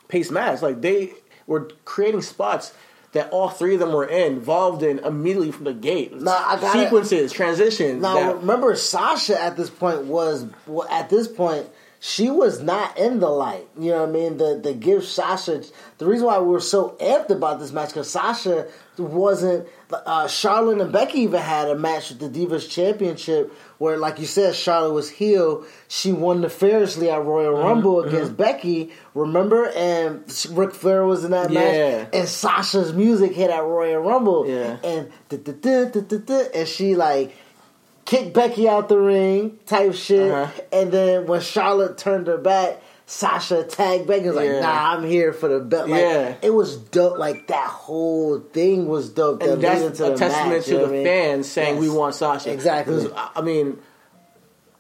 [0.07, 0.61] paced match.
[0.63, 1.13] Like they
[1.45, 2.73] were creating spots.
[3.11, 6.11] That all three of them were involved in immediately from the gate.
[6.59, 8.01] Gotta- Sequences, transitions.
[8.01, 11.65] Now that- remember, Sasha at this point was well, at this point
[12.07, 13.67] she was not in the light.
[13.79, 14.37] You know what I mean?
[14.37, 15.63] The the give Sasha
[15.97, 18.67] the reason why we were so amped about this match because Sasha
[18.99, 19.67] wasn't.
[19.91, 24.25] Uh, Charlotte and Becky even had a match with the Divas Championship where, like you
[24.25, 25.65] said, Charlotte was heel.
[25.87, 28.91] She won nefariously at Royal Mm-hmm, Rumble against Becky.
[29.13, 29.67] Remember?
[29.69, 31.59] And Ric Flair was in that Yeah.
[32.03, 32.09] match.
[32.13, 34.47] And Sasha's music hit at Royal Rumble.
[34.47, 34.77] Yeah.
[34.83, 37.35] And and she like
[38.05, 40.31] kicked Becky out the ring type shit.
[40.31, 40.61] Uh-huh.
[40.71, 44.25] And then when Charlotte turned her back, Sasha tagged Becky.
[44.27, 44.51] and Was Yeah.
[44.53, 45.89] like, nah, I'm here for the belt.
[45.89, 46.33] Like, Yeah.
[46.41, 47.17] it was dope.
[47.19, 49.41] Like that whole thing was dope.
[49.43, 51.03] and that that's a testament match, to the mean?
[51.05, 51.81] fans saying Yes.
[51.81, 52.51] we want Sasha.
[52.51, 53.07] Exactly.
[53.35, 53.77] I- mean,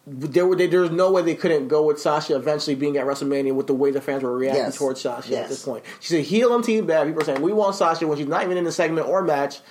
[0.07, 3.05] there were they, there was no way they couldn't go with Sasha eventually being at
[3.07, 4.77] WrestleMania with the way the fans were reacting Yes.
[4.77, 5.43] towards Sasha Yes.
[5.45, 5.83] at this point.
[5.99, 7.07] She's a heel on Team Bad.
[7.07, 9.61] People are saying we want Sasha when she's not even in the segment or match.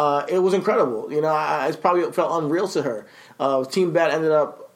[0.00, 1.12] Uh, it was incredible.
[1.12, 3.06] You know, I, I probably felt unreal to her.
[3.38, 4.72] Uh, Team Bad ended up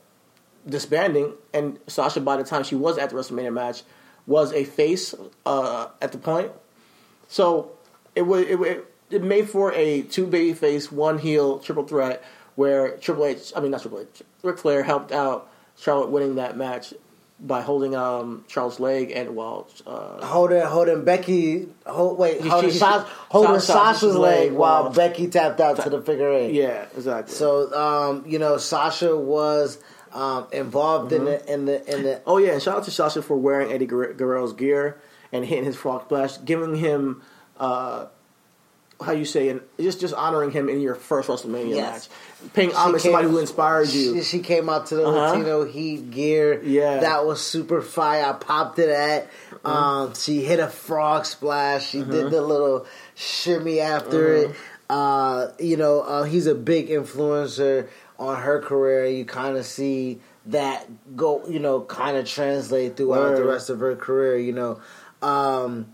[0.69, 3.85] disbanding, and Sasha, by the time she was at the WrestleMania match,
[4.27, 5.15] was a face
[5.47, 6.53] uh, at the point.
[7.27, 7.71] So
[8.15, 12.23] it was it, it, it made for a two baby face, one heel triple threat
[12.57, 16.59] where Triple H, I mean not Triple H, Ric Flair helped out Charlotte winning that
[16.59, 16.93] match
[17.47, 22.71] by holding um, Charlotte's leg and while uh, Holding, holding Becky, hold, wait, She- holding,
[22.71, 23.67] she- Sasha, holding Sasha's
[24.01, 26.55] Sasha's leg leg while while- Becky tapped out to the figure eight.
[26.55, 27.35] yeah exactly.
[27.35, 29.79] So, um, you know, Sasha was
[30.13, 33.21] um, involved in the in the in the Oh yeah, and shout out to Sasha
[33.21, 34.99] for wearing Eddie Guerrero's gear
[35.33, 37.23] and hitting his frog splash, giving him
[37.61, 38.07] uh,
[39.05, 42.09] how you say, and just just honoring him in your first WrestleMania Yes.
[42.43, 44.17] match, paying homage to somebody who inspired you.
[44.17, 45.33] She, she came out to the Uh-huh.
[45.33, 46.63] Latino Heat gear.
[46.63, 47.01] Yeah.
[47.01, 48.25] that was super fire.
[48.25, 49.31] I popped it at.
[49.53, 49.67] Mm-hmm.
[49.67, 51.89] Um, she hit a frog splash.
[51.89, 54.51] She did the little shimmy after Mm-hmm.
[54.53, 54.57] it.
[54.91, 57.89] Uh, you know, uh, he's a big influencer
[58.19, 59.07] on her career.
[59.07, 60.87] You kind of see that
[61.17, 61.43] go.
[61.49, 64.37] You know, kind of translate throughout the rest of her career.
[64.37, 64.81] You know.
[65.23, 65.94] Um,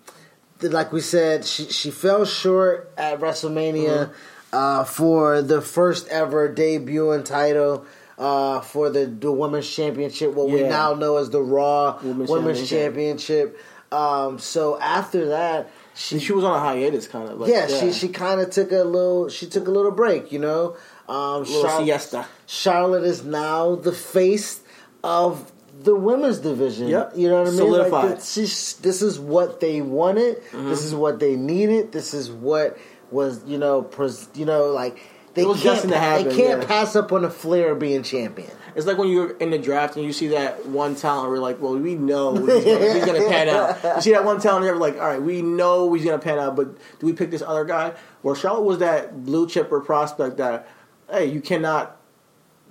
[0.63, 4.57] like we said, she she fell short at WrestleMania Mm-hmm.
[4.57, 7.85] uh, for the first ever debuting title
[8.19, 10.33] uh, for the the women's championship.
[10.35, 13.55] What we now know as the Raw Women's Women's, Championship.
[13.55, 13.59] Championship.
[13.93, 17.41] Um, so after that, she She was on a hiatus, kind of.
[17.41, 20.31] Like, yeah, she she kind of took a little she took a little break.
[20.31, 20.77] You know,
[21.09, 22.27] um, siesta.
[22.47, 24.61] Charlotte is now the face
[25.03, 25.51] of
[25.83, 26.89] the women's division.
[26.89, 27.13] Yep.
[27.17, 27.59] You know what I mean?
[27.59, 28.05] Solidified.
[28.11, 30.37] Like, this, is- this is what they wanted.
[30.37, 30.69] Mm-hmm.
[30.69, 31.93] This is what they needed.
[31.93, 32.79] This is what
[33.11, 35.01] was you know pres- you know like
[35.35, 36.67] they can't happen, they can't yeah.
[36.67, 38.51] pass up on a Flair being champion.
[38.75, 41.61] It's like when you're in the draft and you see that one talent, we're like,
[41.61, 43.79] well, we know he's gonna, he's gonna pan out.
[43.97, 46.57] You see that one talent, you're like, all right, we know he's gonna pan out,
[46.57, 47.95] but do we pick this other guy?
[48.23, 50.69] Well, Charlotte was that blue chipper prospect that,
[51.11, 52.00] hey, you cannot,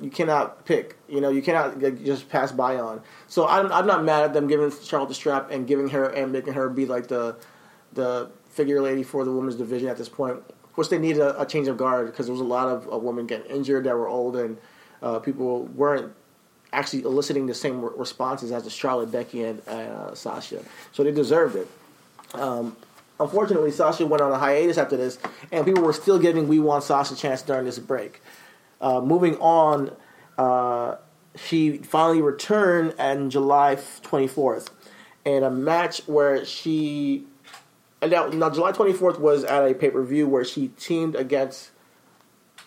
[0.01, 0.97] you cannot pick.
[1.07, 3.01] You know, you cannot just pass by on.
[3.27, 6.31] So I'm, I'm not mad at them giving Charlotte the strap and giving her and
[6.31, 7.35] making her be like the,
[7.93, 10.38] the figure lady for the women's division at this point.
[10.38, 12.88] Of course, they need a, a change of guard because there was a lot of,
[12.88, 14.57] of women getting injured that were old and
[15.01, 16.13] uh, people weren't
[16.71, 20.63] actually eliciting the same re- responses as the Charlotte, Becky, and uh, Sasha.
[20.91, 21.67] So they deserved it.
[22.34, 22.77] Um,
[23.19, 25.17] unfortunately, Sasha went on a hiatus after this,
[25.51, 28.21] and people were still giving We Want Sasha a chance during this break.
[28.81, 29.91] Uh, moving on,
[30.38, 30.95] uh,
[31.35, 34.68] she finally returned on July 24th.
[35.26, 37.26] in a match where she.
[38.01, 41.72] Now, now July 24th was at a pay per view where she teamed against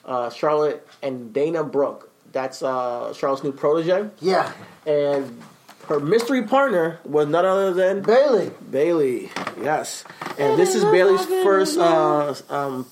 [0.04, 2.10] uh, Charlotte and Dana Brooke.
[2.32, 4.10] That's uh, Charlotte's new protege.
[4.20, 4.52] Yeah,
[4.86, 5.40] And
[5.88, 8.50] her mystery partner was none other than Bayley.
[8.70, 9.30] Bayley,
[9.60, 10.04] yes,
[10.38, 12.86] and this is Bayley's first, uh, um,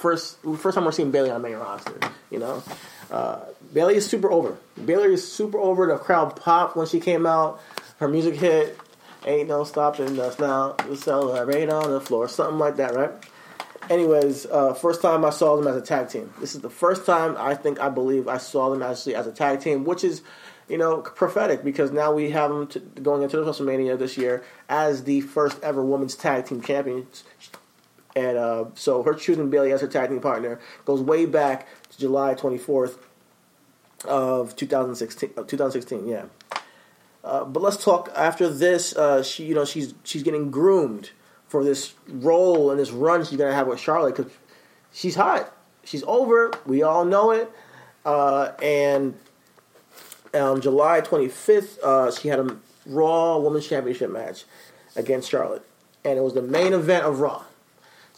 [0.00, 1.98] first, first time we're seeing Bayley on the main roster.
[2.30, 2.62] You know,
[3.10, 3.40] uh,
[3.72, 4.56] Bayley is super over.
[4.82, 5.86] Bayley is super over.
[5.86, 7.60] The crowd popped when she came out.
[7.98, 8.78] Her music hit.
[9.26, 10.74] Ain't no stopping us now.
[10.88, 13.10] We celebrate on the floor, something like that, right?
[13.90, 16.32] Anyways, uh, first time I saw them as a tag team.
[16.40, 19.32] This is the first time I think I believe I saw them actually as a
[19.32, 20.22] tag team, which is,
[20.68, 22.68] you know, prophetic because now we have them
[23.02, 27.24] going into the WrestleMania this year as the first ever women's tag team champions.
[28.16, 31.98] And uh, so her choosing Bayley as her tag team partner goes way back to
[31.98, 32.98] July 24th
[34.04, 35.30] of 2016.
[35.36, 36.24] Uh, 2016, yeah.
[37.22, 38.96] Uh, but let's talk after this.
[38.96, 41.10] Uh, she, you know, she's she's getting groomed
[41.46, 44.32] for this role and this run she's gonna have with Charlotte because
[44.92, 45.54] she's hot.
[45.84, 46.50] She's over.
[46.66, 47.50] We all know it.
[48.04, 49.14] Uh, and
[50.32, 52.56] on July 25th, uh, she had a
[52.86, 54.44] Raw Women's Championship match
[54.96, 55.64] against Charlotte,
[56.04, 57.44] and it was the main event of Raw.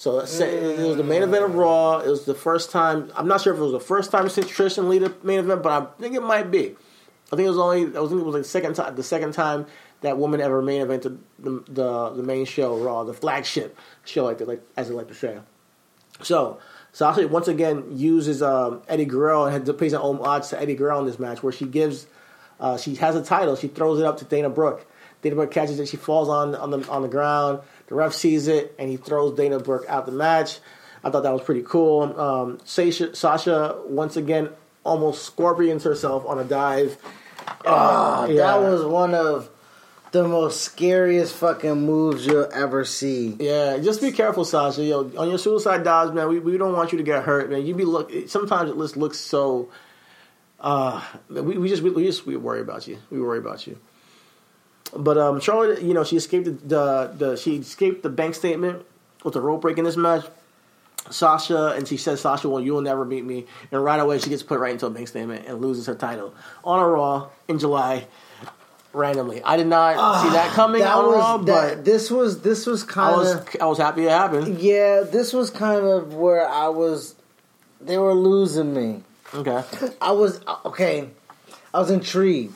[0.03, 2.01] So let's it was the main event of Raw.
[2.01, 3.13] It was the first time.
[3.15, 5.63] I'm not sure if it was the first time since Trish and Lita main event,
[5.63, 6.75] but I think it might be.
[7.33, 7.83] I think it was only.
[7.83, 8.97] I think it was like the second time.
[8.97, 9.65] The second time
[10.01, 14.41] that woman ever main evented the the, the main show, Raw, the flagship show, like
[14.41, 15.39] like as they like to say.
[16.21, 16.59] So
[16.91, 21.07] Sasha once again uses um, Eddie Guerrero and pays an homage to Eddie Guerrero in
[21.07, 22.09] this match, where she gives.
[22.59, 23.55] Uh, she has a title.
[23.55, 24.85] She throws it up to Dana Brooke.
[25.23, 25.87] Dana Brooke catches it.
[25.87, 27.61] She falls on on the on the ground.
[27.93, 30.61] The ref sees it and he throws Dana Brooke out the match.
[31.05, 32.19] I thought that was pretty cool.
[32.19, 34.49] Um, Sasha, Sasha once again
[34.83, 36.97] almost scorpions herself on a dive.
[37.67, 38.47] Ah, Yeah.
[38.47, 39.51] That was one of
[40.11, 43.37] the most scariest fucking moves you'll ever see.
[43.39, 44.83] Yeah, just be careful, Sasha.
[44.83, 47.67] Yo, on your suicide dives, man, we, we don't want you to get hurt, man.
[47.67, 48.11] You be look.
[48.27, 49.69] Sometimes it just looks so.
[50.59, 52.97] Uh, we, we just we, we just we worry about you.
[53.11, 53.77] We worry about you.
[54.97, 58.85] But um, Charlotte, you know, she escaped the, the the she escaped the bank statement
[59.25, 60.25] with the rope break in this match.
[61.11, 64.31] Sasha and she says, "Sasha, well, you will never beat me." And right away, she
[64.31, 67.59] gets put right into a bank statement and loses her title on a Raw in
[67.59, 68.07] July.
[68.95, 72.43] Randomly, I did not see that coming That on was Raw, that, but this was
[72.43, 74.61] this was I kind was of I was happy it happened.
[74.61, 75.01] yeah.
[75.01, 77.15] This was kind of where I was.
[77.81, 79.03] They were losing me.
[79.35, 79.65] Okay.
[80.03, 81.09] I was okay.
[81.73, 82.55] I was intrigued.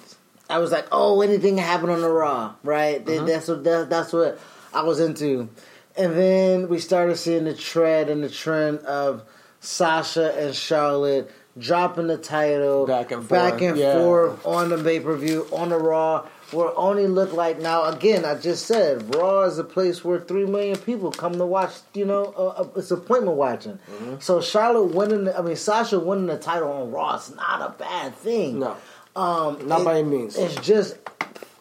[0.49, 3.05] I was like, oh, anything happen on the Raw, right?
[3.05, 4.39] Th- That's what that, that's what
[4.73, 5.49] I was into.
[5.97, 9.25] And then we started seeing the tread and the trend of
[9.61, 13.95] Sasha and Charlotte dropping the title Back and back forth, and yeah.
[13.95, 16.27] forth on the pay per view on the Raw.
[16.53, 20.21] Where it only looked like now again, I just said Raw is a place where
[20.21, 21.73] three million people come to watch.
[21.93, 23.81] You know, uh, it's appointment watching.
[23.91, 24.21] Mm-hmm.
[24.21, 27.75] So Charlotte winning, the, I mean Sasha winning the title on Raw is not a
[27.77, 28.61] bad thing.
[28.61, 28.77] No,
[29.17, 30.37] um, not it- by any means.
[30.37, 30.97] It's just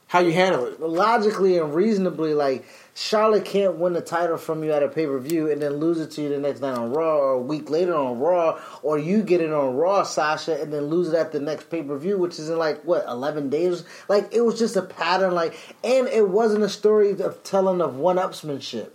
[0.07, 0.79] How you handle it.
[0.79, 2.65] logically and reasonably like
[2.97, 5.99] Charlotte can't win the title from you at a pay per view and then lose
[5.99, 8.97] it to you the next night on Raw or a week later on Raw, or
[8.97, 11.97] you get it on Raw, Sasha, and then lose it at the next pay per
[11.97, 13.83] view, which is in like what eleven days.
[14.07, 17.97] Like it was just a pattern, like, and it wasn't a story of telling of
[17.97, 18.91] one upsmanship.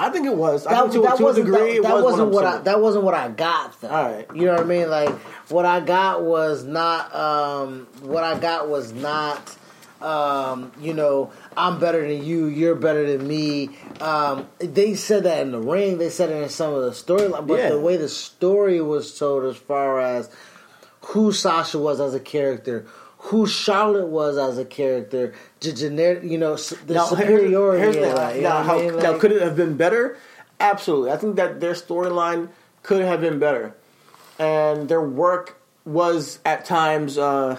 [0.00, 0.66] I think it was.
[0.66, 2.44] I That, think to, that to wasn't degree, that, it that was wasn't one what
[2.46, 3.88] I that wasn't what I got though.
[3.88, 4.26] All right.
[4.34, 4.88] You know what I mean?
[4.90, 5.10] Like
[5.50, 9.56] what I got was not um what I got was not
[10.00, 13.68] um, you know, I'm better than you, you're better than me.
[14.00, 17.46] Um, they said that in the ring, they said it in some of the storyline,
[17.46, 17.68] but Yeah.
[17.68, 20.30] the way the story was told as far as
[21.02, 22.86] who Sasha was as a character,
[23.24, 27.82] who Charlotte was as a character, the generic, you know, the Now, superiority.
[27.82, 28.96] here's the- that, you now, how, I mean?
[28.98, 30.16] now, could it have been better?
[30.58, 31.10] Absolutely.
[31.12, 32.48] I think that their storyline
[32.82, 33.74] could have been better,
[34.38, 37.58] and their work was at times, uh,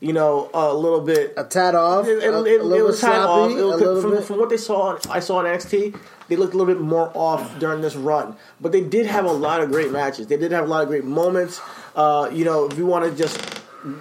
[0.00, 1.34] you know, a little bit.
[1.36, 3.50] a tad off, It, it, a, it, a little it was bit kind off.
[3.50, 4.24] It a little from, bit.
[4.24, 5.94] from what they saw, I saw on NXT,
[6.28, 8.36] they looked a little bit more off during this run.
[8.60, 10.26] But they did have a lot of great matches.
[10.28, 11.60] They did have a lot of great moments.
[11.94, 13.38] Uh, you know, if you want to just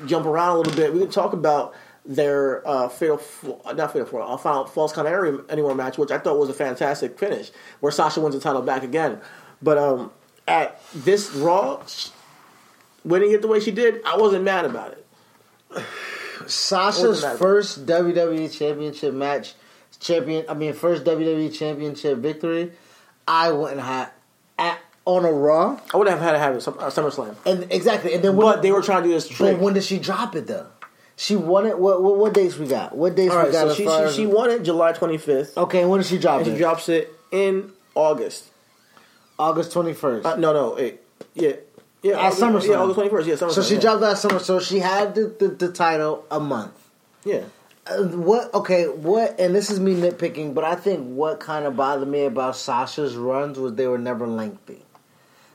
[0.05, 1.73] jump around a little bit, we can talk about
[2.05, 6.11] their uh, fatal, Fo- not fatal, Fo- uh, final falls count anywhere anywhere match, which
[6.11, 9.19] I thought was a fantastic finish, where Sasha wins the title back again.
[9.61, 10.11] But um,
[10.47, 11.83] at this Raw,
[13.03, 15.05] winning it the way she did, I wasn't mad about it.
[16.47, 19.53] Sasha's first WWE Championship match,
[19.99, 20.45] champion.
[20.49, 22.71] I mean, first WWE Championship victory.
[23.27, 24.11] I wouldn't have
[24.57, 24.79] at
[25.17, 27.35] on a Raw, I would have had to have it some, uh, SummerSlam.
[27.45, 28.13] and exactly.
[28.13, 29.55] And then when, But they were trying to do this trick.
[29.55, 30.67] But when did she drop it though?
[31.15, 31.77] She won it.
[31.77, 32.95] What what, what dates we got?
[32.95, 33.51] What dates we got?
[33.51, 36.47] so she, she as- she won it July 25th, okay, when did she drop and
[36.47, 36.51] it?
[36.53, 38.45] she drops it in August.
[39.37, 40.25] August twenty first.
[40.25, 41.03] Uh, no, no, it,
[41.33, 41.53] yeah,
[42.03, 42.69] yeah, At August, SummerSlam.
[42.69, 43.25] yeah, August 21st.
[43.25, 43.51] Yeah, SummerSlam.
[43.51, 43.79] so she yeah.
[43.81, 44.39] dropped that summer.
[44.39, 46.73] So she had the, the, the title a month.
[47.25, 47.43] Yeah,
[47.87, 48.53] Uh, what?
[48.53, 49.39] Okay, what?
[49.39, 53.15] And this is me nitpicking, but I think what kind of bothered me about Sasha's
[53.15, 54.83] runs was they were never lengthy.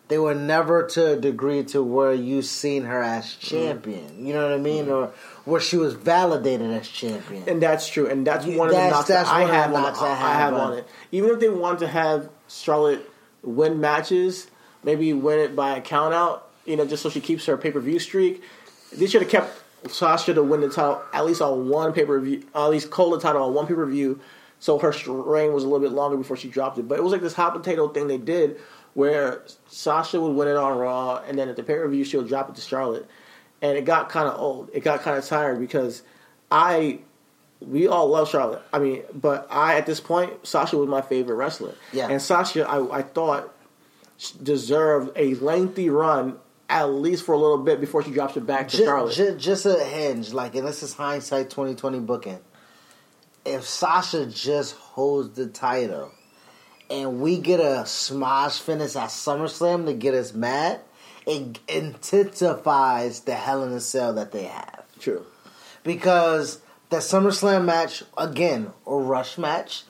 [0.09, 3.47] They were never to a degree to where you seen her as mm-hmm.
[3.47, 4.27] champion.
[4.27, 4.93] You know what I mean, mm-hmm.
[4.93, 5.13] or
[5.45, 7.49] where she was validated as champion.
[7.49, 9.55] and that's true, and that's one of the knocks that's that I one of the
[9.57, 10.87] have on I have on it.
[11.11, 13.11] Even if they want to have Charlotte
[13.43, 14.49] win matches,
[14.83, 17.71] maybe win it by a count out, you know, just so she keeps her pay
[17.71, 18.43] per view streak.
[18.93, 22.21] They should have kept Sasha to win the title at least on one pay per
[22.21, 24.21] view, at least hold the title on one pay per view,
[24.61, 26.89] so her reign was a little bit longer before she dropped it.
[26.89, 28.59] But it was like this hot potato thing they did
[28.95, 32.23] where Sasha would win it on Raw, and then at the pay per view she'll
[32.25, 33.07] drop it to Charlotte,
[33.61, 34.71] and it got kind of old.
[34.73, 36.03] It got kind of tired because
[36.51, 37.01] I
[37.61, 38.63] we all love Charlotte.
[38.73, 41.75] I mean, but I at this point, Sasha was my favorite wrestler.
[41.93, 42.09] Yeah.
[42.09, 43.53] And Sasha, I, I thought
[44.43, 46.37] deserved a lengthy run
[46.69, 49.15] at least for a little bit before she drops it back to Ju- Charlotte.
[49.15, 52.39] ju- just a hinge, like, and this is hindsight twenty twenty booking.
[53.45, 56.11] If Sasha just holds the title,
[56.91, 60.81] and we get a smash finish at SummerSlam to get us mad,
[61.27, 65.25] it intensifies the Hell in a Cell that they have True.
[65.83, 69.85] because the SummerSlam match again, a rush match.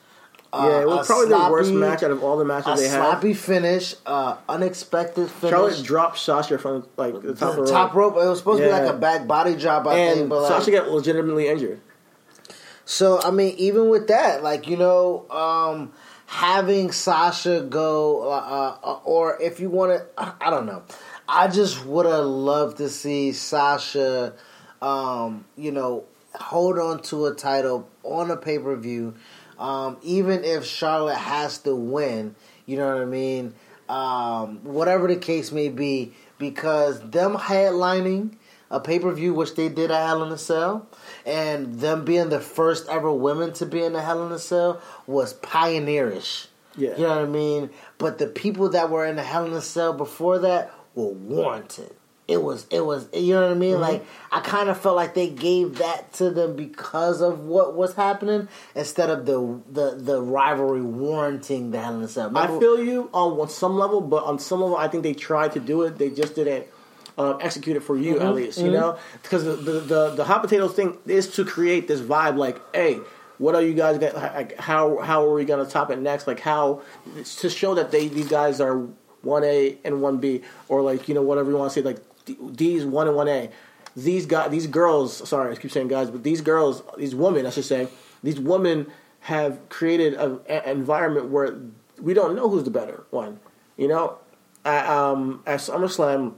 [0.53, 2.97] uh, Yeah, it was probably the worst match out of all the matches they had.
[2.97, 5.51] sloppy finish, uh, unexpected finish.
[5.51, 8.13] Charlotte dropped Sasha from like the top the rope, top rope.
[8.15, 10.51] It was supposed to be like a back body drop, I think, and but like,
[10.51, 11.81] Sasha got legitimately injured.
[12.85, 15.91] So I mean, even with that, like you know, um,
[16.25, 20.83] having Sasha go, uh, uh, or if you want to, I, I don't know.
[21.27, 24.33] I just would have loved to see Sasha,
[24.81, 29.15] um, you know, hold on to a title on a pay per view,
[29.57, 32.35] um, even if Charlotte has to win.
[32.65, 33.53] You know what I mean?
[33.87, 38.35] Um, whatever the case may be, because them headlining
[38.69, 40.87] a pay per view, which they did at Hell in a Cell,
[41.25, 44.81] and them being the first ever women to be in the Hell in a Cell
[45.07, 46.47] was pioneerish.
[46.77, 46.95] Yeah.
[46.97, 47.69] You know what I mean?
[47.97, 51.95] But the people that were in the Hell in a Cell before that were warranted.
[52.27, 53.59] It was, it was, you know what I Mm-hmm.
[53.59, 53.79] mean?
[53.79, 57.93] Like, I kind of felt like they gave that to them because of what was
[57.93, 62.35] happening instead of the the, the rivalry warranting the Hell in a Cell.
[62.35, 65.59] I feel you on some level, but on some level, I think they tried to
[65.59, 65.97] do it.
[65.99, 66.65] They just didn't
[67.17, 68.25] um, execute it for you, Mm-hmm.
[68.25, 68.59] at least.
[68.59, 72.37] You know, because the, the the the hot potatoes thing is to create this vibe,
[72.37, 72.99] like, hey.
[73.37, 74.57] What are you guys like?
[74.57, 76.25] How how are we gonna top it next?
[76.25, 76.83] Like how
[77.17, 78.77] it's to show that they these guys are
[79.23, 81.97] one A and one B, or like you know whatever you want to say, like
[82.23, 83.49] D- D's one and one A.
[83.93, 85.27] These guys, these girls.
[85.27, 87.89] Sorry, I keep saying guys, but these girls, these women, I should say,
[88.23, 88.87] these women
[89.19, 91.57] have created a- an environment where
[91.99, 93.41] we don't know who's the better one.
[93.75, 94.17] You know,
[94.63, 96.35] at, um, at SummerSlam,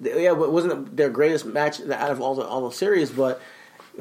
[0.00, 3.40] yeah, but it wasn't their greatest match out of all the all the series, but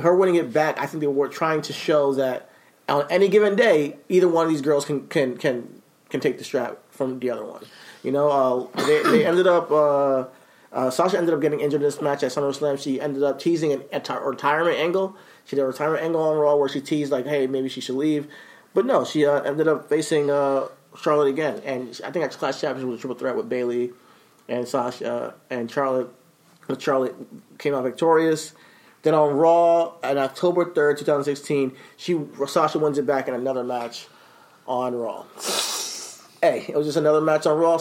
[0.01, 2.49] her winning it back, I think they were trying to show that
[2.87, 6.43] on any given day, either one of these girls can can can can take the
[6.43, 7.63] strap from the other one.
[8.03, 9.71] You know, uh, they they ended up.
[9.71, 10.25] Uh,
[10.71, 12.77] uh, Sasha ended up getting injured in this match at SummerSlam.
[12.77, 15.15] She ended up teasing an, a retirement angle.
[15.45, 17.95] She did a retirement angle on Raw where she teased like, "Hey, maybe she should
[17.95, 18.27] leave,"
[18.73, 20.67] but no, she uh, ended up facing uh,
[21.01, 21.61] Charlotte again.
[21.65, 23.91] And I think at Clash Championship was a triple threat with Bayley
[24.47, 26.09] and Sasha and Charlotte.
[26.79, 27.15] Charlotte
[27.57, 28.53] came out victorious.
[29.03, 33.33] Then on Raw on October third, two thousand sixteen, she Sasha wins it back in
[33.33, 34.07] another match
[34.67, 35.25] on Raw.
[36.41, 37.79] Hey, it was just another match on Raw.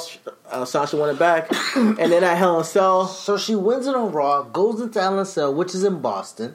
[0.48, 3.86] Uh, Sasha won it back, and then at Hell in a Cell, So she wins
[3.86, 6.55] it on Raw, goes into Hell in a Cell, which is in Boston.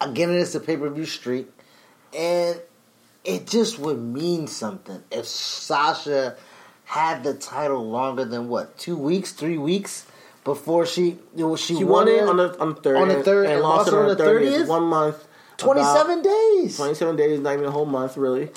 [0.00, 1.48] Again, it is a pay per view streak,
[2.12, 2.60] and
[3.24, 6.36] it just would mean something if Sasha
[6.94, 10.06] had the title longer than what two weeks, three weeks
[10.44, 11.18] before she
[11.56, 13.94] she, she won it on the on the third on the third and, lost it
[13.94, 14.68] on the thirtieth.
[14.68, 15.26] One month,
[15.56, 18.50] twenty seven days, twenty seven days, not even a whole month really,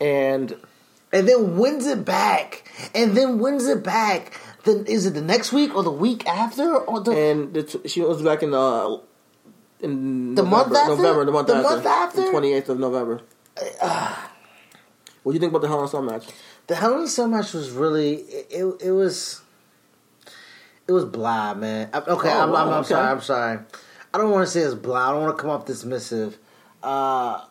[0.00, 0.54] and
[1.12, 4.38] and then wins it back, and then wins it back.
[4.62, 7.88] Then is it the next week or the week after or the and the t-
[7.88, 9.00] she was back in the
[9.80, 11.02] in The month November, after?
[11.02, 12.30] November, the month The after, month after?
[12.30, 13.22] twenty eighth of November.
[13.80, 14.14] Uh,
[15.24, 16.26] what do you think about the Hell in a Cell match?
[16.72, 18.46] The a Cell match was really it.
[18.82, 19.42] It, was
[20.88, 21.90] it was blah, man.
[21.92, 22.88] I- Okay, Oh, I'm, I'm, I'm okay.
[22.88, 23.08] sorry.
[23.08, 23.58] I'm sorry.
[24.14, 25.08] I don't want to say it's blah.
[25.10, 26.36] I don't want to come off dismissive.
[26.82, 27.42] Uh,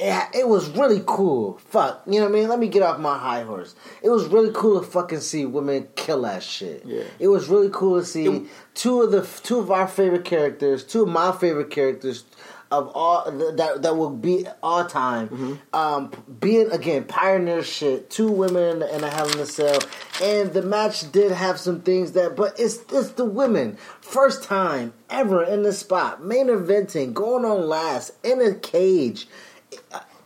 [0.00, 1.58] it, it was really cool.
[1.68, 2.48] Fuck, you know what I mean?
[2.48, 3.76] Let me get off my high horse.
[4.02, 6.82] It was really cool to fucking see women kill that shit.
[6.84, 7.04] Yeah.
[7.20, 8.42] It was really cool to see It-
[8.74, 12.24] two of the two of our favorite characters, two of my favorite characters
[12.70, 15.28] of all that that will be all time.
[15.28, 15.54] Mm-hmm.
[15.76, 16.10] Um,
[16.40, 18.10] being again pioneer shit.
[18.10, 19.78] Two women and a Hell in a Cell,
[20.22, 24.92] and the match did have some things that, but it's it's the women first time
[25.10, 29.28] ever in the spot, main eventing, going on last in a cage.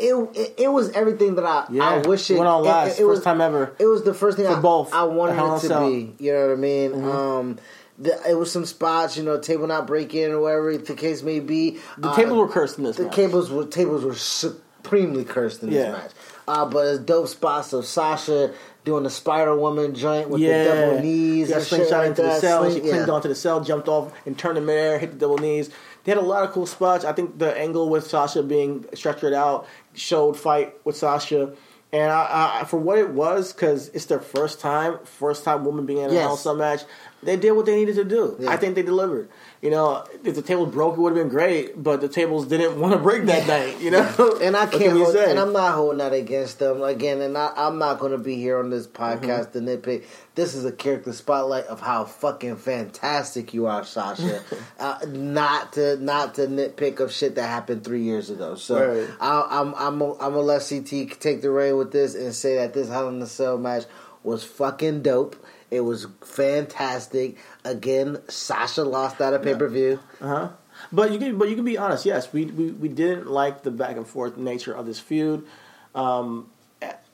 [0.03, 3.05] It, it, it was everything that I, I wish it went on it- last, it
[3.05, 3.75] was- first time ever.
[3.79, 5.91] It was the first thing For I, both, I wanted it to Cell.
[5.91, 6.15] be.
[6.19, 7.05] You know what I mean?
[7.05, 7.59] Um,
[8.01, 11.39] the, it was some spots, you know, table not breaking or whatever the case may
[11.41, 11.79] be.
[11.99, 12.99] The Uh, tables were cursed in this.
[12.99, 12.99] Match.
[12.99, 13.17] The match.
[13.17, 16.11] tables were tables were supremely cursed in this match.
[16.49, 18.53] Uh, but it's dope spots of Sasha
[18.85, 22.23] doing the Spider Woman joint with yeah, the double knees and shit slingshot like into
[22.23, 22.63] the cell.
[22.63, 23.13] Sling- she clinged yeah.
[23.15, 25.71] onto the cell, jumped off, and turned in midair, hit the double knees.
[26.05, 27.05] They had a lot of cool spots.
[27.05, 31.53] I think the angle with Sasha being structured out showed fight with Sasha.
[31.93, 35.87] And I, I, for what it was, because it's their first time, first time woman
[35.87, 36.23] being in a Yes.
[36.23, 36.83] Hell in a Cell match,
[37.23, 38.37] they did what they needed to do.
[38.41, 38.51] Yeah.
[38.51, 39.29] I think they delivered.
[39.63, 42.81] You know, if the tables broke, it would have been great, but the tables didn't
[42.81, 43.79] want to break that night.
[43.81, 45.31] You know, And I can't, can hold, say?
[45.31, 47.21] and I'm not holding that against them again.
[47.21, 49.67] And I, I'm not going to be here on this podcast Mm-hmm.
[49.67, 50.05] to nitpick.
[50.35, 54.43] This is a character spotlight of how fucking fantastic you are, Sasha.
[54.79, 58.55] uh, not to not to nitpick of shit that happened three years ago.
[58.55, 59.11] So Right.
[59.21, 62.55] I, I'm I'm a, I'm gonna let CT take the reign with this and say
[62.57, 63.85] that this Hell in a Cell match
[64.23, 65.37] was fucking dope.
[65.71, 67.37] It was fantastic.
[67.65, 70.01] Again, Sasha lost at a pay per view.
[70.21, 70.49] Uh-huh.
[70.91, 72.07] But you can, but you can be honest.
[72.07, 75.47] Yes, we, we, we didn't like the back and forth nature of this feud.
[75.95, 76.51] Um,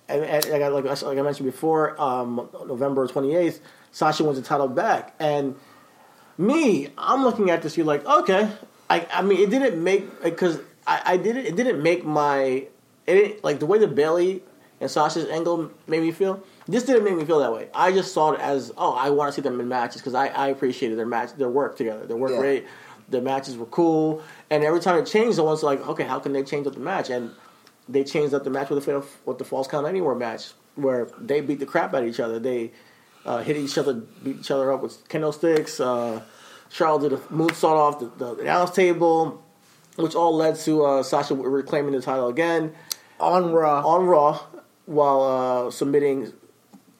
[0.08, 3.60] and, and like, I, like, like I mentioned before, um, November twenty eighth,
[3.90, 5.56] Sasha wins the title back, and
[6.38, 7.76] me, I'm looking at this.
[7.76, 8.50] You're like, okay.
[8.88, 11.46] I, I mean, it didn't make because I, I didn't.
[11.46, 12.68] It didn't make my.
[13.06, 14.42] It didn't, like the way the Bayley
[14.80, 16.42] and Sasha's angle made me feel.
[16.68, 17.68] This didn't make me feel that way.
[17.74, 20.26] I just saw it as, oh, I want to see them in matches because I,
[20.28, 22.40] I appreciated their match, their work together, their work Yeah.
[22.40, 22.66] rate,
[23.08, 26.32] their matches were cool, and every time it changed, I was like, okay, how can
[26.32, 27.08] they change up the match?
[27.08, 27.30] And
[27.88, 31.40] they changed up the match with the with the falls count anywhere match where they
[31.40, 32.40] beat the crap out of each other.
[32.40, 32.72] They
[33.24, 35.78] uh, hit each other, beat each other up with kendo sticks.
[35.78, 36.20] Uh,
[36.68, 39.40] Charlotte did a moonsault off the, the announce table,
[39.94, 42.74] which all led to uh, Sasha reclaiming the title again
[43.20, 43.86] On Raw.
[43.86, 44.40] on Raw
[44.86, 45.22] while
[45.68, 46.32] uh, submitting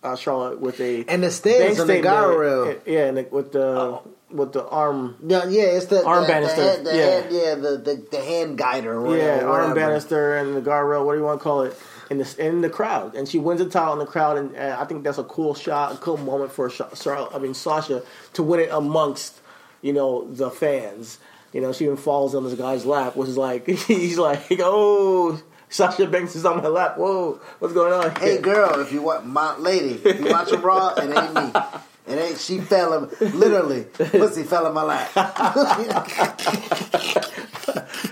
[0.02, 2.81] uh, Charlotte with a And the stairs bank on the guardrail.
[2.86, 4.01] Yeah, and the, with the
[4.31, 5.16] with the arm.
[5.27, 7.05] Yeah, yeah, it's the Arm the, banister, The, the yeah.
[7.10, 8.98] hand, yeah, the, the the hand guider.
[8.98, 9.74] Or Yeah, whatever, arm whatever.
[9.89, 11.05] banister and the guardrail.
[11.06, 11.77] What do you want to call it?
[12.09, 14.74] In the in the crowd, and she wins the title in the crowd, and, and
[14.74, 17.35] I think that's a cool shot, a cool moment for Charlotte.
[17.35, 18.02] I mean Sasha
[18.35, 19.40] to win it amongst
[19.82, 21.18] you know the fans.
[21.52, 25.40] You know, she even falls on this guy's lap, which is like he's like, oh,
[25.68, 26.97] Sasha Banks is on my lap.
[26.97, 28.14] Whoa, what's going on?
[28.16, 31.60] Hey girl, if you want my lady, if you watch a Raw, it ain't me.
[32.09, 32.38] It ain't.
[32.38, 33.84] She fell in literally.
[33.84, 35.10] Pussy fell in my lap.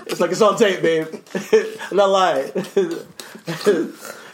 [0.06, 1.08] It's like it's on tape, babe.
[1.90, 2.52] I'm not lying.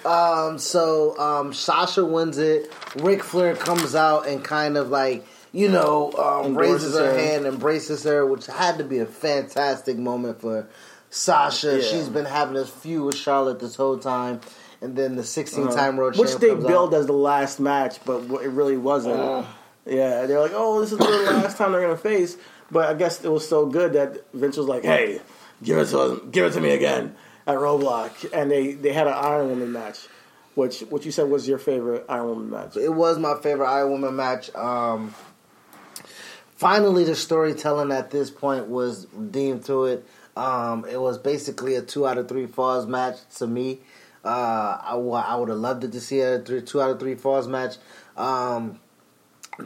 [0.05, 2.71] Um, so um, Sasha wins it.
[2.97, 7.19] Ric Flair comes out and kind of like you know um, raises her her.
[7.19, 10.69] hand, embraces her, which had to be a fantastic moment for
[11.11, 11.77] Sasha.
[11.79, 11.83] Yeah.
[11.83, 14.41] She's been having this feud with Charlotte this whole time,
[14.81, 16.23] and then the 16 time road Uh-huh.
[16.23, 17.01] Which they billed out.
[17.01, 19.47] as the last match, but it really wasn't.
[19.87, 22.37] yeah, they're like, oh, this is the last time they're gonna face.
[22.71, 25.21] But I guess it was so good that Vince was like, hey,
[25.63, 27.17] give it to give it to me again
[27.47, 30.07] at Roadblock, and they they had an Iron Woman match,
[30.55, 32.77] which what you said was your favorite Iron Woman match.
[32.77, 34.55] It was my favorite Iron Woman match.
[34.55, 35.13] Um,
[36.55, 40.07] finally, the storytelling at this point was redeemed to it.
[40.41, 43.81] Um, it was basically a two out of three falls match to me.
[44.25, 44.29] Uh,
[44.83, 47.47] I, I would have loved it to see a three, two out of three falls
[47.47, 47.77] match.
[48.17, 48.81] Um,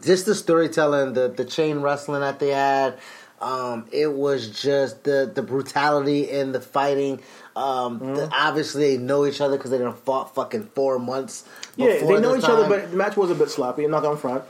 [0.05, 2.99] just the storytelling, the the chain wrestling that they had.
[3.41, 7.21] Um, it was just the the brutality and the fighting.
[7.55, 11.45] Um, the- obviously, they know each other because they done fought fucking four months.
[11.77, 13.85] Yeah, they know each other, but the match was a bit sloppy.
[13.85, 14.43] I'm not going front.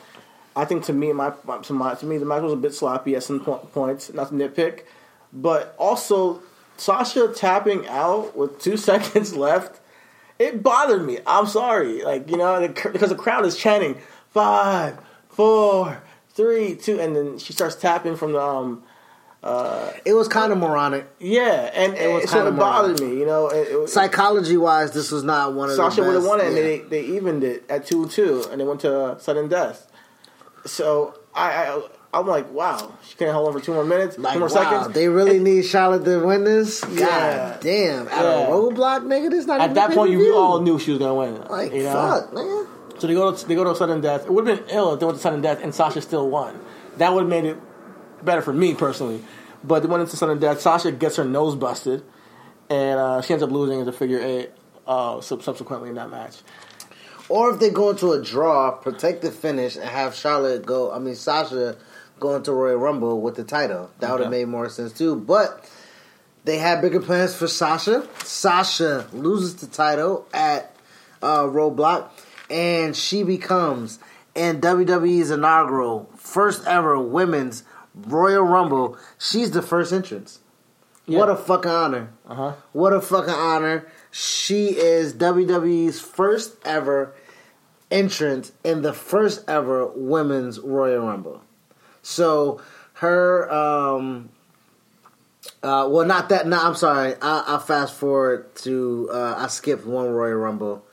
[0.56, 1.32] I think to me, my
[1.64, 4.12] to, my to me, the match was a bit sloppy at some po- points.
[4.14, 4.82] Not to nitpick,
[5.34, 6.40] but also
[6.76, 9.80] Sasha tapping out with two seconds left.
[10.38, 11.18] It bothered me.
[11.26, 13.98] I'm sorry, like you know, the because the crowd is chanting
[14.30, 14.98] five,
[15.28, 18.82] four, three, two, and then she starts tapping from the um
[19.44, 21.06] uh, It was kind of moronic.
[21.20, 23.18] yeah, and It was it, so it bothered me.
[23.18, 26.40] You know, it, it, Psychology wise, this was not one of Sasha would have won
[26.40, 29.90] it, and they they evened it at two two, and they went to sudden death.
[30.66, 31.82] So I, I
[32.14, 34.54] I'm like, wow, she can't hold on for two more minutes, Like, two more wow,
[34.54, 34.94] seconds.
[34.94, 36.80] they really need Charlotte to win this.
[36.84, 37.56] God Yeah.
[37.60, 38.08] damn!
[38.08, 38.46] At Yeah.
[38.46, 40.98] a roadblock, nigga, this not At even that a point, you all knew she was
[41.00, 41.42] gonna win.
[41.50, 41.92] like you know?
[41.92, 42.66] fuck, man.
[42.98, 44.24] So they go to they go to sudden death.
[44.26, 46.58] It would have been ill if they went to sudden death and Sasha still won.
[46.98, 47.56] That would have made it
[48.24, 49.22] better for me personally.
[49.64, 50.60] But they went into sudden death.
[50.60, 52.02] Sasha gets her nose busted,
[52.70, 54.50] and uh, she ends up losing as a figure eight.
[54.86, 56.36] Uh, sub- subsequently in that match,
[57.30, 60.92] Or if they go into a draw, protect the finish, and have Charlotte go.
[60.92, 61.76] I mean, Sasha
[62.20, 63.90] go to Royal Rumble with the title.
[64.00, 64.38] That would have Okay.
[64.42, 65.16] made more sense too.
[65.16, 65.68] But
[66.44, 68.06] they had bigger plans for Sasha.
[68.24, 70.74] Sasha loses the title at
[71.22, 72.08] uh, Roadblock,
[72.50, 73.98] and she becomes
[74.34, 77.62] in WWE's inaugural first ever women's
[77.94, 78.98] Royal Rumble.
[79.18, 80.40] She's the first entrance.
[81.06, 82.08] What a fucking honor!
[82.26, 82.52] uh huh.
[82.72, 83.86] What a fucking honor.
[84.10, 87.12] She is WWE's first ever
[87.90, 91.42] entrant in the first ever women's Royal Rumble.
[92.04, 92.60] So
[92.94, 94.28] her, um,
[95.62, 96.46] uh, well, not that.
[96.46, 97.14] No, I'm sorry.
[97.20, 99.08] I, I fast forward to.
[99.12, 100.84] Uh, I skipped one Royal Rumble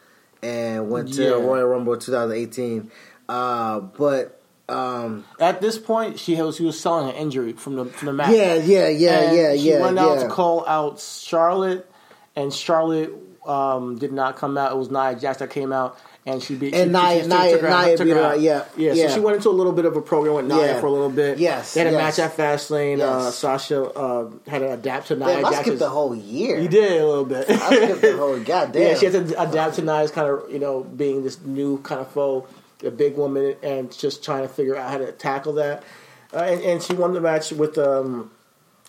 [0.42, 1.30] and went to Yeah.
[1.32, 2.90] Royal Rumble 2018.
[3.30, 7.86] Uh, but um, At this point, she was she was selling an injury from the
[7.86, 8.32] from the match.
[8.32, 10.04] yeah, yeah, yeah, And yeah, she yeah, went yeah.
[10.06, 11.90] out to call out Charlotte,
[12.36, 13.14] and Charlotte
[13.46, 14.72] um, did not come out.
[14.72, 16.74] It was Nia Jax that came out, and she beat.
[16.76, 18.32] And she, Nia- she Nia- took her Nia took her out.
[18.34, 18.94] out, yeah, yeah.
[18.94, 19.08] yeah.
[19.08, 20.80] So she went into a little bit of a program with Nia Yeah.
[20.80, 21.40] for a little bit.
[21.40, 22.18] Yes, they had a yes.
[22.18, 23.00] match at Fastlane.
[23.00, 26.60] Uh, Sasha uh, had to adapt to Nia Damn, I skipped the whole year.
[26.60, 27.50] You did a little bit.
[27.50, 28.82] I skipped the whole goddamn.
[28.82, 32.00] Yeah, she had to adapt to Nia's kind of, you know, being this new kind
[32.02, 32.48] of foe,
[32.84, 35.84] a big woman, and just trying to figure out how to tackle that.
[36.34, 38.32] Uh, and, and she won the match with um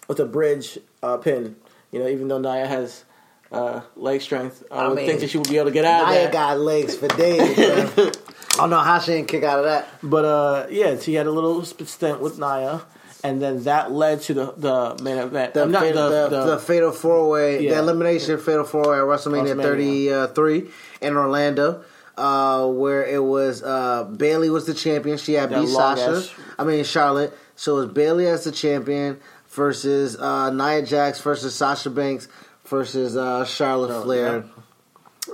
[0.08, 1.56] with a bridge uh, pin.
[1.90, 3.04] You know, even though Nia has
[3.52, 5.84] uh, leg strength, I, I would mean, think that she would be able to get
[5.84, 6.32] out of Nia that.
[6.32, 7.58] got legs for days.
[7.58, 9.88] I don't know how she didn't kick out of that.
[10.02, 12.82] But uh, yeah, she had a little stint with Nia,
[13.24, 15.54] and then that led to the the main event.
[15.54, 17.74] The, Uh, not fatal, the, the- the fatal four way, Yeah.
[17.74, 20.34] the elimination fatal four way at WrestleMania WrestleMania.
[20.34, 20.70] 33
[21.00, 21.84] in Orlando,
[22.16, 25.16] uh, where it was uh, Bayley was the champion.
[25.18, 26.02] She had beat Sasha.
[26.18, 27.36] ass- I mean Charlotte.
[27.56, 29.20] So it was Bayley as the champion
[29.50, 32.26] versus uh, Nia Jax versus Sasha Banks
[32.72, 34.44] versus uh, Charlotte Oh, Flair.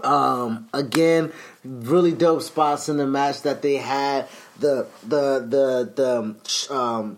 [0.03, 1.33] Um, again,
[1.65, 4.29] really dope spots in the match that they had.
[4.59, 6.35] The the the
[6.69, 7.17] the um,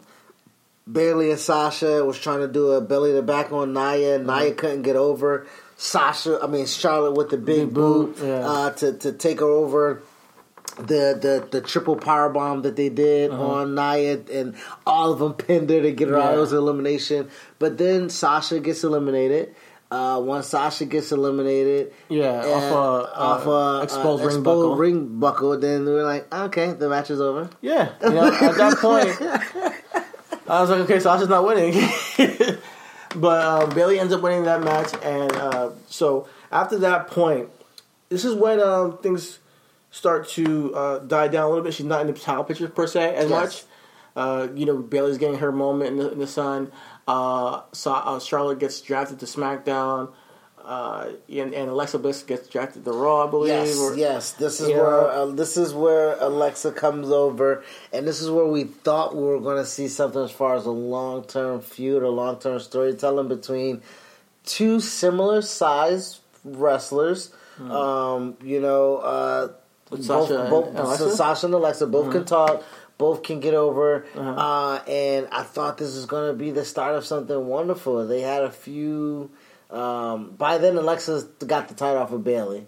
[0.90, 4.18] Bayley and Sasha was trying to do a belly to back on Nia.
[4.18, 4.26] Mm-hmm.
[4.30, 5.46] Nia couldn't get over.
[5.76, 8.46] Sasha, I mean Charlotte with the big, Big boot, boot, yeah.
[8.46, 10.02] uh, to to take her over.
[10.76, 14.54] The the the triple power bomb that they did on Nia, and
[14.86, 16.22] all of them pinned her to get her out.
[16.22, 16.30] Uh-huh.
[16.32, 16.36] Yeah.
[16.36, 17.30] It was elimination.
[17.58, 19.54] But then Sasha gets eliminated.
[19.90, 24.42] Uh, once Sasha gets eliminated, Yeah, and off a, uh, off a exposed uh, ring
[24.44, 24.76] buckle.
[24.76, 27.50] ring buckle, then we were like, okay, the match is over.
[27.60, 29.20] Yeah, you know, at that point,
[30.48, 31.72] I was like, okay, Sasha's not winning.
[33.16, 37.48] but um, Bayley ends up winning that match, and uh, so after that point,
[38.10, 39.40] this is when um, things
[39.90, 41.74] start to uh, die down a little bit.
[41.74, 43.30] She's not in the title picture per se as Yes.
[43.30, 43.64] much.
[44.16, 46.70] Uh, you know, Bayley's getting her moment in the, in the sun.
[47.08, 50.12] Uh, Sa- uh, Charlotte gets drafted to SmackDown.
[50.62, 53.48] Uh, and, and Alexa Bliss gets drafted to Raw, I believe.
[53.48, 54.32] Yes, or- yes.
[54.32, 58.64] This is where uh, this is where Alexa comes over, and this is where we
[58.64, 62.10] thought we were going to see something as far as a long term feud, or
[62.10, 63.80] long term storytelling between
[64.44, 67.32] two similar size wrestlers.
[67.58, 69.48] Um, you know, uh,
[69.90, 72.62] both, Sasha and both so Sasha and Alexa both can talk.
[73.00, 74.30] Both can get over, Uh-huh.
[74.30, 78.06] uh, and I thought this was going to be the start of something wonderful.
[78.06, 79.30] They had a few.
[79.70, 82.66] Um, by then, Alexa's got the title off of Bayley,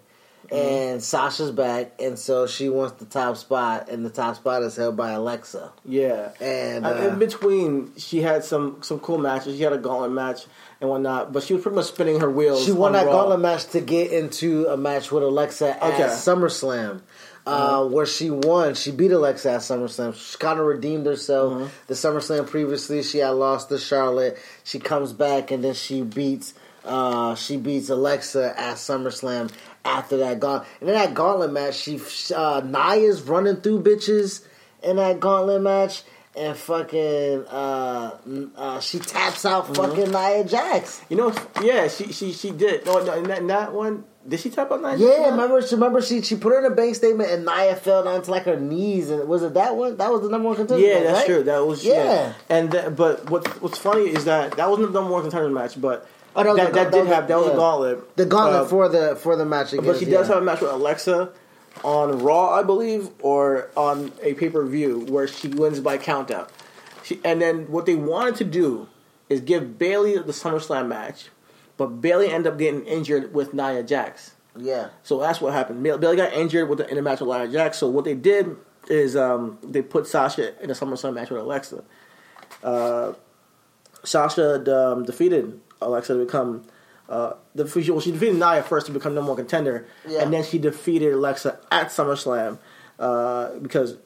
[0.51, 0.57] Mm-hmm.
[0.57, 4.75] and Sasha's back, and so she wants the top spot, and the top spot is
[4.77, 5.71] held by Alexa.
[5.85, 9.57] Yeah, And, Uh, in between, she had some some cool matches.
[9.57, 10.47] She had a gauntlet match
[10.81, 12.65] and whatnot, but she was pretty much spinning her wheels.
[12.65, 13.13] She won on that Raw.
[13.13, 16.09] gauntlet match to get into a match with Alexa at Okay.
[16.09, 17.01] SummerSlam,
[17.47, 18.74] uh, where she won.
[18.74, 20.14] She beat Alexa at SummerSlam.
[20.14, 21.82] She kind of redeemed herself.
[21.86, 24.39] The SummerSlam previously, she had lost to Charlotte.
[24.64, 26.55] She comes back and then she beats.
[26.85, 29.52] Uh, she beats Alexa at SummerSlam
[29.85, 30.69] after that gauntlet.
[30.81, 32.01] And in that gauntlet match, she
[32.35, 34.44] uh, Nia's running through bitches
[34.82, 36.02] in that gauntlet match.
[36.35, 38.16] And fucking, uh,
[38.56, 41.02] uh, she taps out fucking Nia Jax.
[41.10, 42.86] You know, yeah, she she she did.
[42.86, 44.99] No, no in that, in that one, did she tap out nine?
[44.99, 45.61] Yeah, remember?
[45.62, 48.31] She remember she she put her in a bank statement and Nia fell down to
[48.31, 49.97] like her knees and was it that one?
[49.97, 50.85] That was the number one contender.
[50.85, 51.27] Yeah, that's right?
[51.27, 51.43] true.
[51.43, 52.05] That was yeah.
[52.05, 52.35] Yeah.
[52.49, 55.81] And that, but what what's funny is that that wasn't the number one contender match,
[55.81, 57.53] but Oh, that that, that that did have that was yeah.
[57.53, 58.16] a gauntlet.
[58.16, 59.86] The gauntlet Uh, for the for the match against.
[59.86, 60.35] But she does yeah.
[60.35, 61.31] have a match with Alexa
[61.85, 66.49] on Raw, I believe, or on a pay per view where she wins by countout.
[67.03, 68.89] She She, and then what they wanted to do
[69.28, 71.28] is give Bayley the SummerSlam match,
[71.87, 74.35] but Bayley ended up getting injured with Nia Jax.
[74.57, 74.91] Yeah.
[75.03, 75.83] So that's what happened.
[75.83, 77.79] Bayley got injured with the, in a match with Nia Jax.
[77.79, 78.57] So what they did
[78.89, 81.83] is um, they put Sasha in a SummerSlam match with Alexa.
[82.63, 83.15] Uh,
[84.05, 86.63] Sasha um, defeated Alexa to become.
[87.09, 90.23] Uh, the, well, she defeated Nia first to become number one contender, Yeah.
[90.23, 92.59] and then she defeated Alexa at SummerSlam
[92.99, 93.97] uh, because,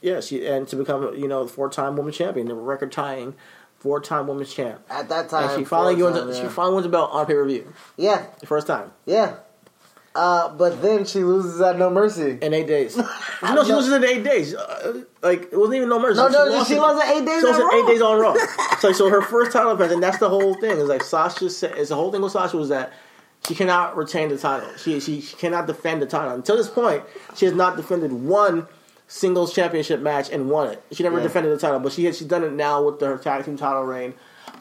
[0.00, 3.34] yeah, she and to become you know the four time women's champion, the record tying
[3.78, 4.80] four time women's champ.
[4.90, 6.16] At that time, And she finally wins.
[6.18, 6.48] time, She yeah.
[6.48, 9.36] finally wins the belt on pay per view, yeah, the first time yeah.
[10.14, 12.38] Uh, but then she loses at No Mercy.
[12.42, 12.96] in eight days.
[13.42, 14.52] no, she loses in eight days.
[14.54, 16.16] Uh, like it wasn't even no mercy.
[16.16, 18.34] No, no, she lost it eight days She lost in eight days on Raw.
[18.80, 20.72] so, so her first title defense, and that's the whole thing.
[20.78, 21.76] Is like Sasha said.
[21.78, 22.94] Is the whole thing with Sasha was that
[23.46, 24.68] she cannot retain the title.
[24.76, 27.04] She, she she cannot defend the title until this point.
[27.36, 28.66] She has not defended one
[29.08, 30.82] singles championship match and won it.
[30.92, 31.24] She never Yeah.
[31.24, 33.82] defended the title, but she has she's done it now with her tag team title
[33.82, 34.14] reign.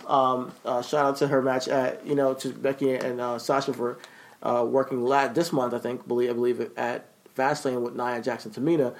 [0.07, 3.73] Um, uh, shout out to her match at you know to Becky and uh, Sasha
[3.73, 3.97] for
[4.41, 5.73] uh, working lat this month.
[5.73, 7.05] I think believe I believe it at
[7.37, 8.93] Fastlane with Nia Jax and Tamina.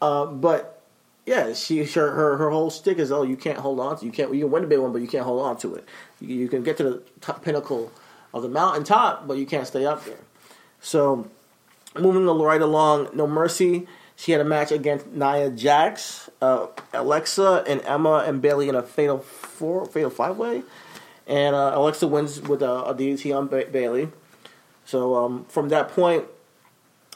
[0.00, 0.82] Uh, but
[1.24, 4.12] yeah, she her, her her whole stick is oh you can't hold on to you
[4.12, 5.84] can't you can win the big one but you can't hold on to it.
[6.20, 7.90] You, you can get to the top pinnacle
[8.34, 10.18] of the mountain top but you can't stay up there.
[10.80, 11.28] So
[11.98, 13.86] moving the right along, No Mercy.
[14.16, 18.82] She had a match against Nia Jax, uh, Alexa, and Emma and Bayley in a
[18.82, 20.62] fatal four, fatal five way,
[21.26, 24.08] and uh, Alexa wins with a, a DDT on ba- Bayley.
[24.86, 26.24] So um, from that point,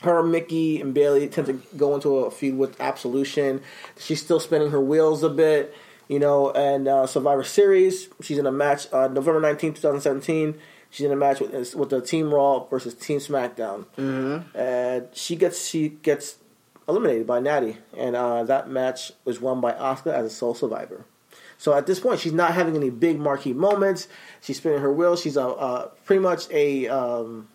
[0.03, 3.63] her, Mickie, and Bayley tend to go into a feud with Absolution.
[3.99, 5.75] She's still spinning her wheels a bit,
[6.09, 6.51] you know.
[6.51, 10.59] And uh, Survivor Series, she's in a match uh, November nineteenth, 2017.
[10.91, 14.57] She's in a match with with the Team Raw versus Team SmackDown, mm-hmm.
[14.59, 16.37] and she gets she gets
[16.91, 21.05] eliminated by Natty, and uh, that match was won by Asuka as a sole survivor.
[21.59, 24.09] So at this point, she's not having any big marquee moments.
[24.41, 25.21] She's spinning her wheels.
[25.21, 27.49] She's a uh, pretty much a um,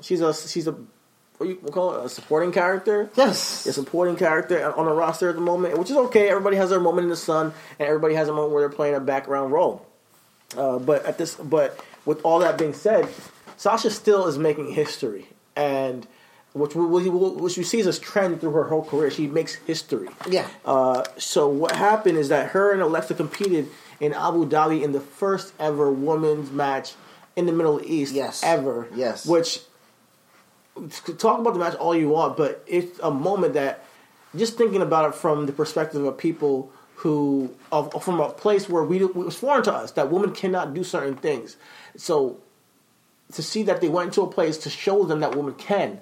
[0.00, 0.76] she's a she's a
[1.38, 3.10] what you call it a supporting character.
[3.16, 3.66] Yes.
[3.66, 6.28] A supporting character on the roster at the moment, which is okay.
[6.28, 8.94] Everybody has their moment in the sun, and everybody has a moment where they're playing
[8.94, 9.86] a background role.
[10.56, 13.08] Uh, but at this, but with all that being said,
[13.56, 16.06] Sasha still is making history, and
[16.52, 19.10] which we, we, which you see as a trend through her whole career.
[19.10, 20.08] She makes history.
[20.28, 20.46] Yeah.
[20.64, 23.68] Uh, so what happened is that her and Alexa competed
[24.00, 26.94] in Abu Dhabi in the first ever women's match
[27.36, 28.42] in the Middle East Yes.
[28.44, 28.88] ever.
[28.94, 29.24] Yes.
[29.24, 29.60] Which
[31.18, 33.84] talk about the match all you want, but it's a moment that
[34.34, 38.82] just thinking about it from the perspective of people who of, from a place where
[38.82, 41.56] we it was foreign to us that women cannot do certain things.
[41.96, 42.38] So
[43.32, 46.00] to see that they went into a place to show them that women can,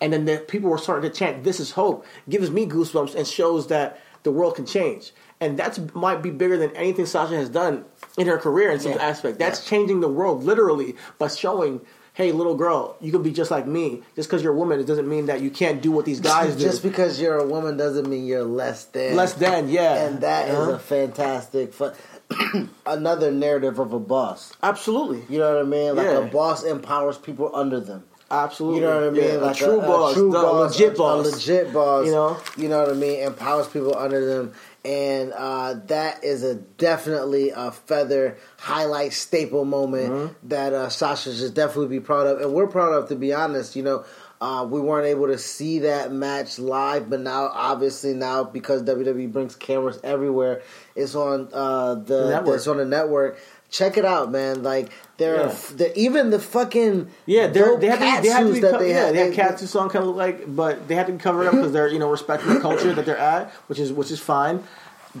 [0.00, 3.26] and then the people were starting to chant "This is hope," gives me goosebumps and
[3.26, 5.12] shows that the world can change.
[5.40, 7.84] And that's might be bigger than anything Sasha has done
[8.16, 8.98] in her career in some Yeah.
[9.02, 9.38] aspect.
[9.38, 9.70] That's Yeah.
[9.70, 11.80] changing the world literally by showing,
[12.14, 14.02] hey, little girl, you can be just like me.
[14.16, 16.56] Just because you're a woman, it doesn't mean that you can't do what these guys
[16.56, 16.64] do.
[16.64, 19.14] Just because you're a woman doesn't mean you're less than.
[19.14, 19.94] Less than, yeah.
[20.06, 20.72] And that is Uh-huh.
[20.72, 21.92] a fantastic, fu-
[22.86, 24.52] another narrative of a boss.
[24.62, 25.22] Absolutely.
[25.28, 25.94] You know what I mean?
[25.94, 26.18] Like Yeah.
[26.18, 28.02] a boss empowers people under them.
[28.30, 28.80] Absolutely.
[28.80, 29.24] You know what I mean?
[29.24, 31.26] Yeah, like a true boss, true the boss, legit a- boss.
[31.26, 32.06] a legit boss.
[32.06, 32.40] You know?
[32.58, 33.20] you know what I mean?
[33.22, 34.52] Empowers people under them,
[34.84, 40.48] and uh, that is a definitely a feather highlight staple moment Mm-hmm.
[40.48, 43.08] that uh, Sasha should definitely be proud of, and we're proud of.
[43.08, 44.04] To be honest, you know.
[44.40, 49.32] Uh, we weren't able to see that match live, but now, obviously, now because WWE
[49.32, 50.62] brings cameras everywhere,
[50.94, 53.40] it's on uh, the, The it's on the network.
[53.70, 54.62] Check it out, man!
[54.62, 55.42] Like there, Yeah.
[55.42, 58.52] are the, even the fucking Yeah, they're, they have to, cat be- they have to
[58.54, 59.14] be co- they yeah, had.
[59.14, 61.52] they have cat suits on, kind of like, but they have to be covered up
[61.54, 64.62] because they're you know respecting the culture that they're at, which is which is fine.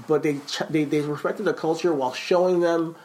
[0.06, 2.96] But they ch- they they respected the culture while showing them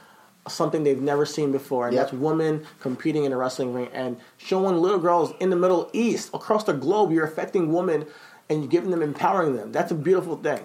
[0.48, 2.04] something they've never seen before, and Yep.
[2.12, 6.30] that's women competing in a wrestling ring and showing little girls in the Middle East
[6.34, 7.12] across the globe.
[7.12, 8.06] You're affecting women
[8.50, 9.72] and you're giving them, empowering them.
[9.74, 10.60] That's a beautiful thing.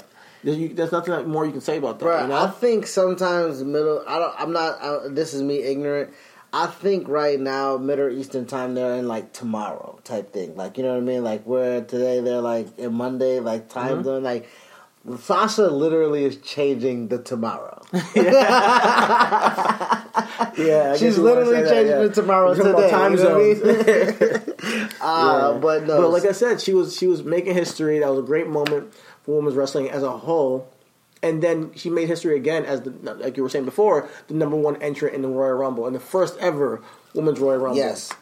[0.44, 2.23] There's, you, there's nothing more you can say about that.
[2.23, 2.36] You know?
[2.36, 4.05] I think sometimes middle.
[4.06, 4.35] I don't.
[4.39, 4.81] I'm not.
[4.81, 6.10] I, this is me ignorant.
[6.52, 10.56] I think right now Middle Eastern time they're in like tomorrow type thing.
[10.56, 11.23] Like you know what I mean.
[11.23, 14.05] Like where today they're like in Monday like time Mm-hmm.
[14.05, 14.23] zone.
[14.23, 14.48] Like
[15.20, 17.82] Sasha literally is changing the tomorrow.
[20.56, 22.02] yeah, She's literally say that, changing yeah.
[22.02, 22.90] the tomorrow today.
[22.90, 23.62] time you know I mean?
[25.01, 25.59] uh, Yeah.
[25.60, 27.98] But no, But like I said, she was she was making history.
[28.01, 28.93] That was a great moment
[29.36, 30.68] women's wrestling as a whole.
[31.22, 34.56] And then she made history again as the like you were saying before, the number
[34.56, 36.80] one entrant in the Royal Rumble and the first ever
[37.14, 37.76] women's Royal Rumble.
[37.78, 38.12] yes,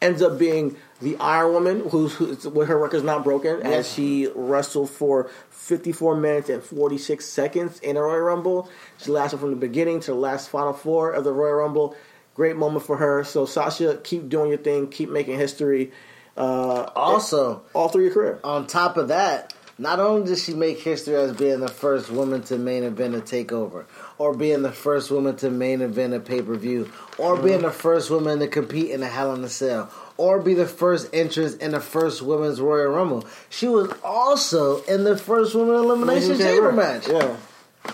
[0.00, 3.68] ends up being the Iron Woman, who's, who's with her record's not broken, Yeah.
[3.70, 8.68] as she wrestled for 54 minutes and 46 seconds in a Royal Rumble.
[8.98, 11.94] She lasted from the beginning to the last Final Four of the Royal Rumble.
[12.34, 13.22] Great moment for her.
[13.22, 15.92] So Sasha, keep doing your thing, keep making history.
[16.36, 18.40] Uh, Also, all through your career.
[18.42, 22.40] on top of that, not only did she make history as being the first woman
[22.44, 23.84] to main event a takeover,
[24.16, 26.88] or being the first woman to main event a pay per view,
[27.18, 30.54] or being the first woman to compete in a Hell in a Cell, or be
[30.54, 35.52] the first entrance in the first women's Royal Rumble, she was also in the first
[35.56, 37.08] women elimination chamber match.
[37.08, 37.36] Yeah.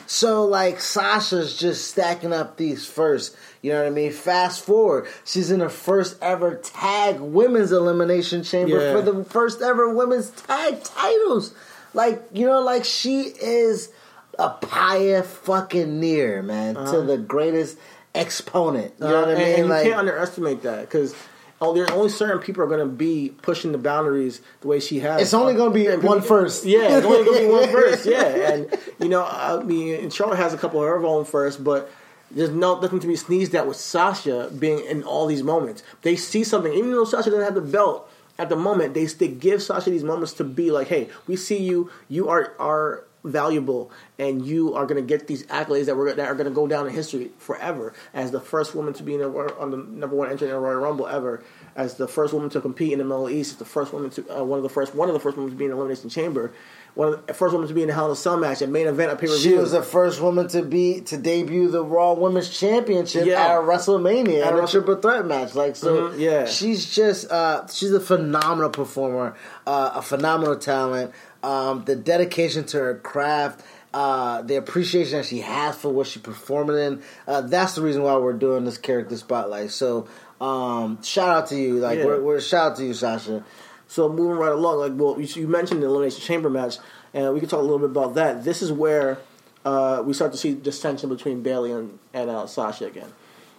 [0.07, 3.35] So like Sasha's just stacking up these first.
[3.63, 4.13] You know what I mean?
[4.13, 8.93] Fast forward, she's in the first ever tag women's elimination chamber Yeah.
[8.93, 11.55] for the first ever women's tag titles.
[11.95, 13.91] Like you know, like she is
[14.39, 17.77] a pioneer fucking near man to the greatest
[18.15, 18.95] exponent.
[19.01, 19.43] You know what I Uh-huh.
[19.43, 19.71] and, mean?
[19.73, 21.15] and you can't underestimate that because
[21.61, 25.01] oh, there only certain people are going to be pushing the boundaries the way she
[25.01, 25.21] has.
[25.21, 26.65] it's only going to be And one people- first.
[26.65, 28.07] Yeah, it's only going to be one first.
[28.07, 31.91] Yeah, and you know, I mean, Charlotte has a couple of her own first, but.
[32.31, 35.83] There's no nothing to be sneezed at with Sasha being in all these moments.
[36.03, 38.07] They see something, even though Sasha doesn't have the belt
[38.39, 38.95] at the moment.
[38.95, 41.91] They they give Sasha these moments to be like, "Hey, we see you.
[42.09, 46.29] You are are valuable, and you are going to get these accolades that we're that
[46.29, 49.21] are going to go down in history forever as the first woman to be in
[49.21, 51.43] Royal- on the number one entry in a Royal Rumble ever,
[51.77, 54.39] as the first woman to compete in the Middle East, as the first woman to
[54.41, 56.09] uh, one of the first one of the first women to be in the Elimination
[56.11, 56.53] Chamber,
[56.95, 58.73] one of the first woman to be in the Hell in a Cell match, and
[58.73, 59.51] main event a pay per view.
[59.51, 63.41] She was the first woman to be to debut the Raw Women's Championship Yeah.
[63.59, 65.55] at WrestleMania At in a Wrestle- triple threat match.
[65.55, 66.45] Like so, Mhm, yeah.
[66.47, 69.35] she's just uh, she's a phenomenal performer,
[69.67, 71.13] uh, a phenomenal talent.
[71.43, 73.65] Um, the dedication to her craft.
[73.95, 78.03] Uh, the appreciation that she has for what she's performing in, uh, that's the reason
[78.03, 79.71] why we're doing this character spotlight.
[79.71, 80.07] So,
[80.43, 82.05] um, shout out to you, like Yeah.
[82.05, 83.43] we're, we're shout out to you, Sasha.
[83.87, 86.77] So moving right along, like well, you, you mentioned the elimination chamber match,
[87.15, 88.45] and we can talk a little bit about that.
[88.45, 89.19] This is where
[89.65, 93.11] uh, we start to see dissension between Bayley and, and uh, Sasha again,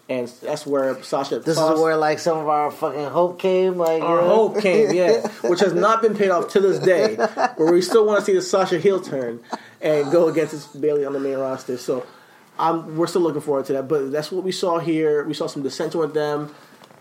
[0.09, 1.39] and that's where Sasha.
[1.39, 4.35] This is where like some of our fucking hope came, like our you know?
[4.35, 7.15] hope came, yeah, which has not been paid off to this day.
[7.55, 9.39] Where we still want to see the Sasha heel turn
[9.81, 11.77] and go against this Bayley on the main roster.
[11.77, 12.05] So,
[12.57, 13.87] um, we're still looking forward to that.
[13.87, 15.23] But that's what we saw here.
[15.25, 16.53] We saw some dissension with them.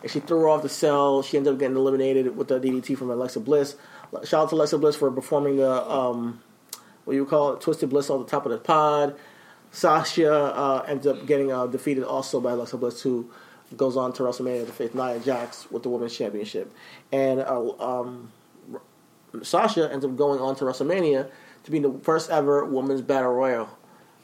[0.02, 1.22] And she threw her off the cell.
[1.22, 3.74] She ended up getting eliminated with the DDT from Alexa Bliss.
[4.24, 6.40] Shout out to Alexa Bliss for performing the um,
[7.04, 9.16] what you would call it, Twisted Bliss on the top of the pod.
[9.70, 13.30] Sasha uh, ends up getting uh, defeated also by Alexa Bliss, who
[13.76, 16.72] goes on to WrestleMania to face Nia Jax with the Women's Championship.
[17.12, 18.32] And uh, um,
[19.42, 21.30] Sasha ends up going on to WrestleMania
[21.64, 23.77] to be the first ever Women's Battle Royal.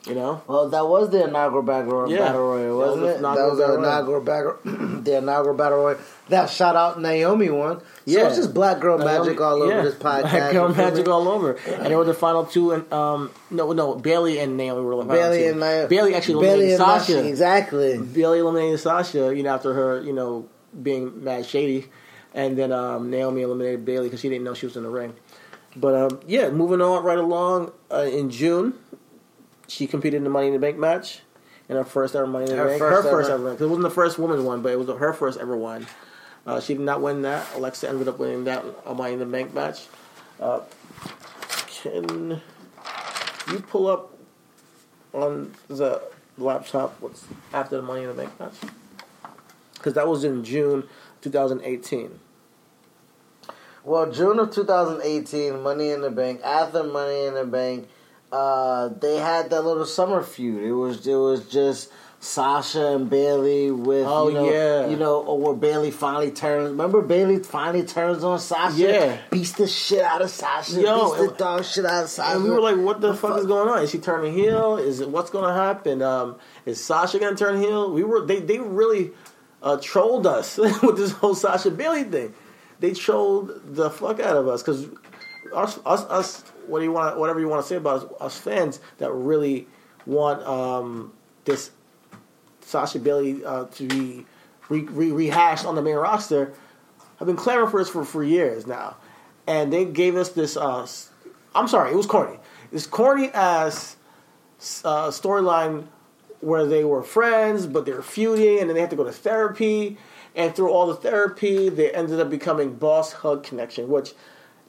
[0.06, 0.42] You know?
[0.46, 2.18] Well, that was the inaugural battle, Yeah.
[2.18, 3.22] battle royal, That wasn't was it?
[3.22, 4.56] That was the inaugural battle,
[5.02, 5.98] the inaugural battle royal.
[6.28, 7.80] That shout out Naomi one.
[7.80, 8.26] So Yeah.
[8.28, 9.80] it's just black girl magic all over Yeah.
[9.82, 10.30] this podcast.
[10.30, 11.52] Black girl magic all over.
[11.66, 15.02] And they were the final two, and um, no, no, Bayley and Naomi were the
[15.08, 15.50] final Bayley two.
[15.52, 15.88] and Naomi.
[15.88, 17.26] Bayley actually Bayley eliminated Sasha.
[17.26, 17.98] Exactly.
[17.98, 20.46] Bayley eliminated Sasha, you know, after her, you know,
[20.82, 21.86] being mad shady,
[22.34, 25.14] and then um, Naomi eliminated Bayley because she didn't know she was in the ring.
[25.76, 28.74] But um, yeah, moving on right along uh, in June,
[29.68, 31.20] she competed in the Money in the Bank match
[31.68, 32.78] in her first ever Money in the Her Bank.
[32.80, 33.48] first her first ever.
[33.48, 33.52] ever.
[33.56, 35.86] 'cause it wasn't the first woman's one, but it was her first ever one.
[36.46, 37.46] Uh, she did not win that.
[37.56, 38.64] Alexa ended up winning that
[38.96, 39.86] Money in the Bank match.
[40.40, 40.60] Uh,
[41.82, 42.40] can
[43.50, 44.12] you pull up
[45.12, 46.02] on the
[46.36, 48.54] laptop what's after the Money in the Bank match?
[49.74, 50.84] Because that was in June
[51.22, 52.20] 2018.
[53.84, 56.40] Well, June of 2018, Money in the Bank.
[56.42, 57.88] After Money in the Bank,
[58.34, 60.62] uh, they had that little summer feud.
[60.62, 61.90] It was it was just
[62.20, 64.88] Sasha and Bayley with Oh, you know, yeah.
[64.88, 66.70] you know, or where Bayley finally turns.
[66.70, 68.76] Remember, Bayley finally turns on Sasha.
[68.78, 69.18] Yeah.
[69.30, 70.80] beats the shit out of Sasha.
[70.80, 72.36] Yo, beats the dog shit out of Sasha.
[72.36, 73.82] And we were like, "What the fuck is going on?
[73.82, 74.78] Is she turning heel?
[74.78, 76.02] Is it what's going to happen?
[76.02, 76.36] Um,
[76.66, 79.12] is Sasha going to turn heel?" We were they they really
[79.62, 82.34] uh, trolled us with this whole Sasha Bayley thing.
[82.80, 84.86] They trolled the fuck out of us because
[85.54, 88.38] us us us what do you want whatever you want to say about us, us
[88.38, 89.66] fans that really
[90.06, 91.12] want um,
[91.44, 91.70] this
[92.60, 94.26] Sasha Bayley uh, to be
[94.68, 96.52] re- re- rehashed on the main roster.
[97.20, 98.96] I've been clamoring for this for, for years now,
[99.46, 100.56] and they gave us this.
[100.56, 100.86] Uh,
[101.54, 102.38] I'm sorry, it was corny.
[102.72, 103.96] This corny ass
[104.84, 105.86] uh, storyline
[106.40, 109.12] where they were friends, but they were feuding, and then they had to go to
[109.12, 109.96] therapy.
[110.34, 114.14] And through all the therapy, they ended up becoming Boss Hug Connection, which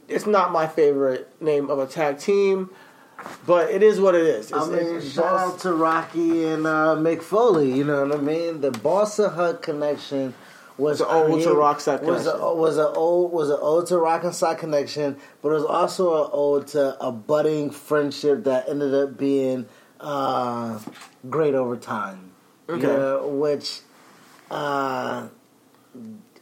[0.07, 2.69] it's not my favorite name of a tag team,
[3.45, 4.51] but it is what it is.
[4.51, 7.71] I mean, it's shout Boss- out to Rocky and uh, Mick Foley.
[7.71, 8.61] You know what I mean?
[8.61, 10.33] The Boss 'n' Hug connection
[10.77, 13.97] was The ode to Rock Sock was a, was a ode was an old to
[13.97, 18.67] Rock and Sock Connection, but it was also an old to a budding friendship that
[18.67, 19.67] ended up being
[20.01, 20.79] uh,
[21.29, 22.31] great over time.
[22.67, 22.87] Okay.
[22.87, 23.81] Yeah, which
[24.51, 25.27] uh,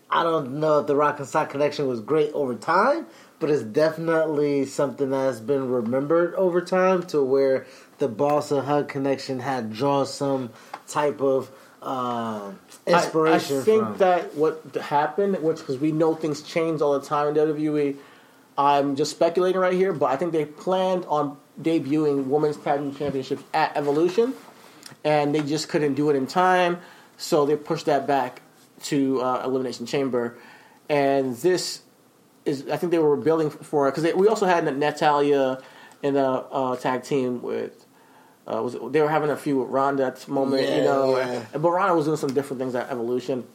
[0.10, 3.06] I don't know if the Rock and Sock Connection was great over time,
[3.44, 7.65] but it's definitely something that has been remembered over time to where
[7.98, 10.49] the Boss and Hug connection had drawn some
[10.88, 11.52] type of
[11.82, 12.53] uh,
[12.88, 13.98] inspiration I, I think from.
[13.98, 17.98] that what happened, which because we know things change all the time in WWE.
[18.57, 22.95] I'm just speculating right here, but I think they planned on debuting women's tag team
[22.95, 24.36] championships at Evolution,
[25.03, 26.80] and they just couldn't do it in time,
[27.18, 28.41] so they pushed that back
[28.84, 30.38] to uh, Elimination Chamber,
[30.88, 31.82] and this
[32.45, 35.61] is I think they were building for it because we also had Natalya
[36.02, 37.86] in a uh, tag team with.
[38.45, 41.45] Uh, was they were having a few with Ronda at the moment, you know, yeah.
[41.53, 43.45] and, but Ronda was doing some different things at Evolution.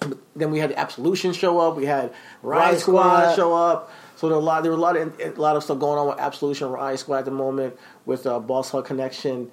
[0.00, 1.76] But then we had Absolution show up.
[1.76, 2.10] We had
[2.42, 3.36] Riot Riot Squad Squad.
[3.36, 3.92] show up.
[4.16, 4.62] So there were a lot.
[4.62, 7.18] There were a lot of a lot of stuff going on with Absolution, Riot Squad
[7.18, 7.76] at the moment
[8.06, 9.50] with uh, Boss Hug Connection,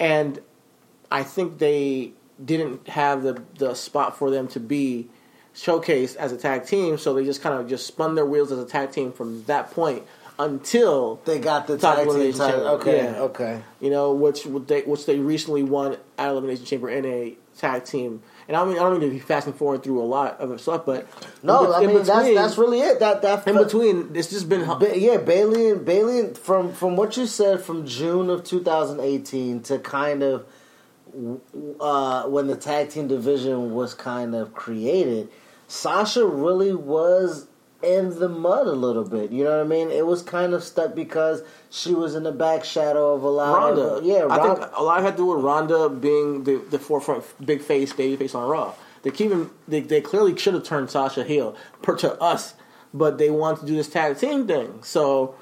[0.00, 0.40] and
[1.10, 2.12] I think they
[2.44, 5.08] didn't have the the spot for them to be
[5.56, 6.98] showcased as a tag team.
[6.98, 9.70] So they just kind of just spun their wheels as a tag team from that
[9.72, 10.04] point
[10.38, 12.68] until they got the tag team title.
[12.68, 13.20] Okay, yeah.
[13.20, 13.62] okay.
[13.80, 18.22] you know, which they which they recently won at Elimination Chamber in a tag team.
[18.48, 20.60] And I mean, I don't mean to be fast and forward through a lot of
[20.60, 21.08] stuff, but
[21.42, 23.00] No, I mean in that's that's really it.
[23.00, 24.14] That that in between.
[24.14, 27.86] It's just been Ba- yeah, Bayley and Bayley and- from from what you said from
[27.86, 30.46] June of 2018 to kind of
[31.80, 35.28] uh, when the tag team division was kind of created,
[35.68, 37.48] Sasha really was
[37.82, 39.30] in the mud a little bit.
[39.30, 39.90] You know what I mean?
[39.90, 43.56] It was kind of stuck because she was in the back shadow of a lot
[43.56, 43.82] Ronda.
[43.82, 44.26] of yeah.
[44.30, 47.92] I think a lot had to do with Ronda being the, the forefront big face,
[47.92, 48.74] baby face on Raw.
[49.02, 52.54] They keep him, they, they clearly should have turned Sasha heel per to us,
[52.92, 54.82] but they wanted to do this tag team thing.
[54.82, 55.36] So,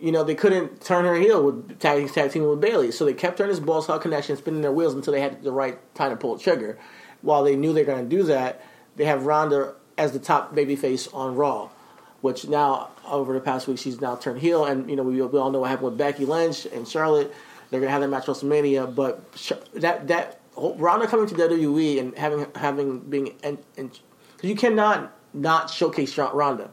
[0.00, 2.92] you know, they couldn't turn her heel with tag, tag team with Bayley.
[2.92, 5.52] So they kept turning this balls hot connection, spinning their wheels until they had the
[5.52, 6.78] right time to pull the trigger.
[7.20, 8.62] While they knew they were going to do that,
[8.98, 11.70] they have Ronda as the top baby face on Raw.
[12.20, 15.38] Which now, over the past week, she's now turned heel, and you know we, we
[15.38, 17.32] all know what happened with Becky Lynch and Charlotte.
[17.70, 19.32] They're gonna have that match at WrestleMania, but
[19.74, 23.58] that that Ronda coming to WWE and having having being and
[24.42, 26.70] you cannot not showcase Ronda.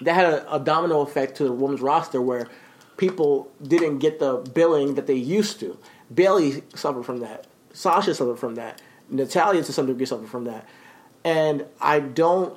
[0.00, 2.48] That had a, a domino effect to the women's roster where
[2.96, 5.78] people didn't get the billing that they used to.
[6.12, 7.46] Bayley suffered from that.
[7.72, 8.80] Sasha suffered from that.
[9.08, 10.68] Natalya to some degree suffered from that.
[11.28, 12.56] And I don't.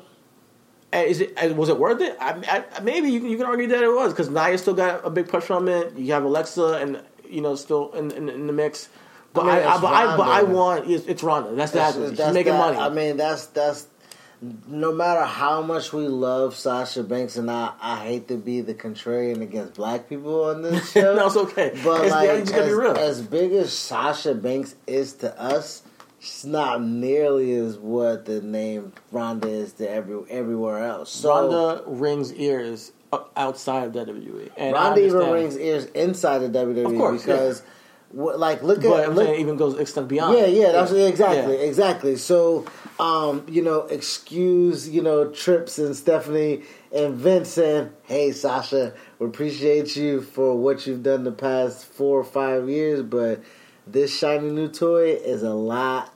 [0.94, 2.18] Is it was it worth it?
[2.20, 5.06] I, I, maybe you can, you can argue that it was because Nia still got
[5.06, 5.96] a big push from it.
[5.98, 8.90] You have Alexa and you know still in, in, in the mix.
[9.34, 11.56] But I mean, I, I, but, I, but I want it's, it's Ronda.
[11.56, 11.94] That's that.
[11.94, 12.78] She's making that- money.
[12.78, 13.88] I mean, that's that's
[14.68, 18.74] no matter how much we love Sasha Banks, and I, I hate to be the
[18.74, 21.16] contrarian against black people on this show.
[21.16, 21.72] No, it's okay.
[21.84, 25.40] But It's- like, you just gotta be as, as big as Sasha Banks is to
[25.40, 25.84] us,
[26.22, 31.10] she's not nearly as what the name Ronda is to every everywhere else.
[31.12, 34.52] So, Ronda rings ears uh, outside of WWE.
[34.56, 37.62] And Ronda even rings ears inside of WWE Of course, because,
[38.14, 40.38] wh- like, look But at I'm look, saying it even goes extend beyond.
[40.38, 41.62] Yeah, yeah, that's exactly, Yeah.
[41.64, 42.16] exactly.
[42.16, 42.66] So,
[43.00, 46.62] um, you know, excuse, you know, Trips and Stephanie
[46.94, 47.92] and Vincent.
[48.04, 53.02] "Hey, Sasha, we appreciate you for what you've done the past four or five years,
[53.02, 53.42] but
[53.88, 56.14] this shiny new toy is a lot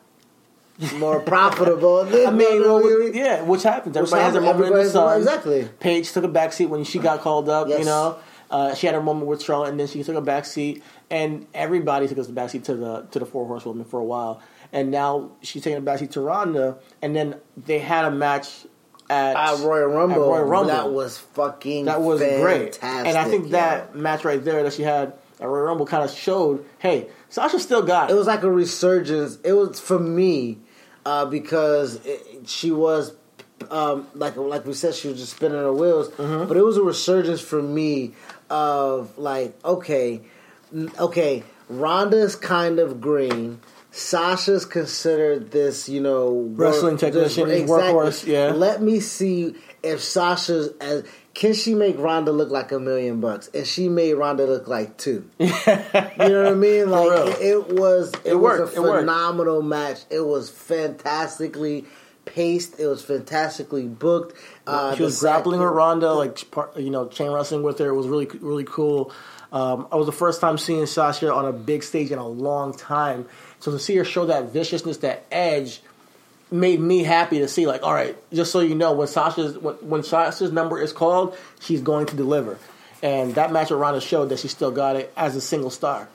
[0.98, 3.96] more profitable." Than I mean, well, WWE." yeah, which happens.
[3.98, 4.60] Which Everybody has their happened.
[4.60, 5.36] moment in the Everybody's- sun.
[5.36, 5.70] exactly.
[5.80, 7.68] Paige took a backseat when she got called up.
[7.70, 8.18] You know,
[8.52, 12.08] uh, she had her moment with Charlotte, and then she took a backseat, and everybody
[12.08, 14.42] took us the backseat to the to the Four Horsewomen for a while,
[14.74, 18.66] and now she's taking a backseat to Ronda, and then they had a match
[19.10, 20.68] at, At Royal Rumble, at Royal Rumble.
[20.74, 23.50] that was fucking that was great, and I think yo.
[23.52, 27.60] that match right there that she had at Royal Rumble kind of showed, hey, Sasha
[27.60, 29.38] still got it was like a resurgence.
[29.44, 30.58] It was for me
[31.06, 33.14] uh, because it, she was
[33.70, 36.08] um, like like we said, she was just spinning her wheels.
[36.12, 36.48] Mm-hmm.
[36.48, 38.14] But it was a resurgence for me
[38.50, 40.22] of like, okay,
[40.98, 43.60] okay, Ronda's kind of green.
[43.92, 48.52] Sasha's considered this, you know, work- Wrestling technician, this- workhorse, yeah.
[48.54, 51.04] Let me see if Sasha's as
[51.36, 54.98] can she make Ronda look like a million bucks, and she made Ronda look like
[54.98, 55.30] two.
[55.38, 55.54] you know
[56.16, 56.90] what I mean?
[56.90, 60.06] Like it, was, it, It was worked, a phenomenal match.
[60.10, 61.86] It was fantastically
[62.24, 62.80] paced.
[62.80, 64.36] It was fantastically booked.
[64.66, 66.40] Uh, she was grappling with Ronda, like
[66.78, 67.90] you know, chain wrestling with her.
[67.90, 69.12] It was really really cool.
[69.52, 72.74] Um, I was the first time seeing Sasha on a big stage in a long
[72.74, 73.28] time.
[73.60, 75.82] So to see her show that viciousness, that edge,
[76.52, 77.68] made me happy to see.
[77.68, 81.38] Like, all right, just so you know, when Sasha's when, when Sasha's number is called,
[81.60, 82.58] she's going to deliver.
[83.02, 86.10] And that match with Ronda showed that she still got it as a single star.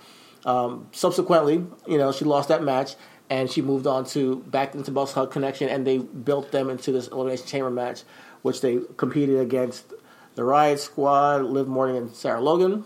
[0.44, 2.94] Um, subsequently, you know, she lost that match
[3.28, 6.90] and she moved on to back into Boss Hug Connection, and they built them into
[6.90, 8.02] this Elimination Chamber match,
[8.42, 9.92] which they competed against
[10.34, 12.84] the Riot Squad, Liv Morgan, and Sarah Logan,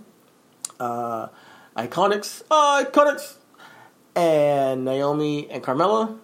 [0.79, 1.29] uh,
[1.77, 3.37] Iconics, uh, Iconics,
[4.15, 6.19] and Naomi and Carmella.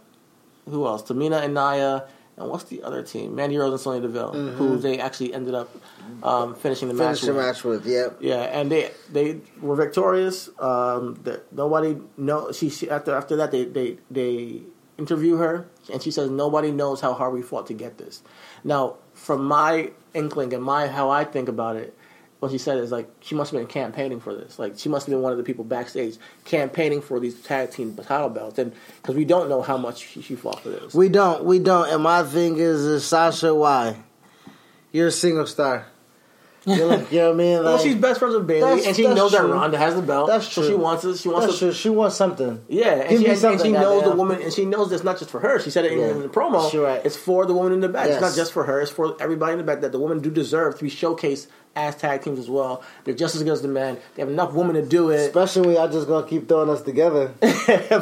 [0.71, 1.03] Who else?
[1.03, 2.03] Tamina and Naya.
[2.37, 3.35] And what's the other team?
[3.35, 5.77] Mandy Rose and Sonya Deville, who they actually ended up
[6.23, 7.45] um, finishing the Finish match the with.
[7.45, 7.87] match with.
[7.87, 8.19] Yep.
[8.21, 10.49] Yeah, and they they were victorious.
[10.59, 14.63] Um, the, nobody know she, she after after that they they they
[14.97, 18.23] interview her and she says nobody knows how hard we fought to get this.
[18.65, 21.97] Now, from my inkling and my how I think about it,
[22.41, 24.59] what she said is like she must have been campaigning for this.
[24.59, 27.95] Like she must have been one of the people backstage campaigning for these tag team
[27.95, 30.95] title belts, and because we don't know how much she, she fought for this.
[30.95, 31.45] We don't.
[31.45, 31.89] We don't.
[31.91, 33.97] And my thing is, is Sasha, why?
[34.93, 35.87] You're a single star.
[36.67, 37.59] You're like, you know what I mean?
[37.65, 39.53] well, she's best friends with Bayley, and she knows that true.
[39.53, 40.27] Ronda has the belt.
[40.29, 40.71] That's So true.
[40.71, 41.17] she wants it.
[41.17, 41.73] She wants that's to true.
[41.73, 42.63] She wants something.
[42.69, 45.03] Yeah, and Give she, me and, and she knows the woman, and she knows it's
[45.03, 45.59] not just for her.
[45.59, 46.09] She said it in, Yeah.
[46.11, 46.71] in the promo.
[46.85, 47.01] Right.
[47.05, 48.09] It's for the woman in the back.
[48.09, 48.81] It's not just for her.
[48.83, 49.81] It's for everybody in the back.
[49.81, 51.47] That the women do deserve to be showcased
[51.77, 52.83] as tag teams as well.
[53.05, 53.99] They're just as good as the men.
[54.15, 55.27] They have enough women to do it.
[55.27, 57.29] Especially when y'all just gonna keep throwing us together.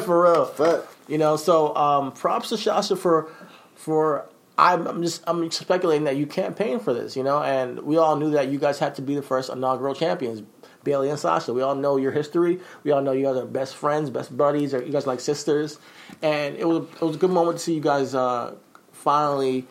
[0.05, 0.51] for real.
[0.57, 3.31] But You know, so um, props to Sasha for
[3.75, 4.25] for.
[4.57, 8.17] I'm, I'm just I'm speculating that you campaigned for this, you know, and we all
[8.17, 10.43] knew that you guys had to be the first inaugural champions,
[10.83, 11.53] Bayley and Sasha.
[11.53, 12.59] We all know your history.
[12.83, 15.21] We all know you guys are best friends, best buddies, or you guys are like
[15.21, 15.79] sisters,
[16.21, 18.53] and it was it was a good moment to see you guys uh,
[18.91, 19.65] finally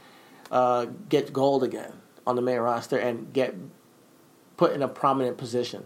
[0.50, 1.92] uh, get gold again
[2.26, 3.54] on the main roster and get
[4.58, 5.84] put in a prominent position.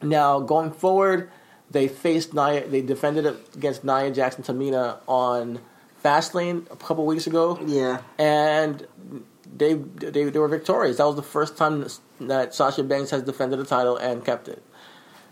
[0.00, 1.30] Now, going forward,
[1.70, 2.66] they faced Nia.
[2.66, 5.60] They defended it against Nia Jax and Tamina on
[6.02, 8.86] Fastlane a couple weeks ago, yeah, and
[9.56, 10.96] they, they they were victorious.
[10.96, 11.86] That was the first time
[12.20, 14.62] that Sasha Banks has defended the title and kept it.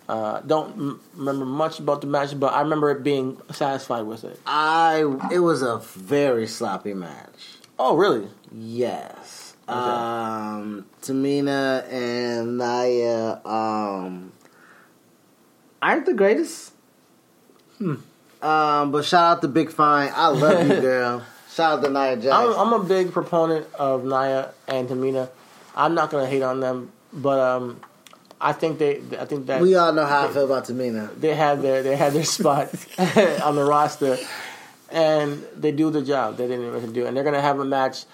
[0.09, 4.25] Uh, don't m- remember much about the match, but I remember it being satisfied with
[4.25, 4.41] it.
[4.47, 5.01] I.
[5.33, 7.59] It was a very sloppy match.
[7.79, 8.29] Oh, really?
[8.53, 9.46] Yes.
[9.69, 9.77] Okay.
[9.77, 14.33] Um, Tamina and Naya um,
[15.83, 16.73] aren't the greatest.
[17.81, 20.13] Um, but shout out to Big Fine.
[20.15, 21.25] I love you, girl.
[21.51, 25.31] Shout out to Nia I'm, I'm a big proponent of Naya and Tamina.
[25.75, 27.81] I'm not gonna hate on them, but um,
[28.41, 29.01] I think they.
[29.19, 31.19] I think that we all know how I feel about Tamina.
[31.19, 32.69] they had their they had their spot
[33.43, 34.17] on the roster,
[34.91, 38.05] and they do the job they didn't even do, and they're gonna have a match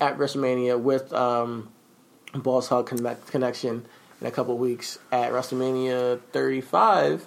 [0.00, 1.70] at WrestleMania with um,
[2.34, 3.86] Boss Hog Connect- Connection
[4.20, 7.26] in a couple weeks at WrestleMania 35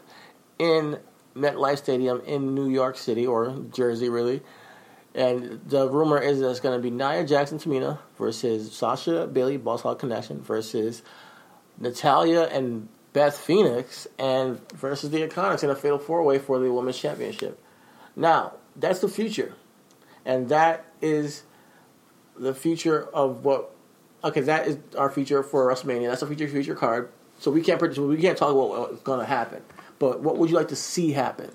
[0.57, 0.99] in
[1.35, 4.41] MetLife Stadium in New York City or Jersey, really.
[5.15, 9.27] And the rumor is that it's going to be Nia Jax and Tamina versus Sasha
[9.27, 11.01] Bayley Boss Hog Connection versus
[11.79, 16.71] Natalya and Beth Phoenix and versus the Iconics in a fatal four way for the
[16.71, 17.59] Women's Championship.
[18.15, 19.55] Now, that's the future.
[20.25, 21.43] And that is
[22.39, 23.71] the future of what
[24.23, 26.09] okay, that is our future for WrestleMania.
[26.09, 27.09] That's a future future card.
[27.39, 29.61] So we can't predict we can't talk about what's gonna happen.
[29.97, 31.51] But what would you like to see happen?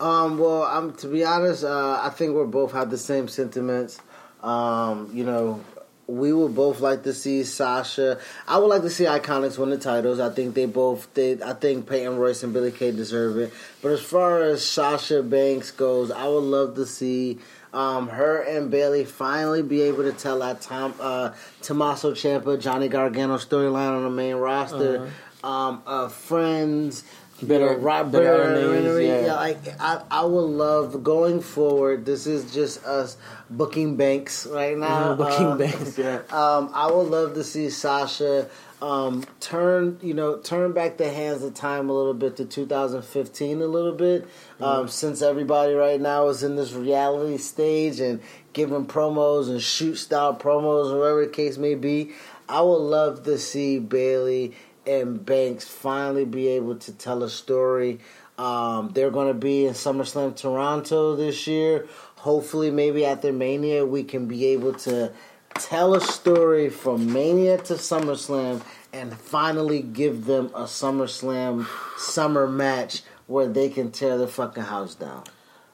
[0.00, 4.00] Um, well, to be honest, uh, I think we both have the same sentiments.
[4.42, 5.62] Um, you know,
[6.06, 8.18] we would both like to see Sasha.
[8.48, 10.18] I would like to see Iconics win the titles.
[10.18, 11.42] I think they both did.
[11.42, 13.52] I think Peyton Royce and Billie Kay deserve it.
[13.82, 17.38] But as far as Sasha Banks goes, I would love to see
[17.72, 21.32] um, her and Bayley finally be able to tell that Tom uh,
[21.62, 25.10] Tommaso Ciampa, Johnny Gargano storyline on the main roster.
[25.42, 27.04] Um, uh, friends.
[27.40, 29.24] Bitter- you know, Rob bitter Bitter, enemies, yeah.
[29.24, 32.04] yeah, like I, I would love going forward.
[32.04, 33.16] This is just us
[33.48, 35.14] booking banks right now.
[35.16, 36.16] Booking Uh, banks, yeah.
[36.30, 38.50] Um, I would love to see Sasha
[38.82, 43.60] um, turn, you know, turn back the hands of time a little bit to 2015
[43.60, 44.26] a little bit.
[44.60, 48.20] Um, since everybody right now is in this reality stage and
[48.52, 52.12] giving promos and shoot style promos or whatever the case may be,
[52.48, 54.54] I would love to see Bayley
[54.86, 58.00] and Banks finally be able to tell a story.
[58.38, 61.86] Um, they're going to be in SummerSlam Toronto this year.
[62.16, 65.12] Hopefully, maybe at their Mania, we can be able to
[65.54, 68.62] tell a story from Mania to SummerSlam
[68.92, 71.66] and finally give them a SummerSlam
[71.98, 75.24] summer match where they can tear the fucking house down.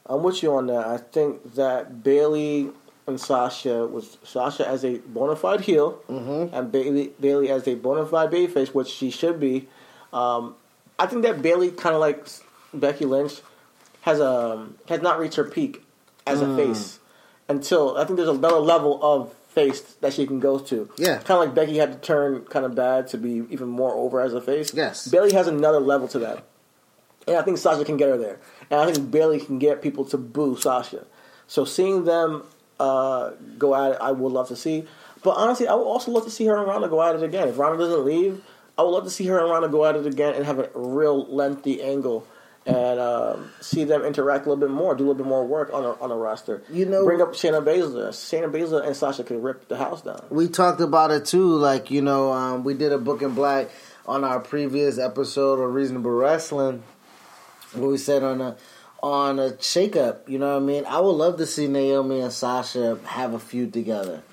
[0.05, 0.85] I'm with you on that.
[0.87, 2.69] I think that Bayley
[3.07, 6.51] and Sasha was Sasha as a bona fide heel Mhm.
[6.53, 9.67] and Bayley Bayley as a bona fide babyface, which she should be.
[10.13, 10.55] Um,
[10.99, 12.25] I think that Bayley kind of like
[12.73, 13.41] Becky Lynch
[14.01, 15.83] has um has not reached her peak
[16.25, 16.99] as a face.
[17.49, 20.89] until I think there's another level of face that she can go to.
[20.97, 21.17] Yeah.
[21.17, 24.21] kind of like Becky had to turn kind of bad to be even more over
[24.21, 24.73] as a face.
[24.73, 25.07] Yes.
[25.07, 26.43] Bayley has another level to that,
[27.27, 28.39] and I think Sasha can get her there,
[28.69, 31.05] and I think Bayley can get people to boo Sasha.
[31.47, 32.43] So seeing them
[32.79, 34.85] uh, go at it, I would love to see.
[35.23, 37.47] But honestly, I would also love to see her and Ronda go at it again.
[37.47, 38.43] If Ronda doesn't leave,
[38.77, 40.69] I would love to see her and Ronda go at it again and have a
[40.75, 42.27] real lengthy angle
[42.67, 45.73] and um, see them interact a little bit more, do a little bit more work
[45.73, 46.61] on a, on a roster.
[46.69, 48.09] You know- bring up Shayna Baszler.
[48.09, 50.21] Shayna Baszler and Sasha could rip the house down.
[50.29, 51.55] we talked about it too.
[51.55, 53.69] Like you know, um, we did a book in black
[54.05, 56.83] on our previous episode of Reasonable Wrestling,
[57.73, 58.57] where we said on a
[59.01, 60.27] on a shakeup.
[60.27, 60.85] You know what I mean?
[60.85, 64.23] I would love to see Naomi and Sasha have a feud together.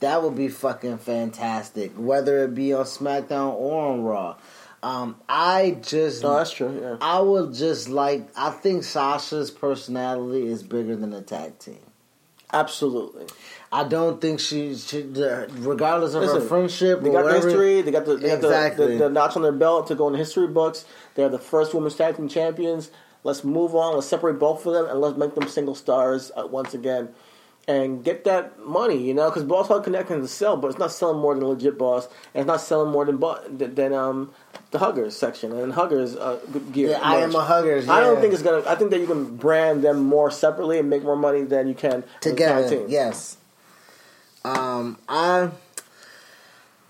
[0.00, 1.92] That would be fucking fantastic.
[1.96, 4.36] Whether it be on SmackDown or on Raw.
[4.82, 6.78] Um, I just No, that's true.
[6.80, 6.96] Yeah.
[7.00, 8.28] I would just like.
[8.36, 11.78] I think Sasha's personality is bigger than the tag team.
[12.52, 13.26] Absolutely.
[13.70, 17.80] I don't think she, she regardless of her Listen, friendship They or got the history.
[17.80, 18.98] They got the they got the, Exactly.
[18.98, 20.84] the, the notch on their belt to go in the history books.
[21.14, 22.90] They're the first women's tag team champions.
[23.24, 23.94] Let's move on.
[23.94, 27.08] Let's separate both of them and let's make them single stars uh, once again,
[27.68, 28.96] and get that money.
[29.06, 31.78] You know, because Boss Hug Connect can sell, but it's not selling more than legit
[31.78, 33.20] Boss, and it's not selling more than
[33.56, 34.32] than, than um
[34.70, 36.40] the Huggers section and Huggers uh,
[36.72, 36.90] gear.
[36.90, 37.88] Yeah, I am a Huggers.
[37.88, 38.68] I don't think it's gonna.
[38.68, 41.74] I think that you can brand them more separately and make more money than you
[41.74, 42.84] can as a tag together.
[42.88, 43.36] Yes.
[44.44, 45.50] Um, I.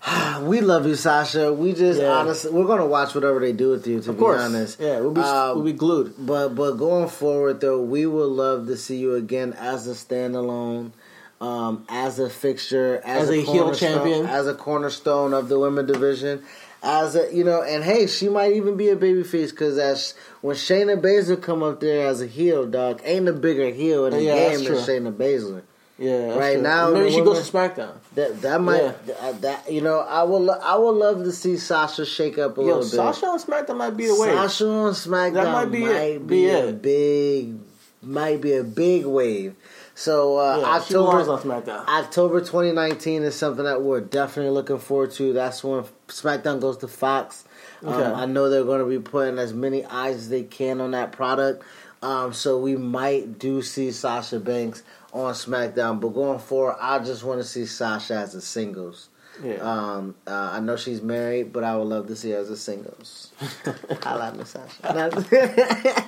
[0.41, 1.53] We love you, Sasha.
[1.53, 2.09] We just Yeah.
[2.11, 4.01] honestly, we're gonna watch whatever they do with you.
[4.01, 4.41] To Of be course.
[4.41, 6.13] honest, Yeah, we'll be Um, we'll be glued.
[6.19, 10.91] But but going forward though, we would love to see you again as a standalone,
[11.39, 14.25] um, as a fixture, as, As a heel champion.
[14.25, 16.43] as a cornerstone of the women division.
[16.85, 20.57] As a you know, and hey, she might even be a babyface because as when
[20.57, 24.21] Shayna Baszler come up there as a heel, dog, ain't a bigger heel in the
[24.23, 25.61] Yeah, game than Shayna Baszler.
[25.99, 26.63] Yeah, Right true.
[26.63, 27.93] now, maybe she women- goes to SmackDown.
[28.15, 32.03] That that might uh, that you know I will I would love to see Sasha
[32.05, 32.89] shake up a Yo, little bit.
[32.89, 34.29] Sasha on SmackDown might be the way.
[34.33, 36.19] Sasha on SmackDown That might be it.
[36.19, 36.81] might Be be a it.
[36.81, 37.59] big
[38.01, 39.55] might be a big wave.
[39.95, 41.87] So uh, yeah, October on SmackDown.
[41.87, 45.31] October 2019 is something that we're definitely looking forward to.
[45.33, 47.45] That's when SmackDown goes to Fox.
[47.85, 50.91] Um, I know they're going to be putting as many eyes as they can on
[50.91, 51.63] that product.
[52.01, 54.83] Um, so we might do see Sasha Banks
[55.13, 59.09] on SmackDown, but going forward, I just want to see Sasha as a singles.
[59.43, 59.55] yeah.
[59.55, 62.57] Um, uh, I know she's married, but I would love to see her as a
[62.57, 63.31] singles.
[64.03, 64.81] I like Miss Sasha.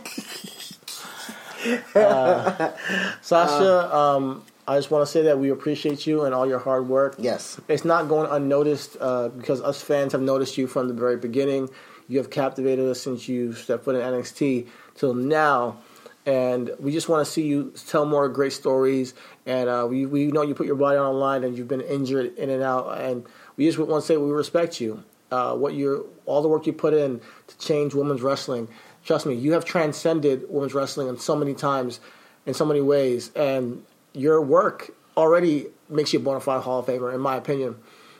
[3.21, 6.87] Sasha, um, I just want to say that we appreciate you and all your hard
[6.87, 7.15] work.
[7.17, 11.17] yes, It's not going unnoticed uh, because us fans have noticed you from the very
[11.17, 11.69] beginning.
[12.07, 15.77] You have captivated us since you stepped foot in NXT till now.
[16.25, 19.13] And we just want to see you tell more great stories.
[19.45, 21.81] And uh, we, we know you put your body on the line and you've been
[21.81, 22.99] injured in and out.
[22.99, 23.25] And
[23.57, 25.03] we just want to say we respect you.
[25.31, 28.67] Uh, what you all the work you put in to change women's wrestling.
[29.03, 31.99] Trust me, you have transcended women's wrestling in so many times,
[32.45, 33.31] in so many ways.
[33.35, 33.83] And
[34.13, 37.75] your work already makes you a bona fide Hall of Famer, in my opinion.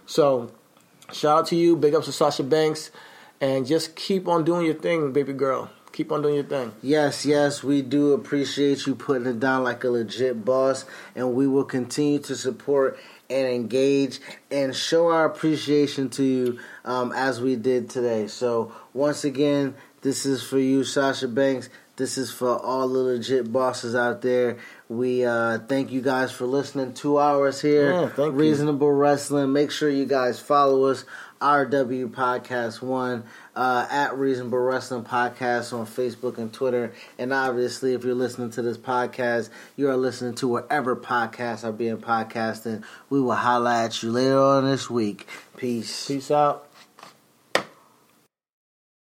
[0.05, 0.51] So,
[1.11, 1.75] shout out to you.
[1.75, 2.91] Big ups to Sasha Banks.
[3.41, 5.69] And just keep on doing your thing, baby girl.
[5.95, 6.73] Keep on doing your thing.
[6.81, 7.63] yes, yes.
[7.63, 10.83] We do appreciate you putting it down like a legit boss,
[11.15, 12.99] and we will continue to support
[13.29, 14.19] and engage
[14.51, 18.27] and show our appreciation to you um, as we did today.
[18.27, 21.69] So once again, this is for you, Sasha Banks.
[21.95, 24.57] This is for all the legit bosses out there.
[24.89, 26.93] We uh, thank you guys for listening.
[26.93, 28.39] Two hours here, Yeah, thank you.
[28.39, 29.53] reasonable wrestling.
[29.53, 31.05] Make sure you guys follow us.
[31.41, 33.23] RW Podcast One
[33.55, 36.93] uh, at Reasonable Wrestling Podcast on Facebook and Twitter.
[37.17, 41.71] And obviously, if you're listening to this podcast, you are listening to wherever podcasts are
[41.71, 42.83] being podcasted.
[43.09, 45.27] We will holla at you later on this week.
[45.57, 46.07] Peace.
[46.07, 46.67] Peace out.